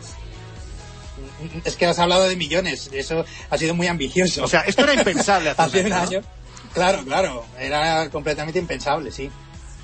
es 1.64 1.76
que 1.76 1.86
has 1.86 1.98
hablado 1.98 2.28
de 2.28 2.36
millones, 2.36 2.90
eso 2.92 3.24
ha 3.50 3.58
sido 3.58 3.74
muy 3.74 3.86
ambicioso. 3.86 4.44
O 4.44 4.48
sea, 4.48 4.60
esto 4.60 4.82
era 4.82 4.94
impensable 4.94 5.50
hace 5.50 5.62
un 5.62 5.66
hace 5.68 5.86
un 5.86 5.92
año, 5.92 6.18
año. 6.18 6.22
Claro, 6.74 7.04
claro, 7.04 7.44
era 7.58 8.08
completamente 8.10 8.58
impensable, 8.58 9.10
sí. 9.10 9.30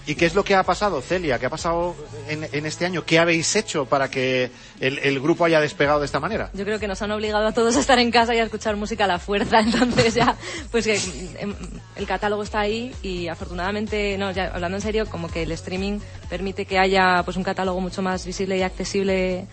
¿Y 0.07 0.17
qué 0.17 0.27
es 0.27 0.35
lo 0.35 0.45
que 0.45 0.55
ha 0.55 0.63
pasado, 0.63 1.01
Celia? 1.01 1.39
¿Qué 1.39 1.47
ha 1.47 1.51
pasado 1.51 1.97
en, 2.29 2.47
en 2.53 2.67
este 2.67 2.85
año? 2.85 3.05
¿Qué 3.07 3.19
habéis 3.19 3.57
hecho 3.57 3.87
para 3.87 4.11
que 4.11 4.51
el, 4.81 5.21
grupo 5.21 5.47
haya 5.47 5.61
despegado 5.61 6.01
de 6.01 6.07
esta 6.07 6.21
manera? 6.21 6.51
Yo 6.53 6.65
creo 6.65 6.79
que 6.79 6.87
nos 6.87 7.01
han 7.01 7.11
obligado 7.11 7.47
a 7.47 7.53
todos 7.53 7.77
a 7.77 7.81
estar 7.81 7.99
en 7.99 8.11
casa 8.11 8.35
y 8.35 8.39
a 8.39 8.45
escuchar 8.45 8.77
música 8.77 9.05
a 9.05 9.07
la 9.07 9.19
fuerza, 9.19 9.61
entonces 9.61 10.15
ya, 10.15 10.37
pues 10.71 10.85
que 10.85 11.01
em, 11.39 11.55
el 11.97 12.07
catálogo 12.07 12.43
está 12.43 12.61
ahí 12.61 12.95
y 13.03 13.29
afortunadamente, 13.29 14.19
no, 14.19 14.31
ya 14.31 14.53
hablando 14.55 14.77
en 14.77 14.83
serio, 14.83 15.07
como 15.07 15.29
que 15.29 15.45
el 15.45 15.53
streaming 15.53 16.01
permite 16.29 16.67
que 16.67 16.79
haya 16.79 17.23
pues 17.25 17.39
un 17.39 17.45
catálogo 17.45 17.81
mucho 17.81 18.03
más 18.03 18.27
visible 18.27 18.59
y 18.59 18.63
accesible 18.63 19.47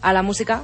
a 0.00 0.14
la 0.14 0.22
música, 0.22 0.62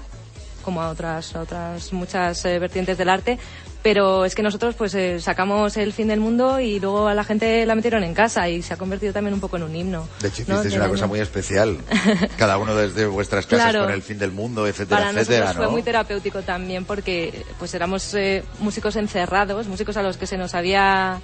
como 0.65 0.81
a 0.81 0.89
otras, 0.89 1.37
otras 1.37 1.93
muchas 1.93 2.43
eh, 2.47 2.59
vertientes 2.59 2.97
del 2.97 3.11
arte. 3.11 3.39
Pero 3.85 4.24
es 4.24 4.35
que 4.35 4.43
nosotros 4.43 4.74
pues 4.76 4.95
eh, 4.95 5.20
sacamos 5.20 5.76
el 5.76 5.93
fin 5.93 6.09
del 6.09 6.18
mundo 6.18 6.59
y 6.59 6.80
luego 6.80 7.07
a 7.07 7.12
la 7.12 7.22
gente 7.22 7.66
la 7.66 7.74
metieron 7.74 8.03
en 8.03 8.14
casa 8.14 8.49
y 8.49 8.62
se 8.62 8.72
ha 8.72 8.78
convertido 8.78 9.12
también 9.12 9.35
un 9.35 9.41
poco 9.41 9.59
en 9.59 9.62
un 9.64 9.76
himno. 9.76 10.09
De 10.22 10.28
hecho, 10.28 10.43
¿no? 10.49 10.55
hicisteis 10.55 10.62
Del 10.72 10.72
una 10.76 10.85
año. 10.87 10.95
cosa 10.95 11.07
muy 11.07 11.20
especial. 11.20 11.76
Cada 12.39 12.57
uno 12.57 12.74
desde 12.74 13.05
vuestras 13.05 13.45
casas 13.45 13.70
Claro. 13.70 13.85
con 13.85 13.93
el 13.93 14.01
fin 14.03 14.18
del 14.18 14.32
mundo, 14.32 14.66
etcétera, 14.66 15.01
Para 15.03 15.11
etcétera, 15.11 15.41
nosotros 15.41 15.57
fue 15.57 15.66
¿no? 15.66 15.70
muy 15.72 15.82
terapéutico 15.82 16.41
también 16.41 16.87
porque 16.87 17.45
pues 17.59 17.74
éramos 17.74 18.14
eh, 18.14 18.43
músicos 18.61 18.97
encerrados, 18.97 19.68
músicos 19.68 19.99
a 19.99 20.03
los 20.03 20.16
que 20.16 20.26
se 20.26 20.39
nos 20.39 20.55
había 20.55 21.20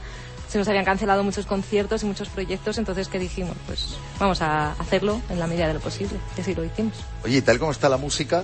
se 0.47 0.59
nos 0.59 0.67
habían 0.69 0.85
cancelado 0.85 1.23
muchos 1.25 1.47
conciertos 1.47 2.03
y 2.03 2.07
muchos 2.07 2.29
proyectos, 2.29 2.77
entonces 2.77 3.07
que 3.07 3.21
dijimos, 3.21 3.57
pues 3.67 3.95
vamos 4.19 4.43
a 4.43 4.73
hacerlo 4.73 5.23
en 5.31 5.39
la 5.39 5.47
medida 5.47 5.69
de 5.69 5.75
lo 5.75 5.81
posible, 5.81 6.19
y 6.37 6.41
así 6.41 6.57
lo 6.57 6.65
hicimos. 6.65 6.93
Oye, 7.25 7.37
¿y 7.37 7.41
tal 7.41 7.61
como 7.61 7.71
está 7.71 7.89
la 7.89 7.99
música 7.99 8.43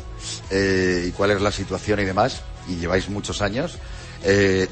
eh, 0.51 1.07
y 1.09 1.11
cuál 1.11 1.33
es 1.33 1.41
la 1.43 1.51
situación 1.51 1.99
y 1.99 2.05
demás? 2.05 2.43
Y 2.69 2.77
lleváis 2.77 3.09
muchos 3.09 3.43
años. 3.43 3.77
Eh, 4.25 4.69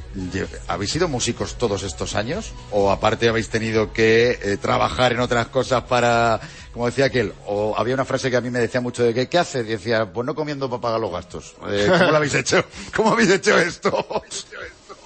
¿Habéis 0.69 0.91
sido 0.91 1.09
músicos 1.09 1.57
todos 1.57 1.83
estos 1.83 2.15
años? 2.15 2.53
¿O 2.71 2.91
aparte 2.91 3.29
habéis 3.29 3.49
tenido 3.49 3.93
que 3.93 4.39
eh, 4.43 4.57
trabajar 4.57 5.13
en 5.13 5.21
otras 5.21 5.49
cosas 5.49 5.85
para, 5.85 6.41
como 6.73 6.87
decía 6.87 7.07
aquel, 7.07 7.33
o 7.47 7.75
había 7.77 7.95
una 7.95 8.05
frase 8.05 8.31
que 8.31 8.37
a 8.37 8.41
mí 8.41 8.51
me 8.51 8.59
decía 8.59 8.81
mucho 8.81 9.03
de 9.03 9.15
que, 9.15 9.29
¿qué 9.29 9.39
haces? 9.39 9.67
Decía, 9.67 10.07
pues 10.13 10.27
no 10.27 10.35
comiendo 10.35 10.69
para 10.69 10.81
pagar 10.81 11.01
los 11.01 11.13
gastos. 11.13 11.55
Eh, 11.69 11.87
¿Cómo 11.99 12.11
lo 12.11 12.17
habéis 12.17 12.35
hecho? 12.35 12.65
¿Cómo 12.95 13.13
habéis 13.13 13.31
hecho 13.31 13.59
esto? 13.59 14.23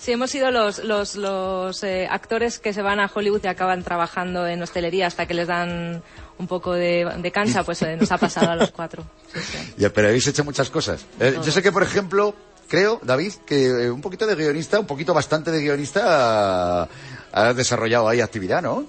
Sí, 0.01 0.13
hemos 0.13 0.31
sido 0.31 0.51
los, 0.51 0.79
los, 0.85 1.17
los 1.17 1.83
eh, 1.83 2.07
actores 2.11 2.59
que 2.59 2.73
se 2.73 2.81
van 2.81 3.01
a 3.01 3.11
Hollywood 3.13 3.43
y 3.45 3.49
acaban 3.49 3.83
trabajando 3.83 4.47
en 4.47 4.63
hostelería 4.63 5.07
hasta 5.07 5.27
que 5.27 5.35
les 5.35 5.49
dan 5.49 6.03
un 6.39 6.47
poco 6.47 6.73
de, 6.73 7.05
de 7.19 7.33
cancha, 7.33 7.65
pues 7.65 7.83
eh, 7.83 7.97
nos 7.97 8.11
ha 8.13 8.17
pasado 8.17 8.51
a 8.53 8.57
los 8.57 8.71
cuatro. 8.71 9.05
Ya, 9.77 9.91
pero 9.93 10.09
habéis 10.09 10.27
hecho 10.27 10.45
muchas 10.45 10.71
cosas. 10.71 11.05
Eh, 11.21 11.39
yo 11.45 11.53
sé 11.53 11.63
que, 11.63 11.71
por 11.71 11.83
ejemplo, 11.83 12.35
creo, 12.69 13.01
David, 13.03 13.33
que 13.47 13.67
eh, 13.67 13.91
un 13.91 14.01
poquito 14.01 14.27
de 14.27 14.35
guionista, 14.35 14.79
un 14.79 14.87
poquito 14.87 15.13
bastante 15.15 15.51
de 15.51 15.61
guionista, 15.61 16.89
has 17.33 17.57
desarrollado 17.57 18.09
ahí 18.09 18.21
actividad, 18.21 18.63
¿no? 18.63 18.87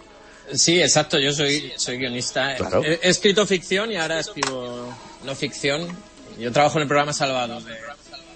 Sí, 0.53 0.81
exacto, 0.81 1.19
yo 1.19 1.31
soy, 1.31 1.71
soy 1.77 1.97
guionista. 1.97 2.55
Claro. 2.55 2.83
He, 2.83 2.99
he 3.03 3.09
escrito 3.09 3.45
ficción 3.45 3.91
y 3.91 3.97
ahora 3.97 4.19
escribo 4.19 4.93
no 5.23 5.35
ficción. 5.35 5.87
Yo 6.39 6.51
trabajo 6.51 6.77
en 6.77 6.83
el 6.83 6.87
programa 6.87 7.13
Salvados 7.13 7.65
de, 7.65 7.75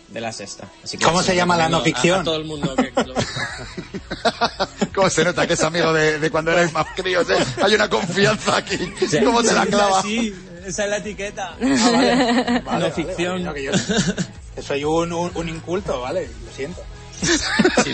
de 0.10 0.22
la 0.22 0.32
Sexta. 0.32 0.68
Así 0.84 0.98
que 0.98 1.06
¿Cómo 1.06 1.22
sí, 1.22 1.28
se 1.28 1.36
llama 1.36 1.58
la 1.58 1.70
no 1.70 1.82
ficción? 1.82 2.20
A, 2.20 2.22
a 2.22 2.24
todo 2.24 2.36
el 2.36 2.46
mundo 2.46 2.76
que, 2.76 2.92
lo- 3.04 3.14
¿Cómo 4.94 5.10
se 5.10 5.24
nota 5.24 5.48
que 5.48 5.54
es 5.54 5.64
amigo 5.64 5.92
de, 5.94 6.20
de 6.20 6.30
cuando 6.30 6.52
erais 6.52 6.72
más 6.72 6.86
críos? 6.96 7.28
eh? 7.30 7.38
Hay 7.64 7.74
una 7.76 7.90
confianza 7.90 8.58
aquí. 8.58 8.78
¿Cómo 9.24 9.42
te 9.42 9.54
la 9.54 9.66
clava? 9.66 10.02
Sí, 10.04 10.36
esa 10.66 10.84
es 10.84 10.90
la 10.90 10.98
etiqueta. 10.98 11.56
Ah, 11.60 11.90
vale. 11.92 12.16
Vale, 12.16 12.62
no 12.62 12.64
vale, 12.66 12.92
ficción. 12.92 13.32
vale, 13.34 13.44
no, 13.46 13.54
que 13.54 13.64
yo- 13.64 13.72
que 13.72 14.43
soy 14.62 14.84
un, 14.84 15.12
un, 15.14 15.32
un 15.36 15.50
inculto, 15.50 16.02
¿vale? 16.02 16.30
Lo 16.46 16.52
siento. 16.52 16.82
Sí, 17.84 17.94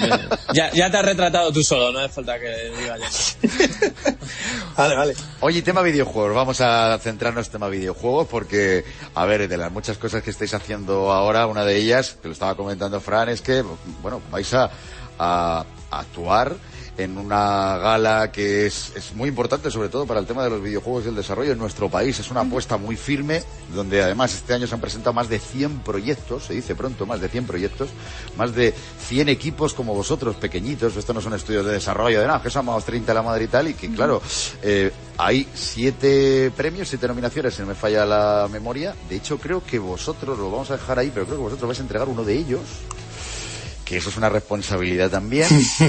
ya, 0.56 0.72
ya 0.72 0.90
te 0.90 0.98
has 0.98 1.06
retratado 1.06 1.52
tú 1.52 1.62
solo, 1.64 1.92
no 1.92 2.00
hace 2.00 2.10
falta 2.10 2.40
que 2.40 2.72
diga 2.80 2.98
yo. 2.98 3.06
Vale, 4.78 4.96
vale. 4.96 5.14
Oye, 5.42 5.62
tema 5.62 5.82
videojuegos. 5.82 6.34
Vamos 6.34 6.62
a 6.62 6.98
centrarnos 7.02 7.48
en 7.48 7.52
tema 7.52 7.68
videojuegos 7.68 8.28
porque, 8.28 8.86
a 9.14 9.26
ver, 9.26 9.48
de 9.48 9.58
las 9.58 9.72
muchas 9.72 9.98
cosas 9.98 10.24
que 10.24 10.30
estáis 10.32 10.54
haciendo 10.54 11.12
ahora, 11.12 11.48
una 11.48 11.66
de 11.66 11.76
ellas, 11.76 12.16
que 12.22 12.30
lo 12.30 12.34
estaba 12.34 12.56
comentando 12.56 13.00
Fran, 13.02 13.28
es 13.30 13.42
que, 13.42 13.64
bueno, 14.02 14.22
vais 14.32 14.52
a, 14.54 14.70
a- 15.20 15.66
a 15.92 16.00
actuar 16.00 16.56
en 17.00 17.18
una 17.18 17.78
gala 17.78 18.30
que 18.30 18.66
es, 18.66 18.92
es 18.96 19.16
muy 19.16 19.30
importante, 19.30 19.72
sobre 19.72 19.88
todo 19.88 20.06
para 20.06 20.20
el 20.20 20.26
tema 20.26 20.44
de 20.44 20.50
los 20.50 20.62
videojuegos 20.62 21.06
y 21.06 21.08
el 21.08 21.16
desarrollo 21.16 21.54
en 21.54 21.58
nuestro 21.58 21.90
país. 21.90 22.20
Es 22.20 22.30
una 22.30 22.42
apuesta 22.42 22.76
muy 22.78 22.98
firme, 22.98 23.42
donde 23.74 24.04
además 24.04 24.34
este 24.34 24.54
año 24.54 24.68
se 24.68 24.76
han 24.76 24.82
presentado 24.82 25.14
más 25.14 25.30
de 25.30 25.40
100 25.40 25.80
proyectos, 25.80 26.46
se 26.46 26.54
dice 26.54 26.76
pronto, 26.76 27.06
más 27.06 27.22
de 27.22 27.30
100 27.30 27.46
proyectos, 27.46 27.90
más 28.38 28.54
de 28.54 28.74
100 29.08 29.30
equipos 29.30 29.74
como 29.74 29.96
vosotros, 29.96 30.36
pequeñitos. 30.36 30.98
Estos 30.98 31.16
no 31.16 31.22
son 31.22 31.34
estudios 31.34 31.66
de 31.66 31.72
desarrollo 31.72 32.20
de 32.20 32.28
nada, 32.28 32.42
que 32.42 32.50
somos 32.50 32.84
30 32.84 33.14
la 33.14 33.22
madre 33.22 33.46
y 33.46 33.48
tal, 33.48 33.70
y 33.70 33.76
que 33.76 33.90
claro, 33.92 34.22
eh, 34.62 34.92
hay 35.18 35.48
siete 35.54 36.52
premios, 36.56 36.90
siete 36.90 37.08
nominaciones, 37.08 37.54
si 37.54 37.62
no 37.62 37.68
me 37.70 37.76
falla 37.76 38.06
la 38.06 38.50
memoria. 38.52 38.94
De 39.08 39.16
hecho, 39.16 39.38
creo 39.38 39.64
que 39.64 39.80
vosotros, 39.80 40.38
lo 40.38 40.52
vamos 40.52 40.70
a 40.72 40.76
dejar 40.76 41.00
ahí, 41.00 41.12
pero 41.14 41.26
creo 41.26 41.38
que 41.38 41.44
vosotros 41.44 41.68
vais 41.70 41.80
a 41.80 41.84
entregar 41.84 42.10
uno 42.10 42.26
de 42.26 42.36
ellos 42.36 42.62
que 43.90 43.98
eso 43.98 44.10
es 44.10 44.18
una 44.18 44.30
responsabilidad 44.30 45.10
también. 45.10 45.48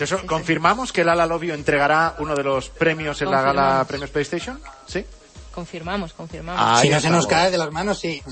Eso, 0.00 0.20
¿Confirmamos 0.26 0.92
que 0.92 1.02
Lala 1.04 1.24
Lobio 1.24 1.54
entregará 1.54 2.14
uno 2.18 2.34
de 2.36 2.44
los 2.44 2.68
premios 2.68 3.22
en 3.22 3.30
la 3.30 3.40
gala. 3.40 3.84
Premios 3.88 4.10
PlayStation? 4.10 4.60
¿Sí? 4.86 5.04
Confirmamos, 5.54 6.12
confirmamos. 6.12 6.60
Ah, 6.62 6.80
si 6.82 6.90
ya 6.90 6.96
no 6.96 7.00
se 7.00 7.08
nos 7.08 7.26
cae 7.26 7.50
de 7.50 7.56
las 7.56 7.72
manos, 7.72 7.98
sí. 7.98 8.22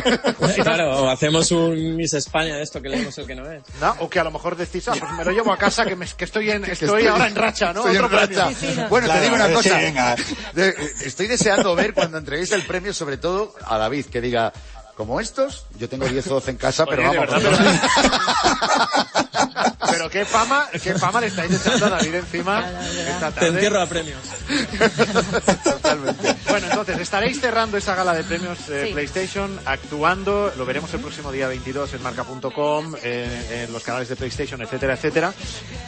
Claro, 0.62 1.02
o 1.02 1.10
hacemos 1.10 1.50
un 1.50 1.94
Miss 1.94 2.14
España 2.14 2.56
de 2.56 2.62
esto 2.62 2.80
que 2.80 2.88
leemos 2.88 3.16
el 3.18 3.26
que 3.26 3.34
no 3.34 3.50
es. 3.50 3.62
¿No? 3.82 3.94
O 4.00 4.08
que 4.08 4.18
a 4.18 4.24
lo 4.24 4.30
mejor 4.30 4.56
decís, 4.56 4.88
ah, 4.88 4.94
pues 4.98 5.12
me 5.12 5.24
lo 5.26 5.30
llevo 5.30 5.52
a 5.52 5.58
casa, 5.58 5.84
que, 5.84 5.94
me- 5.94 6.06
que 6.06 6.24
estoy, 6.24 6.50
en, 6.50 6.64
estoy, 6.70 6.86
estoy- 6.88 7.06
ahora 7.06 7.26
en 7.26 7.34
racha, 7.36 7.74
¿no? 7.74 7.80
Estoy 7.80 7.96
Otro 7.98 8.08
racha. 8.08 8.48
Sí, 8.48 8.54
sí, 8.60 8.72
no. 8.76 8.88
Bueno, 8.88 9.08
Claro, 9.08 9.20
te 9.20 9.24
digo 9.26 9.36
una 9.36 9.48
sí, 9.48 9.52
cosa. 9.52 9.76
venga. 9.76 10.16
Eh, 10.56 10.74
estoy 11.04 11.26
deseando 11.26 11.74
ver 11.74 11.92
cuando 11.92 12.16
entreguéis 12.16 12.50
el 12.52 12.62
premio, 12.62 12.94
sobre 12.94 13.18
todo 13.18 13.54
a 13.66 13.76
David, 13.76 14.06
que 14.06 14.22
diga, 14.22 14.50
como 15.00 15.18
estos, 15.18 15.64
yo 15.78 15.88
tengo 15.88 16.06
10 16.06 16.26
o 16.26 16.34
12 16.34 16.50
en 16.50 16.56
casa, 16.58 16.84
pero 16.84 17.08
Oye, 17.08 17.18
vamos. 17.18 17.42
verdad, 17.42 17.50
pero, 19.32 19.80
pero 19.90 20.10
qué 20.10 20.26
fama, 20.26 20.68
qué 20.82 20.94
fama 20.94 21.22
le 21.22 21.28
estáis 21.28 21.52
echando 21.54 21.86
a 21.86 21.88
David 21.88 22.16
encima 22.16 22.70
esta 23.08 23.28
Te 23.30 23.34
tarde. 23.40 23.48
entierro 23.48 23.80
a 23.80 23.86
premios. 23.86 24.18
Totalmente. 25.64 26.36
Bueno, 26.50 26.66
entonces 26.68 26.98
estaréis 26.98 27.40
cerrando 27.40 27.78
esa 27.78 27.94
gala 27.94 28.12
de 28.12 28.24
premios 28.24 28.58
eh, 28.68 28.84
Sí. 28.88 28.92
PlayStation, 28.92 29.58
actuando, 29.64 30.52
lo 30.58 30.66
veremos 30.66 30.92
el 30.92 31.00
próximo 31.00 31.32
día 31.32 31.48
22 31.48 31.94
en 31.94 32.02
marca.com, 32.02 32.94
eh, 33.02 33.64
en 33.66 33.72
los 33.72 33.82
canales 33.82 34.08
de 34.10 34.16
PlayStation, 34.16 34.60
etcétera, 34.60 34.92
etcétera. 34.94 35.32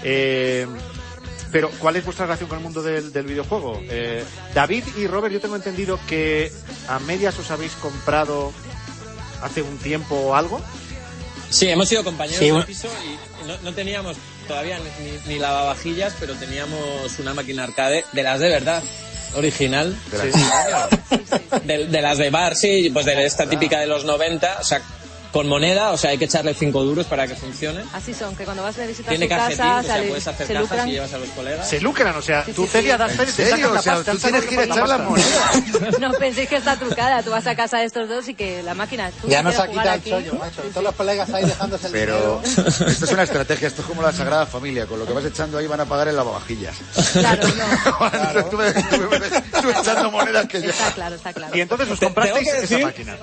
Eh, 0.02 0.66
pero, 1.50 1.68
¿cuál 1.78 1.96
es 1.96 2.04
vuestra 2.06 2.24
relación 2.24 2.48
con 2.48 2.56
el 2.56 2.64
mundo 2.64 2.82
del, 2.82 3.12
del 3.12 3.26
videojuego? 3.26 3.78
Eh, 3.82 4.24
David 4.54 4.84
y 4.96 5.06
Robert, 5.06 5.34
yo 5.34 5.38
tengo 5.40 5.54
entendido 5.56 5.98
que 6.08 6.50
a 6.88 6.98
medias 7.00 7.38
os 7.38 7.50
habéis 7.50 7.72
comprado 7.74 8.52
hace 9.42 9.62
un 9.62 9.78
tiempo 9.78 10.14
o 10.14 10.34
algo. 10.34 10.60
Sí, 11.50 11.68
hemos 11.68 11.88
sido 11.88 12.02
compañeros 12.02 12.38
Sí, 12.40 12.50
de 12.50 12.62
piso 12.62 12.88
y 13.04 13.46
no, 13.46 13.56
no 13.58 13.74
teníamos 13.74 14.16
todavía 14.48 14.78
ni, 15.26 15.38
lavavajillas, 15.38 16.14
pero 16.18 16.34
teníamos 16.34 17.18
una 17.18 17.34
máquina 17.34 17.64
arcade 17.64 18.04
de 18.12 18.22
las 18.22 18.40
de 18.40 18.48
verdad, 18.48 18.82
original. 19.36 19.96
De 20.10 20.18
las- 20.70 21.62
De, 21.66 21.86
de 21.86 22.02
las 22.02 22.18
de 22.18 22.30
bar, 22.30 22.56
sí, 22.56 22.90
pues 22.92 23.04
de 23.06 23.24
esta 23.24 23.48
típica 23.48 23.78
de 23.80 23.86
los 23.86 24.04
90, 24.04 24.58
o 24.60 24.64
sea, 24.64 24.80
con 25.32 25.48
moneda, 25.48 25.92
o 25.92 25.96
sea, 25.96 26.10
hay 26.10 26.18
que 26.18 26.26
echarle 26.26 26.52
cinco 26.54 26.84
duros 26.84 27.06
para 27.06 27.26
que 27.26 27.34
funcione. 27.34 27.82
Así 27.94 28.12
son, 28.12 28.36
que 28.36 28.44
cuando 28.44 28.62
vas 28.62 28.76
de 28.76 28.86
visita 28.86 29.08
a 29.08 29.16
Tiene 29.16 29.24
su 29.26 29.30
casa, 29.30 29.52
o 29.52 29.56
sea, 29.56 29.82
sale- 29.82 30.08
puedes 30.08 30.26
hacer 30.28 30.46
se 30.46 30.54
lucran. 30.54 30.88
y 30.88 30.92
llevas 30.92 31.12
a 31.14 31.18
los 31.18 31.28
colegas. 31.30 31.68
Se 31.68 31.80
lucran, 31.80 32.14
o 32.16 32.22
sea, 32.22 32.44
Sí, 32.44 32.52
tú, 32.52 32.64
sí, 32.64 32.68
Celia, 32.72 32.94
sí. 32.94 32.98
das 32.98 33.12
fe, 33.12 33.22
¿En 33.22 33.26
te 33.26 33.32
serio? 33.32 33.50
sacas 33.68 33.72
la 33.72 33.78
O 33.78 33.82
sea, 33.82 33.94
pasta, 33.94 34.12
tú 34.12 34.18
tienes 34.18 34.44
que 34.44 34.54
ir 34.54 34.60
a 34.60 34.66
la 34.66 34.74
echar 34.74 34.88
las 34.88 34.98
pasta. 34.98 35.10
monedas. 35.10 35.98
No 36.00 36.12
penséis 36.12 36.48
que 36.48 36.56
está 36.56 36.76
trucada. 36.76 37.22
Tú 37.22 37.30
vas 37.30 37.46
a 37.46 37.54
casa 37.56 37.78
de 37.78 37.84
estos 37.86 38.08
dos 38.08 38.28
y 38.28 38.34
que 38.34 38.62
la 38.62 38.74
máquina. 38.74 39.10
tú 39.10 39.28
Ya 39.28 39.42
nos 39.42 39.58
ha 39.58 39.66
quitado 39.68 39.92
el 39.94 40.04
chollo, 40.04 40.34
macho. 40.34 40.60
Todos 40.70 40.84
los 40.84 40.94
colegas 40.94 41.30
ahí 41.32 41.44
dejándose 41.46 41.86
el 41.86 41.92
Pero 41.92 42.42
esto 42.44 43.04
es 43.04 43.10
una 43.12 43.22
estrategia, 43.22 43.68
esto 43.68 43.82
es 43.82 43.88
como 43.88 44.02
la 44.02 44.12
Sagrada 44.12 44.44
Familia, 44.46 44.86
con 44.86 44.98
lo 44.98 45.06
que 45.06 45.12
vas 45.14 45.24
echando 45.24 45.56
ahí 45.58 45.66
van 45.66 45.80
a 45.80 45.86
pagar 45.86 46.08
en 46.08 46.16
lavavajillas. 46.16 46.76
Claro, 47.14 47.42
no. 47.48 48.44
tú, 48.50 48.58
tú 48.58 49.60
tú 49.62 49.70
echando 49.70 50.10
monedas 50.10 50.46
que 50.46 50.60
ya... 50.60 50.68
Está 50.68 50.90
claro, 50.92 51.14
está 51.16 51.32
claro. 51.32 51.56
Y 51.56 51.60
entonces 51.62 51.88
os 51.90 51.98
Te- 51.98 52.06
comprasteis 52.06 52.48
esa 52.48 52.78
máquina. 52.78 53.16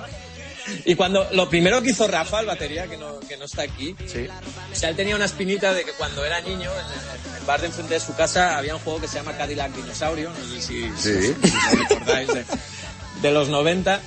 Y 0.84 0.94
cuando 0.94 1.28
lo 1.32 1.48
primero 1.48 1.82
que 1.82 1.90
hizo 1.90 2.06
Rafa, 2.06 2.40
el 2.40 2.46
batería, 2.46 2.86
que 2.86 2.96
no, 2.96 3.20
que 3.20 3.36
no 3.36 3.44
está 3.44 3.62
aquí, 3.62 3.94
Sí. 4.06 4.26
o 4.72 4.74
sea, 4.76 4.88
él 4.90 4.96
tenía 4.96 5.16
una 5.16 5.24
espinita 5.24 5.72
de 5.74 5.84
que 5.84 5.92
cuando 5.92 6.24
era 6.24 6.40
niño, 6.40 6.70
en 6.70 6.86
el, 6.86 7.30
en 7.30 7.36
el 7.40 7.46
bar 7.46 7.60
de 7.60 7.66
enfrente 7.68 7.94
de 7.94 8.00
su 8.00 8.14
casa, 8.14 8.56
había 8.58 8.74
un 8.74 8.80
juego 8.82 9.00
que 9.00 9.08
se 9.08 9.16
llama 9.16 9.36
Cadillac 9.36 9.72
Dinosaurio, 9.74 10.30
no 10.30 10.54
sé 10.54 10.60
si, 10.62 10.82
Sí. 10.98 11.34
si 11.42 11.50
os 11.50 11.88
recordáis, 11.88 12.28
de, 12.28 12.44
de 13.22 13.30
los 13.32 13.48
90, 13.48 14.00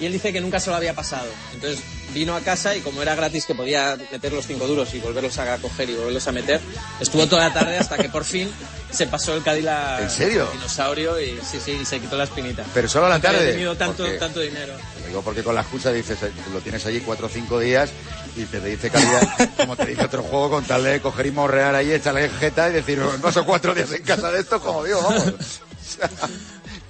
y 0.00 0.06
él 0.06 0.12
dice 0.12 0.32
que 0.32 0.40
nunca 0.40 0.60
se 0.60 0.70
lo 0.70 0.76
había 0.76 0.94
pasado. 0.94 1.26
Entonces 1.54 1.80
vino 2.14 2.34
a 2.34 2.40
casa 2.40 2.74
y 2.74 2.80
como 2.80 3.02
era 3.02 3.14
gratis 3.14 3.46
que 3.46 3.54
podía 3.54 3.96
meter 4.10 4.32
los 4.32 4.44
cinco 4.44 4.66
duros 4.66 4.92
y 4.94 4.98
volverlos 4.98 5.38
a 5.38 5.56
coger 5.58 5.90
y 5.90 5.94
volverlos 5.94 6.26
a 6.26 6.32
meter, 6.32 6.60
estuvo 6.98 7.28
toda 7.28 7.46
la 7.48 7.54
tarde 7.54 7.78
hasta 7.78 7.96
que 7.98 8.08
por 8.08 8.24
fin 8.24 8.50
se 8.90 9.06
pasó 9.06 9.36
el 9.36 9.44
Cadillac 9.44 10.00
¿En 10.00 10.10
serio? 10.10 10.48
Dinosaurio 10.52 11.20
y 11.20 11.38
sí, 11.48 11.60
sí, 11.64 11.78
y 11.82 11.84
se 11.84 12.00
quitó 12.00 12.16
la 12.16 12.24
espinita. 12.24 12.64
Pero 12.74 12.88
solo 12.88 13.06
a 13.06 13.10
la 13.10 13.14
Nunca 13.16 13.28
había 13.28 13.40
tarde. 13.40 13.52
tenido 13.52 13.76
tanto, 13.76 14.02
porque- 14.02 14.18
tanto 14.18 14.40
dinero. 14.40 14.74
Digo 15.10 15.22
porque 15.22 15.42
con 15.42 15.56
la 15.56 15.62
excusa 15.62 15.90
dices, 15.90 16.22
eh, 16.22 16.30
lo 16.52 16.60
tienes 16.60 16.86
allí 16.86 17.00
cuatro 17.00 17.26
o 17.26 17.28
cinco 17.28 17.58
días 17.58 17.90
y 18.36 18.44
te 18.44 18.60
dice 18.60 18.90
calidad, 18.90 19.50
como 19.56 19.74
te 19.74 19.86
dice 19.86 20.04
otro 20.04 20.22
juego, 20.22 20.50
con 20.50 20.64
tal 20.64 20.84
de 20.84 21.00
coger 21.00 21.26
y 21.26 21.30
morrear 21.32 21.74
ahí, 21.74 21.90
echarle 21.92 22.28
jeta 22.28 22.68
y 22.70 22.74
decir, 22.74 22.98
no 22.98 23.10
paso 23.20 23.44
cuatro 23.44 23.74
días 23.74 23.90
en 23.90 24.04
casa 24.04 24.30
de 24.30 24.38
esto, 24.38 24.60
como 24.60 24.84
digo, 24.84 25.02
vamos. 25.02 25.34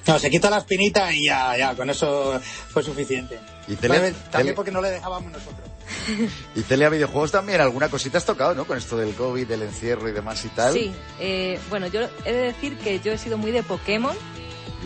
No, 0.06 0.18
se 0.18 0.30
quita 0.30 0.50
la 0.50 0.58
espinita 0.58 1.12
y 1.12 1.26
ya, 1.26 1.56
ya, 1.56 1.74
con 1.74 1.88
eso 1.88 2.40
fue 2.70 2.82
suficiente. 2.82 3.38
Y 3.68 3.76
Celia- 3.76 4.12
También 4.30 4.54
porque 4.54 4.70
no 4.72 4.80
le 4.80 4.90
dejábamos 4.90 5.30
nosotros. 5.32 5.60
Y 6.56 6.62
Celia 6.62 6.88
Videojuegos 6.88 7.30
también, 7.32 7.60
alguna 7.60 7.88
cosita 7.88 8.18
has 8.18 8.24
tocado, 8.24 8.54
¿no? 8.54 8.64
Con 8.66 8.76
esto 8.78 8.96
del 8.96 9.14
COVID, 9.14 9.46
del 9.46 9.62
encierro 9.62 10.08
y 10.08 10.12
demás 10.12 10.44
y 10.44 10.48
tal. 10.48 10.72
Sí, 10.72 10.92
eh, 11.20 11.58
bueno, 11.68 11.86
yo 11.88 12.00
he 12.24 12.32
de 12.32 12.38
decir 12.42 12.76
que 12.78 12.98
yo 13.00 13.12
he 13.12 13.18
sido 13.18 13.38
muy 13.38 13.50
de 13.50 13.62
Pokémon, 13.62 14.16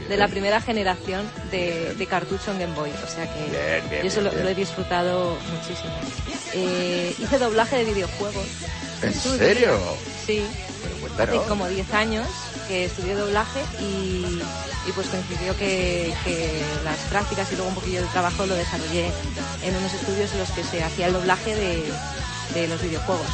de 0.08 0.16
la 0.16 0.28
primera 0.28 0.60
generación 0.60 1.28
de, 1.50 1.94
de 1.94 2.06
cartucho 2.06 2.50
en 2.52 2.58
Game 2.58 2.74
Boy, 2.74 2.90
o 2.90 3.08
sea 3.08 3.32
que 3.32 3.40
Bien, 3.50 3.90
bien, 3.90 4.02
yo 4.02 4.08
eso 4.08 4.20
lo, 4.20 4.30
he 4.30 4.54
disfrutado 4.54 5.36
muchísimo. 5.52 5.92
Eh, 6.52 7.14
hice 7.18 7.38
doblaje 7.38 7.78
de 7.78 7.84
videojuegos. 7.84 8.46
¿En 9.02 9.12
serio? 9.12 9.78
Sí, 10.26 10.44
hace 11.18 11.36
como 11.48 11.66
10 11.68 11.92
años 11.94 12.26
que 12.68 12.86
estudié 12.86 13.14
doblaje 13.14 13.60
y, 13.80 14.40
y 14.86 14.92
pues 14.94 15.06
coincidió 15.08 15.56
que, 15.56 16.14
que 16.24 16.62
las 16.84 16.98
prácticas 17.10 17.50
y 17.52 17.56
luego 17.56 17.68
un 17.68 17.74
poquillo 17.74 18.02
de 18.02 18.08
trabajo 18.08 18.46
lo 18.46 18.54
desarrollé 18.54 19.10
en 19.62 19.76
unos 19.76 19.92
estudios 19.92 20.32
en 20.32 20.38
los 20.38 20.50
que 20.50 20.64
se 20.64 20.82
hacía 20.82 21.06
el 21.06 21.12
doblaje 21.12 21.54
de, 21.54 21.92
de 22.54 22.68
los 22.68 22.80
videojuegos. 22.82 23.26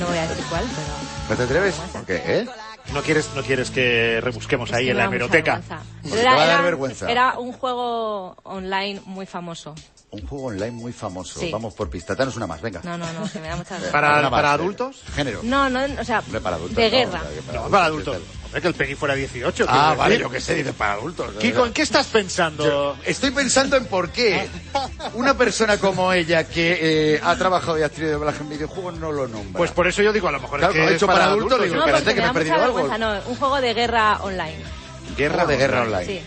No 0.00 0.06
voy 0.06 0.18
a 0.18 0.26
decir 0.26 0.44
cuál, 0.50 0.64
pero... 0.64 1.30
¿No 1.30 1.36
te 1.36 1.42
atreves? 1.42 1.74
¿Por 1.92 2.04
qué, 2.04 2.22
eh? 2.24 2.46
No 2.92 3.02
quieres, 3.02 3.30
no 3.34 3.42
quieres 3.42 3.70
que 3.70 4.20
rebusquemos 4.20 4.72
ahí 4.72 4.86
que 4.86 4.90
en 4.92 4.96
la 4.96 5.04
hemeroteca. 5.04 5.60
te 6.02 6.24
va 6.24 6.42
a 6.42 6.46
dar 6.46 6.62
vergüenza. 6.62 7.10
era 7.10 7.38
un 7.38 7.52
juego 7.52 8.36
online 8.44 9.00
muy 9.04 9.26
famoso. 9.26 9.74
Un 10.08 10.24
juego 10.26 10.46
online 10.46 10.70
muy 10.70 10.92
famoso. 10.92 11.40
Sí. 11.40 11.50
Vamos 11.50 11.74
por 11.74 11.90
pista. 11.90 12.14
Danos 12.14 12.36
una 12.36 12.46
más, 12.46 12.60
venga. 12.62 12.80
No, 12.84 12.96
no, 12.96 13.12
no, 13.12 13.30
que 13.30 13.40
me 13.40 13.48
da 13.48 13.56
mucha 13.56 13.70
vergüenza. 13.70 13.92
¿Para, 13.92 14.22
más, 14.22 14.30
para 14.30 14.48
eh. 14.48 14.52
adultos? 14.52 14.96
Género. 15.14 15.40
No, 15.42 15.68
no, 15.68 15.80
o 16.00 16.04
sea, 16.04 16.20
Hombre, 16.20 16.40
para 16.40 16.56
adultos. 16.56 16.76
de 16.76 16.84
no, 16.84 16.90
guerra. 16.90 17.22
No, 17.52 17.68
para 17.68 17.84
adultos. 17.86 18.16
Hombre, 18.46 18.60
que 18.62 18.68
el 18.68 18.74
Peggy 18.74 18.94
fuera 18.94 19.14
18. 19.16 19.66
Ah, 19.68 19.94
vale, 19.98 20.14
decir. 20.14 20.26
yo 20.26 20.30
qué 20.30 20.40
sé, 20.40 20.54
dice 20.54 20.72
para 20.72 20.92
adultos. 20.94 21.34
Kiko, 21.40 21.66
¿en 21.66 21.72
qué 21.72 21.82
estás 21.82 22.06
pensando? 22.06 22.96
Estoy 23.04 23.32
pensando 23.32 23.76
en 23.76 23.86
por 23.86 24.10
qué 24.10 24.48
una 25.14 25.36
persona 25.36 25.76
como 25.78 26.12
ella 26.12 26.44
que 26.44 27.14
eh, 27.16 27.20
ha 27.22 27.34
trabajado 27.36 27.76
y 27.78 27.82
ha 27.82 27.86
actriz 27.86 28.06
de 28.06 28.12
doblaje 28.12 28.42
en 28.42 28.48
videojuegos 28.48 28.94
no 28.98 29.10
lo 29.10 29.26
nombra. 29.26 29.58
Pues 29.58 29.72
por 29.72 29.88
eso 29.88 30.02
yo 30.02 30.12
digo, 30.12 30.28
a 30.28 30.32
lo 30.32 30.40
mejor 30.40 30.60
Claro, 30.60 30.72
es 30.72 30.78
que 30.78 30.84
lo 30.84 30.90
he 30.92 30.94
hecho 30.94 31.06
para 31.08 31.24
adultos, 31.24 31.62
digo, 31.62 31.74
No, 31.74 31.80
espérate, 31.80 32.14
que 32.14 32.20
me 32.20 32.28
he 32.28 32.32
perdido 32.32 32.54
algo. 32.54 32.74
vergüenza, 32.76 32.98
no, 32.98 33.28
un 33.28 33.36
juego 33.36 33.60
de 33.60 33.74
guerra 33.74 34.20
online. 34.22 34.56
Guerra 35.16 35.44
de 35.46 35.56
guerra 35.56 35.82
online. 35.82 36.06
Sí, 36.06 36.20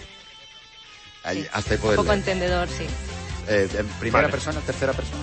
Ahí, 1.24 1.48
hasta 1.54 1.72
ahí 1.72 1.76
un 1.78 1.82
poder 1.82 1.96
poco 1.96 2.08
leer. 2.10 2.20
entendedor, 2.20 2.68
sí. 2.68 2.86
Eh, 3.50 3.68
¿En 3.78 3.88
primera 4.00 4.22
Vale. 4.28 4.32
persona, 4.32 4.60
tercera 4.62 4.94
persona? 4.94 5.22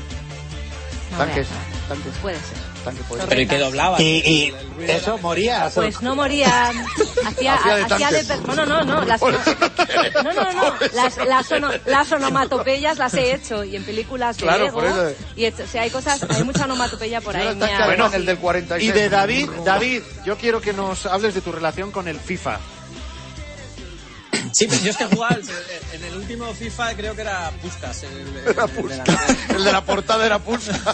No 1.12 1.18
Tanques, 1.18 1.46
veas. 1.48 1.88
tanques, 1.88 2.12
Puede 2.20 2.34
ser. 2.36 2.58
tanques, 2.84 3.04
puede 3.06 3.22
No 3.22 3.22
ser. 3.22 3.28
Pero 3.28 3.40
¿y 3.40 3.46
que 3.46 3.58
doblaba? 3.58 4.02
Y, 4.02 4.04
y 4.04 4.54
eso, 4.90 5.16
morías. 5.18 5.72
Pues 5.72 6.02
no 6.02 6.16
moría. 6.16 6.72
Hacía, 7.24 7.54
Hacía 7.54 8.10
de 8.10 8.24
de. 8.24 8.36
No, 8.38 8.54
no, 8.56 8.66
no, 8.66 8.84
no. 8.84 9.02
Las, 9.04 9.20
no, 10.24 10.32
no, 10.32 10.52
no. 10.52 10.74
Las, 10.92 11.16
las, 11.18 11.52
ono- 11.52 11.70
las 11.86 12.10
onomatopeyas 12.12 12.98
las 12.98 13.14
he 13.14 13.32
hecho 13.34 13.62
y 13.64 13.76
en 13.76 13.84
películas 13.84 14.36
de 14.36 14.42
Claro, 14.42 14.64
Lego. 14.64 14.80
por 14.80 14.84
eso. 14.88 15.12
Y 15.36 15.44
he 15.44 15.48
hecho- 15.48 15.62
o 15.62 15.66
sea, 15.68 15.82
hay 15.82 15.90
cosas, 15.90 16.20
hay 16.28 16.42
mucha 16.42 16.64
onomatopeya 16.64 17.20
por 17.20 17.36
ahí. 17.36 17.48
sí. 17.56 18.16
el 18.16 18.26
del 18.26 18.38
46. 18.38 18.90
Y 18.90 18.92
de 18.92 19.08
David, 19.08 19.48
David, 19.64 20.02
yo 20.24 20.36
quiero 20.36 20.60
que 20.60 20.72
nos 20.72 21.06
hables 21.06 21.34
de 21.34 21.40
tu 21.40 21.52
relación 21.52 21.92
con 21.92 22.08
el 22.08 22.18
FIFA. 22.18 22.58
Sí, 24.58 24.66
pero 24.70 24.80
yo 24.84 24.90
es 24.90 24.96
que 24.96 25.04
jugaba 25.04 25.34
el- 25.36 25.44
en 26.00 26.04
el 26.04 26.16
último 26.16 26.54
FIFA 26.54 26.94
creo 26.94 27.14
que 27.14 27.20
era 27.20 27.50
Puskas. 27.60 28.04
El, 28.04 28.36
Era 28.48 28.64
el 28.64 28.70
Puskas. 28.70 29.04
delantero. 29.04 29.58
El 29.58 29.64
de 29.64 29.72
la 29.72 29.84
portada 29.84 30.24
era 30.24 30.38
Puskas. 30.38 30.80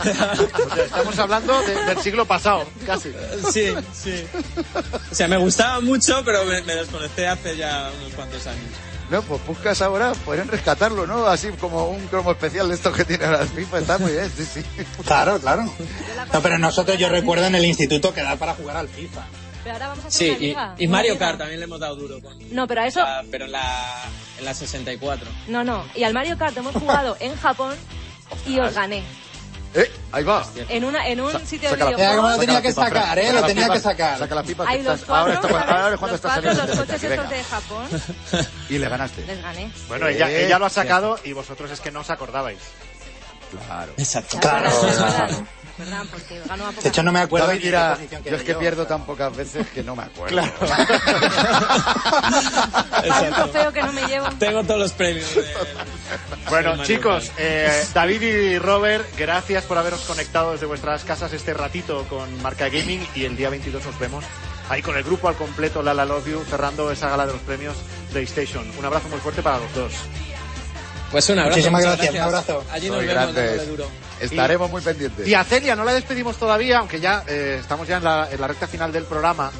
O 0.00 0.74
sea, 0.74 0.84
estamos 0.84 1.18
hablando 1.20 1.62
de- 1.62 1.84
del 1.84 1.98
siglo 2.02 2.24
pasado, 2.24 2.66
casi. 2.84 3.12
Sí, 3.52 3.72
sí. 3.94 4.24
O 5.12 5.14
sea, 5.14 5.28
me 5.28 5.36
gustaba 5.36 5.80
mucho, 5.80 6.22
pero 6.24 6.44
me, 6.44 6.60
me 6.62 6.74
desconecté 6.74 7.28
hace 7.28 7.56
ya 7.56 7.88
unos 8.00 8.14
cuantos 8.14 8.44
años. 8.48 8.64
No, 9.10 9.22
pues 9.22 9.40
Puskas 9.42 9.80
ahora 9.80 10.12
podrían 10.24 10.48
rescatarlo, 10.48 11.06
¿no? 11.06 11.26
Así 11.26 11.48
como 11.60 11.88
un 11.90 12.04
cromo 12.08 12.32
especial 12.32 12.68
de 12.68 12.74
estos 12.74 12.94
que 12.96 13.04
tiene 13.04 13.26
ahora 13.26 13.42
el 13.42 13.48
FIFA. 13.48 13.78
Está 13.78 13.98
muy 13.98 14.10
bien, 14.10 14.30
sí, 14.36 14.44
sí. 14.44 14.62
Claro, 15.06 15.38
claro. 15.38 15.62
No, 16.32 16.42
pero 16.42 16.58
nosotros, 16.58 16.98
yo 16.98 17.08
recuerdo 17.08 17.46
en 17.46 17.54
el 17.54 17.64
instituto 17.64 18.12
que 18.12 18.22
da 18.22 18.34
para 18.36 18.54
jugar 18.54 18.76
al 18.76 18.88
FIFA. 18.88 19.24
Pero 19.68 19.84
ahora 19.84 19.88
vamos 19.88 20.04
a 20.06 20.08
hacer 20.08 20.18
Sí, 20.18 20.30
una 20.30 20.38
y, 20.38 20.40
liga, 20.48 20.74
y 20.78 20.88
Mario. 20.88 21.18
Kart 21.18 21.38
también 21.38 21.60
le 21.60 21.64
hemos 21.64 21.78
dado 21.78 21.94
duro. 21.96 22.20
Con, 22.22 22.38
No, 22.54 22.66
pero 22.66 22.80
a 22.80 22.86
eso. 22.86 23.00
la- 23.00 23.22
pero 23.30 23.44
en 23.44 23.52
la, 23.52 24.02
en 24.38 24.44
la 24.46 24.54
64. 24.54 25.28
No, 25.48 25.62
no. 25.62 25.84
Y 25.94 26.04
al 26.04 26.14
Mario 26.14 26.38
Kart 26.38 26.56
hemos 26.56 26.72
jugado 26.74 27.18
en 27.20 27.36
Japón 27.36 27.76
y 28.46 28.58
os 28.60 28.72
gané. 28.72 29.02
Eh, 29.74 29.92
ahí 30.12 30.24
va. 30.24 30.46
En, 30.70 30.84
una, 30.84 31.06
en 31.06 31.20
un 31.20 31.30
sitio 31.46 31.68
de 31.68 31.76
videojuegos. 31.76 32.30
lo 32.32 32.38
tenía 32.38 32.62
que 32.62 32.72
sacar. 32.72 33.18
¿eh? 33.18 33.30
Lo 33.30 33.42
tenía 33.44 33.68
que 33.68 33.78
sacar. 33.80 34.18
Saca 34.18 34.34
la 34.34 34.42
pipa 34.42 34.64
que 34.64 34.72
Hay 34.72 34.82
los 34.82 35.04
cuatro, 35.04 35.34
está- 35.34 35.48
ahora 35.48 35.94
es 35.94 36.00
¿sabes? 36.00 36.20
cuando 36.20 36.52
los 36.54 36.78
coches 36.78 37.02
estos 37.02 37.28
de 37.30 37.44
Japón. 37.44 37.86
Y 38.70 38.78
le 38.78 38.88
ganaste. 38.88 39.26
Les 39.26 39.42
gané. 39.42 39.70
Bueno, 39.88 40.08
ella, 40.08 40.30
ella 40.30 40.58
lo 40.58 40.64
ha 40.64 40.70
sacado 40.70 41.18
y 41.24 41.34
vosotros 41.34 41.70
es 41.70 41.80
que 41.80 41.90
no 41.90 42.00
os 42.00 42.08
acordabais. 42.08 42.58
Claro. 43.66 43.92
Exacto. 43.98 44.38
Claro, 44.40 44.70
claro. 44.80 45.46
¿Verdad? 45.78 46.04
Porque 46.10 46.40
gano 46.48 46.64
a 46.66 46.70
poca 46.70 46.82
De 46.82 46.88
hecho, 46.88 47.02
no 47.02 47.12
me 47.12 47.20
acuerdo 47.20 47.46
David 47.48 47.62
dirá, 47.62 47.88
qué 47.90 47.94
posición 47.96 48.24
yo 48.24 48.36
es 48.36 48.42
que 48.42 48.52
yo. 48.52 48.58
pierdo 48.58 48.86
tan 48.86 49.04
pocas 49.06 49.36
veces 49.36 49.66
que 49.68 49.82
no 49.82 49.94
me 49.96 50.02
acuerdo. 50.04 50.38
Hay 52.92 53.26
un 53.28 53.34
trofeo 53.34 53.72
que 53.72 53.82
no 53.82 53.92
me 53.92 54.06
llevo. 54.06 54.28
Tengo 54.38 54.62
todos 54.64 54.80
los 54.80 54.92
premios. 54.92 55.34
de- 55.34 55.44
Bueno, 56.50 56.82
chicos, 56.84 57.30
eh, 57.38 57.84
David 57.94 58.22
y 58.22 58.58
Robert, 58.58 59.06
gracias 59.16 59.64
por 59.64 59.78
haberos 59.78 60.00
conectado 60.02 60.52
desde 60.52 60.66
vuestras 60.66 61.04
casas 61.04 61.32
este 61.32 61.54
ratito 61.54 62.04
con 62.08 62.42
Marca 62.42 62.68
Gaming 62.68 63.06
y 63.14 63.24
el 63.24 63.36
día 63.36 63.50
22 63.50 63.84
nos 63.84 63.98
vemos 63.98 64.24
ahí 64.68 64.82
con 64.82 64.96
el 64.96 65.04
grupo 65.04 65.28
al 65.28 65.34
completo 65.34 65.82
Lala 65.82 66.04
Love 66.04 66.26
You 66.28 66.44
cerrando 66.48 66.90
esa 66.90 67.08
gala 67.08 67.26
de 67.26 67.32
los 67.32 67.42
premios 67.42 67.74
PlayStation. 68.12 68.70
Un 68.78 68.84
abrazo 68.84 69.08
muy 69.08 69.18
fuerte 69.20 69.42
para 69.42 69.58
los 69.58 69.74
dos. 69.74 69.92
Pues 71.10 71.28
un 71.30 71.38
abrazo. 71.38 71.56
Muchísimas 71.56 71.80
muchas 71.82 71.96
gracias, 71.98 72.14
un 72.14 72.20
abrazo. 72.22 72.64
Allí 72.70 72.88
nos 72.88 72.98
Soy 72.98 73.06
vemos 73.06 73.66
duro. 73.68 73.88
Estaremos 74.20 74.70
muy 74.70 74.82
pendientes. 74.82 75.26
Y 75.26 75.34
a 75.34 75.44
Celia 75.44 75.76
no 75.76 75.84
la 75.84 75.92
despedimos 75.92 76.36
todavía, 76.36 76.78
aunque 76.78 77.00
ya 77.00 77.24
eh, 77.26 77.58
estamos 77.60 77.86
ya 77.88 77.98
en 77.98 78.04
la, 78.04 78.28
en 78.30 78.40
la 78.40 78.46
recta 78.48 78.66
final 78.66 78.92
del 78.92 79.04
programa, 79.04 79.50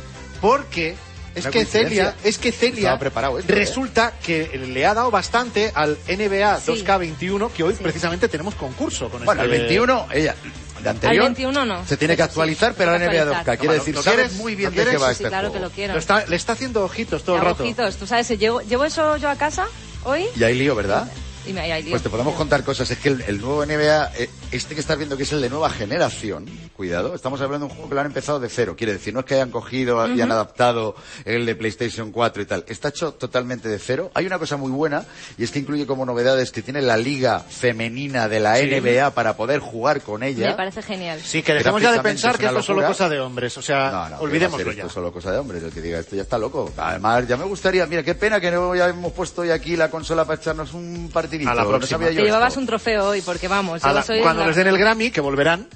porque 0.40 0.96
es 1.34 1.46
que. 1.46 1.64
Celia, 1.64 2.14
es 2.24 2.38
que 2.38 2.52
Celia 2.52 2.98
preparado 2.98 3.38
esto, 3.38 3.52
¿eh? 3.52 3.56
resulta 3.56 4.12
que 4.24 4.56
le 4.58 4.86
ha 4.86 4.94
dado 4.94 5.10
bastante 5.10 5.70
al 5.74 5.96
NBA 6.08 6.60
Sí. 6.60 6.72
2K21, 6.84 7.50
que 7.52 7.62
hoy 7.62 7.74
precisamente 7.74 8.28
tenemos 8.28 8.54
concurso 8.54 9.08
con 9.10 9.24
Bueno, 9.24 9.42
el 9.42 9.52
este- 9.52 9.64
21, 9.64 10.06
ella, 10.12 10.34
de 10.82 10.88
Al 10.88 10.94
anterior, 10.94 11.24
21 11.24 11.64
no. 11.64 11.84
se 11.86 11.96
tiene 11.96 12.14
que 12.16 12.22
Eso 12.22 12.28
sí, 12.28 12.32
actualizar, 12.32 12.74
pero 12.76 12.92
que 12.92 12.98
NBA 12.98 13.06
actualizar. 13.22 13.44
2K 13.46 13.56
quiere 13.58 13.66
¿Lo- 13.74 13.80
decir, 13.80 13.94
lo 13.96 14.02
sabes 14.02 14.16
quieres? 14.20 14.36
muy 14.38 14.52
¿Lo 14.52 14.58
bien 14.58 14.74
de 14.74 14.84
qué 14.92 14.96
va 14.96 15.06
Sí, 15.08 15.12
este 15.12 15.28
claro 15.28 15.48
que 15.48 15.58
juego. 15.58 15.64
lo 15.66 15.70
quiero. 15.74 15.92
Lo 15.94 15.98
está- 15.98 16.26
le 16.26 16.36
está 16.36 16.52
haciendo 16.52 16.84
ojitos 16.84 17.22
todo 17.24 17.36
el 17.36 17.42
rato. 17.42 17.62
ojitos, 17.64 17.96
tú 17.96 18.06
sabes, 18.06 18.28
llevo, 18.38 18.60
llevo 18.62 18.84
eso 18.84 19.16
yo 19.16 19.28
a 19.28 19.36
casa 19.36 19.66
hoy 20.04 20.24
Y 20.36 20.44
hay 20.44 20.54
lío, 20.54 20.74
¿verdad? 20.76 21.08
Y 21.48 21.52
me 21.52 21.60
hay 21.60 21.82
lío. 21.82 21.90
Pues 21.92 22.02
te 22.02 22.10
podemos 22.10 22.34
contar 22.34 22.62
cosas. 22.64 22.90
Es 22.90 22.98
que 22.98 23.08
el, 23.08 23.22
el 23.26 23.40
nuevo 23.40 23.64
NBA, 23.64 24.12
eh, 24.18 24.30
este 24.52 24.74
que 24.74 24.80
estás 24.80 24.96
viendo 24.98 25.16
que 25.16 25.22
es 25.24 25.32
el 25.32 25.40
de 25.40 25.48
nueva 25.50 25.70
generación, 25.70 26.46
cuidado, 26.76 27.14
estamos 27.14 27.40
hablando 27.40 27.66
de 27.66 27.70
un 27.72 27.76
juego 27.76 27.88
que 27.88 27.94
lo 27.94 28.00
han 28.00 28.06
empezado 28.06 28.40
de 28.40 28.48
cero. 28.48 28.74
Quiere 28.76 28.92
decir, 28.92 29.12
no 29.14 29.20
es 29.20 29.26
que 29.26 29.34
hayan 29.34 29.50
cogido 29.50 30.06
y 30.14 30.20
han 30.20 30.30
adaptado 30.32 30.94
el 31.24 31.46
de 31.46 31.54
PlayStation 31.56 32.12
4 32.12 32.42
y 32.42 32.46
tal. 32.46 32.64
Está 32.68 32.88
hecho 32.88 33.12
totalmente 33.14 33.68
de 33.68 33.78
cero. 33.78 34.10
Hay 34.14 34.26
una 34.26 34.38
cosa 34.38 34.56
muy 34.56 34.70
buena 34.70 35.04
y 35.36 35.44
es 35.44 35.50
que 35.50 35.58
incluye 35.58 35.86
como 35.86 36.04
novedades 36.04 36.50
que 36.50 36.62
tiene 36.62 36.82
la 36.82 36.96
liga 36.96 37.40
femenina 37.40 38.28
de 38.28 38.40
la 38.40 38.56
Sí. 38.58 38.66
NBA 38.70 39.10
para 39.12 39.36
poder 39.36 39.60
jugar 39.60 40.00
con 40.02 40.22
ella. 40.22 40.48
Me 40.48 40.54
parece 40.54 40.82
genial. 40.82 41.20
Sí, 41.22 41.42
que 41.42 41.54
dejemos 41.54 41.80
ya 41.80 41.92
de 41.92 42.00
pensar 42.00 42.32
es 42.32 42.38
que 42.40 42.46
esto 42.46 42.58
es 42.58 42.64
solo 42.64 42.84
cosa 42.86 43.08
de 43.08 43.20
hombres. 43.20 43.56
O 43.56 43.62
sea, 43.62 43.90
No, 43.90 43.98
no, 43.98 44.04
¿qué 44.06 44.10
va 44.12 44.16
a 44.16 44.20
olvidémoslo 44.22 44.64
ya. 44.72 44.78
Esto 44.78 44.86
es 44.86 44.92
solo 44.92 45.12
cosa 45.12 45.32
de 45.32 45.38
hombres. 45.38 45.62
El 45.62 45.70
que 45.72 45.80
diga 45.80 45.98
esto 45.98 46.16
ya 46.16 46.22
está 46.22 46.38
loco. 46.38 46.72
Además, 46.76 47.26
ya 47.28 47.36
me 47.36 47.44
gustaría, 47.44 47.86
mira, 47.86 48.02
qué 48.02 48.14
pena 48.14 48.40
que 48.40 48.50
no 48.50 48.74
ya 48.74 48.88
hemos 48.88 49.12
puesto 49.12 49.42
hoy 49.42 49.50
aquí 49.50 49.76
la 49.76 49.90
consola 49.90 50.24
para 50.24 50.40
echarnos 50.40 50.74
un 50.74 51.08
A 51.46 51.54
la 51.54 51.64
próxima. 51.66 51.98
sabía 51.98 52.10
yo 52.12 52.20
Te 52.22 52.26
llevabas 52.26 52.48
esto. 52.48 52.60
un 52.60 52.66
trofeo 52.66 53.06
hoy, 53.08 53.20
porque 53.22 53.48
vamos, 53.48 53.82
yo 53.82 53.92
la- 53.92 54.02
soy 54.02 54.20
cuando 54.20 54.42
la- 54.42 54.48
les 54.48 54.56
den 54.56 54.66
el 54.66 54.78
Grammy, 54.78 55.10
que 55.10 55.20
volverán. 55.20 55.68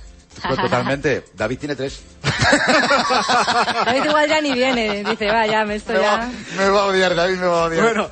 Pues 0.49 0.59
totalmente. 0.59 1.25
David 1.35 1.59
tiene 1.59 1.77
tres. 1.77 2.01
David 3.85 4.05
igual 4.05 4.29
ya 4.29 4.41
ni 4.41 4.53
viene, 4.53 5.05
dice, 5.05 5.27
va, 5.27 5.47
ya, 5.47 5.65
me 5.65 5.77
estoy 5.77 5.97
Me 5.97 6.03
ya... 6.03 6.17
va, 6.17 6.31
me 6.57 6.69
va 6.71 6.81
a 6.81 6.85
odiar, 6.87 7.15
David 7.15 7.37
me 7.37 7.47
va 7.47 7.63
a 7.63 7.67
odiar. 7.67 7.83
Bueno, 7.83 8.11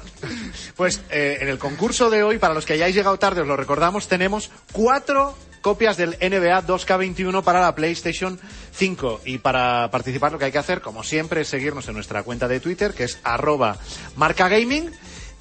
pues 0.76 1.00
eh, 1.10 1.38
en 1.40 1.48
el 1.48 1.58
concurso 1.58 2.10
de 2.10 2.22
hoy, 2.22 2.38
para 2.38 2.54
los 2.54 2.66
que 2.66 2.74
hayáis 2.74 2.94
llegado 2.94 3.18
tarde, 3.18 3.40
os 3.40 3.46
lo 3.46 3.56
recordamos, 3.56 4.06
tenemos 4.08 4.50
cuatro 4.72 5.36
copias 5.62 5.96
del 5.96 6.10
NBA 6.20 6.66
2K21 6.66 7.42
para 7.42 7.60
la 7.60 7.74
PlayStation 7.74 8.38
5. 8.74 9.22
Y 9.24 9.38
para 9.38 9.90
participar 9.90 10.32
lo 10.32 10.38
que 10.38 10.46
hay 10.46 10.52
que 10.52 10.58
hacer, 10.58 10.80
como 10.80 11.02
siempre, 11.02 11.42
es 11.42 11.48
seguirnos 11.48 11.86
en 11.88 11.94
nuestra 11.94 12.22
cuenta 12.22 12.48
de 12.48 12.60
Twitter, 12.60 12.92
que 12.94 13.04
es 13.04 13.18
arroba 13.24 13.76
marcagaming. 14.16 14.90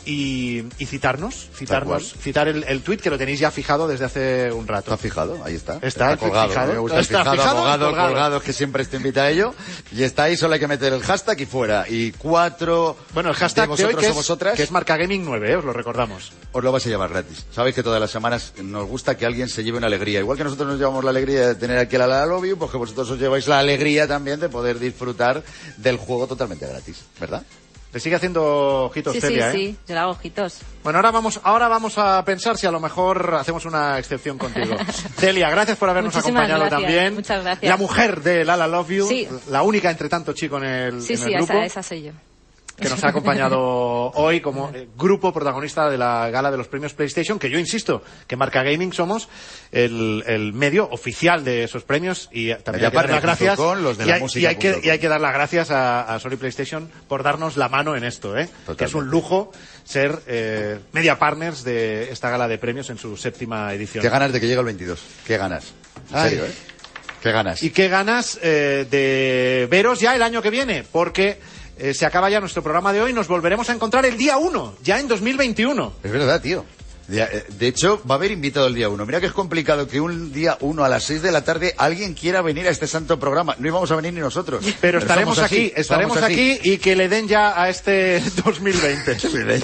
Y, 0.06 0.64
y 0.80 0.86
citarnos, 0.86 1.50
citarnos, 1.54 2.16
citar 2.20 2.48
el, 2.48 2.64
el 2.64 2.82
tweet 2.82 2.98
que 2.98 3.10
lo 3.10 3.18
tenéis 3.18 3.40
ya 3.40 3.52
fijado 3.52 3.88
desde 3.88 4.06
hace 4.06 4.52
un 4.52 4.66
rato. 4.68 4.92
Está 4.94 4.98
fijado, 4.98 5.44
ahí 5.44 5.56
está. 5.56 5.78
Está, 5.82 6.16
colgado. 6.18 6.50
fijado. 6.50 6.66
a 6.66 6.68
mí 6.68 6.74
Me 6.74 6.80
gusta 6.80 7.00
Está 7.02 7.20
fijado, 7.20 7.36
fijado, 7.36 7.58
abogado, 7.58 7.86
colgado. 7.88 8.08
colgado, 8.10 8.42
que 8.42 8.54
siempre 8.54 8.84
te 8.86 8.98
invita 8.98 9.24
a 9.24 9.30
ello. 9.30 9.54
Y 9.92 10.04
está 10.04 10.24
ahí, 10.24 10.38
solo 10.38 10.54
hay 10.54 10.60
que 10.60 10.68
meter 10.68 10.94
el 10.94 11.02
hashtag 11.02 11.42
y 11.42 11.46
fuera. 11.46 11.86
Y 11.88 12.12
cuatro 12.14 12.98
Bueno, 13.14 13.30
el 13.30 13.36
hashtag 13.36 13.70
de 13.70 13.76
de 13.76 13.86
hoy 13.86 13.94
vosotros 14.14 14.50
que 14.50 14.54
es, 14.54 14.58
que 14.58 14.64
es 14.64 14.72
marcagaming 14.72 15.24
9, 15.26 15.52
eh, 15.52 15.56
os 15.58 15.66
lo 15.66 15.74
recordamos. 15.74 16.32
os 16.52 16.64
lo 16.64 16.72
vais 16.72 16.86
a 16.86 16.90
llevar 16.90 17.10
gratis. 17.10 17.46
Sabéis 17.52 17.76
que 17.76 17.84
todas 17.84 18.00
las 18.00 18.10
semanas 18.10 18.54
nos 18.64 18.88
gusta 18.88 19.16
que 19.18 19.26
alguien 19.26 19.50
se 19.50 19.64
lleve 19.64 19.78
una 19.78 19.88
alegría. 19.88 20.20
Igual 20.20 20.38
que 20.38 20.44
nosotros 20.44 20.70
nos 20.70 20.78
llevamos 20.80 21.04
la 21.04 21.12
alegría 21.12 21.50
de 21.50 21.56
tener 21.56 21.78
aquí 21.78 21.96
a 21.98 22.00
la 22.00 22.26
La 22.26 22.48
You, 22.48 22.58
pues 22.58 22.72
que 22.72 22.78
vosotros 22.78 23.12
os 23.12 23.20
lleváis 23.20 23.48
la 23.48 23.60
alegría 23.60 24.08
también 24.08 24.40
de 24.40 24.50
poder 24.50 24.80
disfrutar 24.80 25.44
del 25.78 25.98
juego 25.98 26.26
totalmente 26.28 26.66
gratis, 26.68 27.02
¿verdad? 27.20 27.44
Le 27.92 28.00
sigue 28.00 28.16
haciendo 28.16 28.86
ojitos 28.86 29.14
Sí, 29.14 29.20
sí, 29.22 29.28
Celia, 29.28 29.50
¿eh? 29.50 29.52
sí, 29.52 29.78
yo 29.88 29.94
le 29.96 30.00
hago 30.00 30.12
ojitos. 30.12 30.60
Bueno, 30.84 31.00
ahora 31.00 31.10
vamos, 31.10 31.40
ahora 31.44 31.68
vamos 31.68 31.98
a 31.98 32.24
pensar 32.24 32.56
si 32.56 32.68
a 32.68 32.72
lo 32.72 32.80
mejor 32.80 33.34
hacemos 33.34 33.66
una 33.66 33.98
excepción 33.98 34.38
contigo. 34.38 34.76
Celia, 35.18 35.50
gracias 35.50 35.76
por 35.78 35.90
habernos 35.90 36.14
Muchísimas 36.14 36.44
acompañado 36.44 36.70
gracias, 36.70 36.82
también. 36.82 37.16
muchas 37.16 37.44
gracias. 37.44 37.68
La 37.70 37.78
mujer 37.78 38.22
de 38.22 38.46
Lala 38.46 38.68
Love 38.68 38.90
You, 38.92 39.08
Sí. 39.08 39.28
la 39.50 39.64
única 39.64 39.90
entre 39.90 40.08
tanto 40.08 40.34
chico 40.34 40.58
en 40.58 40.64
el, 40.66 41.02
Sí, 41.02 41.14
en 41.14 41.20
sí, 41.20 41.26
el 41.32 41.38
grupo, 41.38 41.54
esa, 41.54 41.66
esa 41.66 41.84
soy 41.84 42.04
yo. 42.04 42.12
Que 42.80 42.90
nos 42.90 43.04
ha 43.04 43.10
acompañado 43.10 43.60
hoy 43.60 44.42
como 44.42 44.70
eh, 44.74 44.88
grupo 44.98 45.34
protagonista 45.34 45.90
de 45.90 45.98
la 45.98 46.30
gala 46.30 46.52
de 46.52 46.58
los 46.58 46.68
premios 46.68 46.94
PlayStation, 46.94 47.40
que 47.40 47.50
yo 47.50 47.60
insisto, 47.60 48.04
que 48.28 48.36
Marca 48.36 48.64
Gaming 48.64 48.94
somos 48.94 49.30
el, 49.72 50.24
el 50.28 50.54
medio 50.54 50.90
oficial 50.90 51.44
de 51.44 51.64
esos 51.64 51.84
premios 51.84 52.30
y 52.32 52.54
también 52.56 52.86
hay 52.86 52.92
que 52.92 52.98
dar 52.98 53.10
las 53.10 53.22
gracias. 53.22 53.58
Mediapartner.com, 53.58 53.84
los 53.84 53.98
de 53.98 54.04
y, 54.04 54.08
la 54.08 54.16
hay, 54.16 54.22
música 54.22 54.40
y 54.42 54.46
hay 54.46 54.56
que, 54.56 54.80
y 54.84 54.90
hay 54.90 55.00
que 55.00 55.08
dar 55.08 55.22
las 55.22 55.34
gracias 55.34 55.72
a, 55.72 56.14
a 56.14 56.20
Sony 56.20 56.38
PlayStation 56.38 56.90
por 57.08 57.24
darnos 57.24 57.58
la 57.58 57.70
mano 57.70 57.96
en 57.96 58.04
esto, 58.04 58.38
¿eh? 58.38 58.50
que 58.78 58.86
es 58.86 58.94
un 58.94 59.08
lujo 59.08 59.52
ser 59.84 60.20
eh, 60.28 60.80
media 60.94 61.18
partners 61.18 61.64
de 61.64 62.12
esta 62.12 62.30
gala 62.30 62.48
de 62.48 62.58
premios 62.58 62.90
en 62.90 62.98
su 62.98 63.18
séptima 63.18 63.74
edición. 63.74 64.02
Qué 64.02 64.10
ganas 64.10 64.32
de 64.32 64.40
que 64.40 64.48
llegue 64.48 64.60
el 64.60 64.66
22. 64.66 65.02
Qué 65.26 65.38
ganas. 65.38 65.74
En 66.12 66.18
Ay. 66.18 66.30
serio, 66.30 66.46
¿eh? 66.46 66.52
Qué 67.22 67.32
ganas. 67.32 67.64
Y 67.64 67.72
qué 67.72 67.90
ganas 67.90 68.40
eh, 68.42 68.88
de 68.90 69.68
veros 69.70 70.00
ya 70.00 70.16
el 70.16 70.24
año 70.24 70.42
que 70.42 70.50
viene, 70.50 70.86
porque 70.90 71.40
eh, 71.80 71.94
se 71.94 72.06
acaba 72.06 72.30
ya 72.30 72.40
nuestro 72.40 72.62
programa 72.62 72.94
de 72.94 73.02
hoy. 73.02 73.14
Nos 73.14 73.28
volveremos 73.28 73.70
a 73.70 73.74
encontrar 73.74 74.06
el 74.06 74.18
día 74.18 74.38
1, 74.38 74.76
ya 74.84 75.00
en 75.00 75.08
2021. 75.08 75.94
Es 76.04 76.12
verdad, 76.12 76.42
tío. 76.42 76.66
De, 77.10 77.22
eh, 77.24 77.44
de 77.58 77.68
hecho, 77.68 78.02
va 78.10 78.16
a 78.16 78.18
haber 78.18 78.32
invitado 78.32 78.68
el 78.68 78.76
día 78.76 78.88
uno. 78.88 79.06
Mira 79.06 79.20
que 79.20 79.26
es 79.26 79.34
complicado 79.34 79.88
que 79.88 80.00
un 80.00 80.32
día 80.32 80.58
uno 80.62 80.84
a 80.84 80.90
las 80.90 81.04
seis 81.04 81.22
de 81.22 81.32
la 81.32 81.44
tarde 81.44 81.74
alguien 81.78 82.14
quiera 82.14 82.42
venir 82.42 82.68
a 82.68 82.70
este 82.70 82.88
santo 82.88 83.20
programa. 83.20 83.56
No 83.60 83.68
íbamos 83.68 83.90
a 83.92 83.96
venir 83.96 84.14
ni 84.14 84.20
nosotros. 84.20 84.64
Pero 84.82 85.00
estaremos 85.00 85.38
así, 85.40 85.56
aquí, 85.68 85.74
estaremos 85.76 86.18
aquí 86.22 86.60
y 86.64 86.78
que 86.78 86.96
le 86.96 87.10
den 87.10 87.28
ya 87.28 87.62
a 87.62 87.70
este 87.70 88.22
2020. 88.46 89.18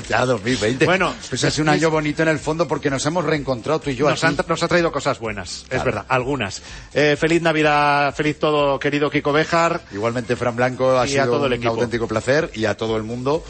Ya, 0.09 0.25
2020. 0.25 0.85
Bueno, 0.85 1.13
pues 1.29 1.41
sido 1.41 1.63
un 1.63 1.69
año 1.69 1.89
bonito 1.89 2.21
en 2.23 2.29
el 2.29 2.39
fondo 2.39 2.67
porque 2.67 2.89
nos 2.89 3.05
hemos 3.05 3.23
reencontrado 3.25 3.79
tú 3.79 3.89
y 3.89 3.95
yo 3.95 4.09
Nos, 4.09 4.23
aquí. 4.23 4.35
han- 4.39 4.45
nos 4.47 4.63
ha 4.63 4.67
traído 4.67 4.91
cosas 4.91 5.19
buenas, 5.19 5.65
es 5.69 5.83
verdad, 5.83 6.05
algunas. 6.07 6.61
Eh, 6.93 7.15
feliz 7.19 7.41
Navidad, 7.41 8.13
feliz 8.15 8.39
todo, 8.39 8.79
querido 8.79 9.09
Kiko 9.09 9.31
Bejar. 9.31 9.81
Igualmente, 9.91 10.35
Fran 10.35 10.55
Blanco, 10.55 10.97
ha 10.99 11.05
Y 11.07 11.11
a 11.17 11.23
sido 11.23 11.35
todo 11.35 11.45
el 11.45 11.53
un 11.53 11.57
equipo. 11.57 11.73
auténtico 11.73 12.07
placer 12.07 12.49
y 12.53 12.65
a 12.65 12.75
todo 12.75 12.97
el 12.97 13.03
mundo. 13.03 13.43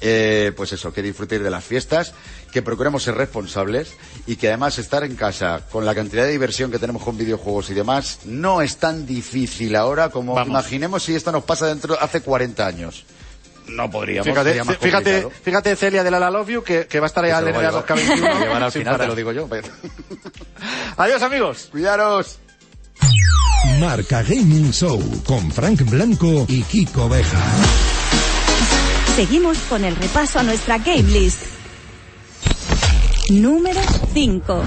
Eh, 0.00 0.52
pues 0.56 0.72
eso, 0.72 0.92
que 0.92 1.02
disfrutéis 1.02 1.42
de 1.42 1.50
las 1.50 1.64
fiestas, 1.64 2.12
que 2.52 2.62
procuremos 2.62 3.02
ser 3.02 3.14
responsables 3.14 3.94
y 4.26 4.36
que 4.36 4.48
además 4.48 4.78
estar 4.78 5.04
en 5.04 5.16
casa 5.16 5.62
con 5.70 5.84
la 5.86 5.94
cantidad 5.94 6.24
de 6.24 6.32
diversión 6.32 6.70
que 6.70 6.78
tenemos 6.78 7.02
con 7.02 7.16
videojuegos 7.16 7.70
y 7.70 7.74
demás 7.74 8.20
no 8.24 8.62
es 8.62 8.76
tan 8.76 9.06
difícil 9.06 9.76
ahora 9.76 10.10
como 10.10 10.34
Vamos. 10.34 10.48
imaginemos 10.50 11.02
si 11.02 11.14
esto 11.14 11.32
nos 11.32 11.44
pasa 11.44 11.66
dentro 11.66 11.96
hace 12.00 12.20
40 12.20 12.66
años. 12.66 13.04
No 13.68 13.88
podríamos. 13.88 14.26
Fíjate, 14.26 14.62
fíjate, 14.80 15.28
fíjate, 15.44 15.76
Celia 15.76 16.02
de 16.02 16.10
la 16.10 16.18
La 16.18 16.30
Love 16.30 16.48
You, 16.48 16.62
que, 16.64 16.86
que 16.86 16.98
va 16.98 17.06
a 17.06 17.08
estar 17.08 17.24
ahí 17.24 17.30
al 17.30 17.44
se 17.44 17.52
lo 17.52 17.60
va 17.60 17.68
a 17.68 17.70
NBA 17.70 17.70
llevar. 17.70 17.86
2K21. 17.86 18.06
Se 18.06 18.16
lo 18.34 18.40
llevará 18.40 18.66
al 18.66 18.72
sin 18.72 18.80
final, 18.82 18.98
te 18.98 19.06
lo 19.06 19.14
digo 19.14 19.32
yo. 19.32 19.48
Adiós, 20.96 21.22
amigos. 21.22 21.68
Cuidaros. 21.70 22.38
Marca 23.78 24.22
Gaming 24.22 24.72
Show 24.72 25.00
con 25.24 25.50
Frank 25.52 25.82
Blanco 25.88 26.46
y 26.48 26.62
Kiko 26.62 27.08
Beja. 27.08 27.38
Seguimos 29.14 29.58
con 29.68 29.84
el 29.84 29.94
repaso 29.96 30.38
a 30.38 30.42
nuestra 30.42 30.78
game 30.78 31.02
list. 31.02 31.59
Número 33.30 33.80
5. 34.12 34.62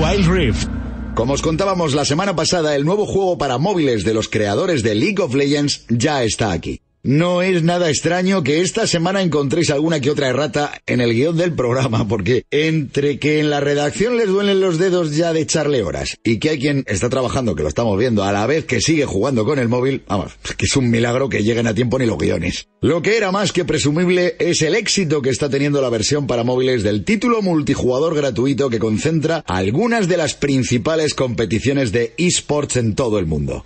Wild 0.00 0.28
Rift. 0.30 0.68
Como 1.14 1.34
os 1.34 1.42
contábamos 1.42 1.92
la 1.92 2.06
semana 2.06 2.34
pasada, 2.34 2.74
el 2.74 2.86
nuevo 2.86 3.04
juego 3.04 3.36
para 3.36 3.58
móviles 3.58 4.02
de 4.02 4.14
los 4.14 4.30
creadores 4.30 4.82
de 4.82 4.94
League 4.94 5.20
of 5.22 5.34
Legends 5.34 5.84
ya 5.90 6.24
está 6.24 6.52
aquí. 6.52 6.80
No 7.06 7.40
es 7.40 7.62
nada 7.62 7.88
extraño 7.88 8.42
que 8.42 8.62
esta 8.62 8.88
semana 8.88 9.22
encontréis 9.22 9.70
alguna 9.70 10.00
que 10.00 10.10
otra 10.10 10.28
errata 10.28 10.72
en 10.86 11.00
el 11.00 11.14
guion 11.14 11.36
del 11.36 11.52
programa, 11.52 12.08
porque 12.08 12.46
entre 12.50 13.20
que 13.20 13.38
en 13.38 13.48
la 13.48 13.60
redacción 13.60 14.16
les 14.16 14.26
duelen 14.26 14.60
los 14.60 14.76
dedos 14.78 15.14
ya 15.14 15.32
de 15.32 15.42
echarle 15.42 15.84
horas 15.84 16.18
y 16.24 16.40
que 16.40 16.50
hay 16.50 16.58
quien 16.58 16.82
está 16.88 17.08
trabajando, 17.08 17.54
que 17.54 17.62
lo 17.62 17.68
estamos 17.68 17.96
viendo, 17.96 18.24
a 18.24 18.32
la 18.32 18.44
vez 18.48 18.64
que 18.64 18.80
sigue 18.80 19.04
jugando 19.04 19.44
con 19.44 19.60
el 19.60 19.68
móvil, 19.68 20.02
vamos, 20.08 20.32
que 20.56 20.66
es 20.66 20.76
un 20.76 20.90
milagro 20.90 21.28
que 21.28 21.44
lleguen 21.44 21.68
a 21.68 21.74
tiempo 21.74 21.96
ni 21.96 22.06
los 22.06 22.18
guiones. 22.18 22.66
Lo 22.80 23.02
que 23.02 23.16
era 23.16 23.30
más 23.30 23.52
que 23.52 23.64
presumible 23.64 24.34
es 24.40 24.62
el 24.62 24.74
éxito 24.74 25.22
que 25.22 25.30
está 25.30 25.48
teniendo 25.48 25.80
la 25.80 25.90
versión 25.90 26.26
para 26.26 26.42
móviles 26.42 26.82
del 26.82 27.04
título 27.04 27.40
multijugador 27.40 28.16
gratuito 28.16 28.68
que 28.68 28.80
concentra 28.80 29.44
algunas 29.46 30.08
de 30.08 30.16
las 30.16 30.34
principales 30.34 31.14
competiciones 31.14 31.92
de 31.92 32.14
esports 32.18 32.78
en 32.78 32.96
todo 32.96 33.20
el 33.20 33.26
mundo. 33.26 33.64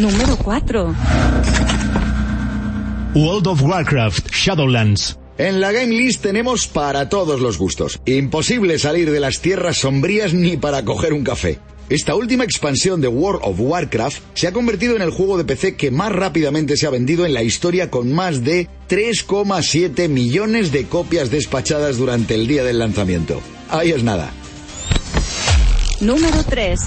Número 0.00 0.34
4. 0.38 0.94
World 3.14 3.46
of 3.48 3.62
Warcraft 3.62 4.30
Shadowlands. 4.32 5.18
En 5.36 5.60
la 5.60 5.72
Game 5.72 5.88
List 5.88 6.22
tenemos 6.22 6.66
para 6.66 7.10
todos 7.10 7.40
los 7.40 7.58
gustos. 7.58 8.00
Imposible 8.06 8.78
salir 8.78 9.10
de 9.10 9.20
las 9.20 9.40
tierras 9.40 9.76
sombrías 9.76 10.32
ni 10.32 10.56
para 10.56 10.86
coger 10.86 11.12
un 11.12 11.22
café. 11.22 11.58
Esta 11.90 12.14
última 12.14 12.44
expansión 12.44 13.02
de 13.02 13.08
World 13.08 13.42
of 13.44 13.60
Warcraft 13.60 14.22
se 14.32 14.46
ha 14.46 14.52
convertido 14.54 14.96
en 14.96 15.02
el 15.02 15.10
juego 15.10 15.36
de 15.36 15.44
PC 15.44 15.76
que 15.76 15.90
más 15.90 16.12
rápidamente 16.12 16.78
se 16.78 16.86
ha 16.86 16.90
vendido 16.90 17.26
en 17.26 17.34
la 17.34 17.42
historia 17.42 17.90
con 17.90 18.10
más 18.10 18.42
de 18.42 18.68
3,7 18.88 20.08
millones 20.08 20.72
de 20.72 20.86
copias 20.86 21.30
despachadas 21.30 21.98
durante 21.98 22.36
el 22.36 22.46
día 22.46 22.64
del 22.64 22.78
lanzamiento. 22.78 23.42
Ahí 23.68 23.90
es 23.90 24.02
nada. 24.02 24.32
Número 26.00 26.42
3. 26.48 26.80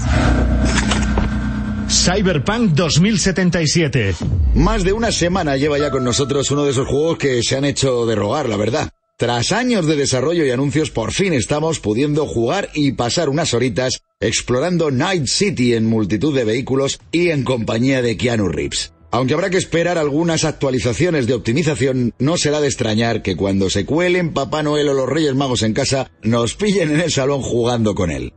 Cyberpunk 2.04 2.72
2077. 2.72 4.14
Más 4.56 4.84
de 4.84 4.92
una 4.92 5.10
semana 5.10 5.56
lleva 5.56 5.78
ya 5.78 5.90
con 5.90 6.04
nosotros 6.04 6.50
uno 6.50 6.64
de 6.64 6.72
esos 6.72 6.86
juegos 6.86 7.16
que 7.16 7.42
se 7.42 7.56
han 7.56 7.64
hecho 7.64 8.04
de 8.04 8.14
rogar, 8.14 8.46
la 8.46 8.58
verdad. 8.58 8.90
Tras 9.16 9.52
años 9.52 9.86
de 9.86 9.96
desarrollo 9.96 10.44
y 10.44 10.50
anuncios, 10.50 10.90
por 10.90 11.12
fin 11.12 11.32
estamos 11.32 11.80
pudiendo 11.80 12.26
jugar 12.26 12.68
y 12.74 12.92
pasar 12.92 13.30
unas 13.30 13.54
horitas 13.54 14.02
explorando 14.20 14.90
Night 14.90 15.28
City 15.28 15.72
en 15.72 15.86
multitud 15.86 16.36
de 16.36 16.44
vehículos 16.44 17.00
y 17.10 17.30
en 17.30 17.42
compañía 17.42 18.02
de 18.02 18.18
Keanu 18.18 18.48
Reeves. 18.48 18.92
Aunque 19.10 19.32
habrá 19.32 19.48
que 19.48 19.56
esperar 19.56 19.96
algunas 19.96 20.44
actualizaciones 20.44 21.26
de 21.26 21.32
optimización, 21.32 22.12
no 22.18 22.36
será 22.36 22.60
de 22.60 22.66
extrañar 22.66 23.22
que 23.22 23.34
cuando 23.34 23.70
se 23.70 23.86
cuelen 23.86 24.34
Papá 24.34 24.62
Noel 24.62 24.90
o 24.90 24.92
los 24.92 25.08
Reyes 25.08 25.34
Magos 25.34 25.62
en 25.62 25.72
casa, 25.72 26.10
nos 26.22 26.54
pillen 26.54 26.90
en 26.90 27.00
el 27.00 27.10
salón 27.10 27.40
jugando 27.40 27.94
con 27.94 28.10
él. 28.10 28.34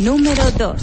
Número 0.00 0.50
2. 0.58 0.82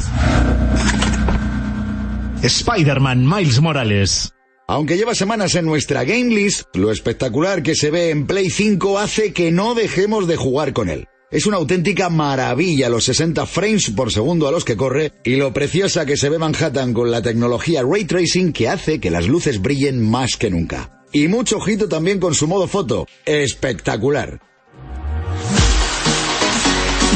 Spider-Man 2.42 3.28
Miles 3.28 3.60
Morales. 3.60 4.34
Aunque 4.66 4.96
lleva 4.96 5.14
semanas 5.14 5.56
en 5.56 5.66
nuestra 5.66 6.06
game 6.06 6.34
list, 6.34 6.74
lo 6.74 6.90
espectacular 6.90 7.64
que 7.64 7.76
se 7.76 7.92
ve 7.92 8.12
en 8.12 8.28
Play 8.28 8.50
5 8.50 8.98
hace 8.98 9.34
que 9.34 9.52
no 9.52 9.76
dejemos 9.76 10.26
de 10.26 10.38
jugar 10.38 10.72
con 10.72 10.90
él. 10.90 11.08
Es 11.32 11.46
una 11.46 11.58
auténtica 11.58 12.10
maravilla 12.10 12.88
los 12.88 13.04
60 13.04 13.46
frames 13.46 13.90
por 13.90 14.12
segundo 14.12 14.48
a 14.48 14.52
los 14.52 14.64
que 14.64 14.78
corre 14.78 15.12
y 15.26 15.36
lo 15.36 15.54
preciosa 15.54 16.06
que 16.06 16.16
se 16.16 16.30
ve 16.30 16.40
Manhattan 16.40 16.94
con 16.94 17.12
la 17.12 17.22
tecnología 17.22 17.84
Ray 17.84 18.06
Tracing 18.06 18.54
que 18.54 18.70
hace 18.70 19.00
que 19.00 19.12
las 19.12 19.28
luces 19.28 19.62
brillen 19.62 20.02
más 20.02 20.38
que 20.38 20.50
nunca. 20.50 21.04
Y 21.12 21.28
mucho 21.28 21.58
ojito 21.58 21.90
también 21.90 22.20
con 22.20 22.36
su 22.36 22.48
modo 22.48 22.68
foto. 22.68 23.06
Espectacular. 23.26 24.40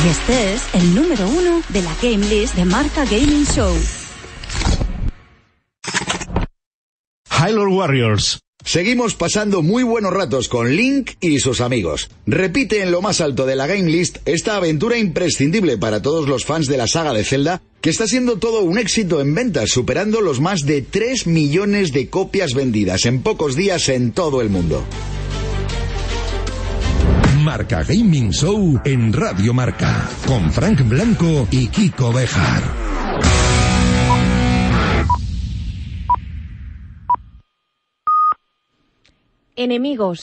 Y 0.04 0.10
este 0.10 0.54
es 0.56 0.64
el 0.74 0.96
número 0.96 1.28
1 1.30 1.62
de 1.70 1.82
la 1.82 1.96
Game 2.02 2.28
List 2.28 2.56
de 2.56 2.66
Marca 2.66 3.06
Gaming 3.06 3.46
Show. 3.46 3.74
Hyrule 7.44 7.76
Warriors. 7.76 8.40
Seguimos 8.64 9.16
pasando 9.16 9.62
muy 9.62 9.84
buenos 9.84 10.14
ratos 10.14 10.48
con 10.48 10.74
Link 10.74 11.12
y 11.20 11.40
sus 11.40 11.60
amigos. 11.60 12.10
Repite 12.26 12.82
en 12.82 12.92
lo 12.92 13.02
más 13.02 13.20
alto 13.20 13.46
de 13.46 13.58
la 13.58 13.68
Game 13.68 13.92
List 13.92 14.20
esta 14.24 14.56
aventura 14.56 14.98
imprescindible 14.98 15.78
para 15.78 16.02
todos 16.02 16.30
los 16.30 16.46
fans 16.46 16.68
de 16.68 16.78
la 16.78 16.88
saga 16.88 17.12
de 17.12 17.26
Zelda, 17.26 17.62
que 17.82 17.90
está 17.90 18.08
siendo 18.08 18.38
todo 18.38 18.62
un 18.62 18.78
éxito 18.78 19.20
en 19.20 19.36
ventas, 19.36 19.72
superando 19.72 20.22
los 20.22 20.40
más 20.40 20.66
de 20.66 20.84
3 20.84 21.28
millones 21.28 21.92
de 21.92 22.08
copias 22.08 22.54
vendidas 22.54 23.06
en 23.06 23.22
pocos 23.22 23.58
días 23.58 23.90
en 23.90 24.14
todo 24.14 24.40
el 24.40 24.50
mundo. 24.50 24.86
Marca 27.40 27.84
Gaming 27.84 28.32
Show 28.32 28.80
en 28.86 29.12
Radio 29.12 29.54
Marca, 29.54 30.10
con 30.26 30.50
Frank 30.54 30.88
Blanco 30.88 31.46
y 31.52 31.68
Kiko 31.68 32.14
Bejar. 32.14 33.03
Enemigos. 39.56 40.22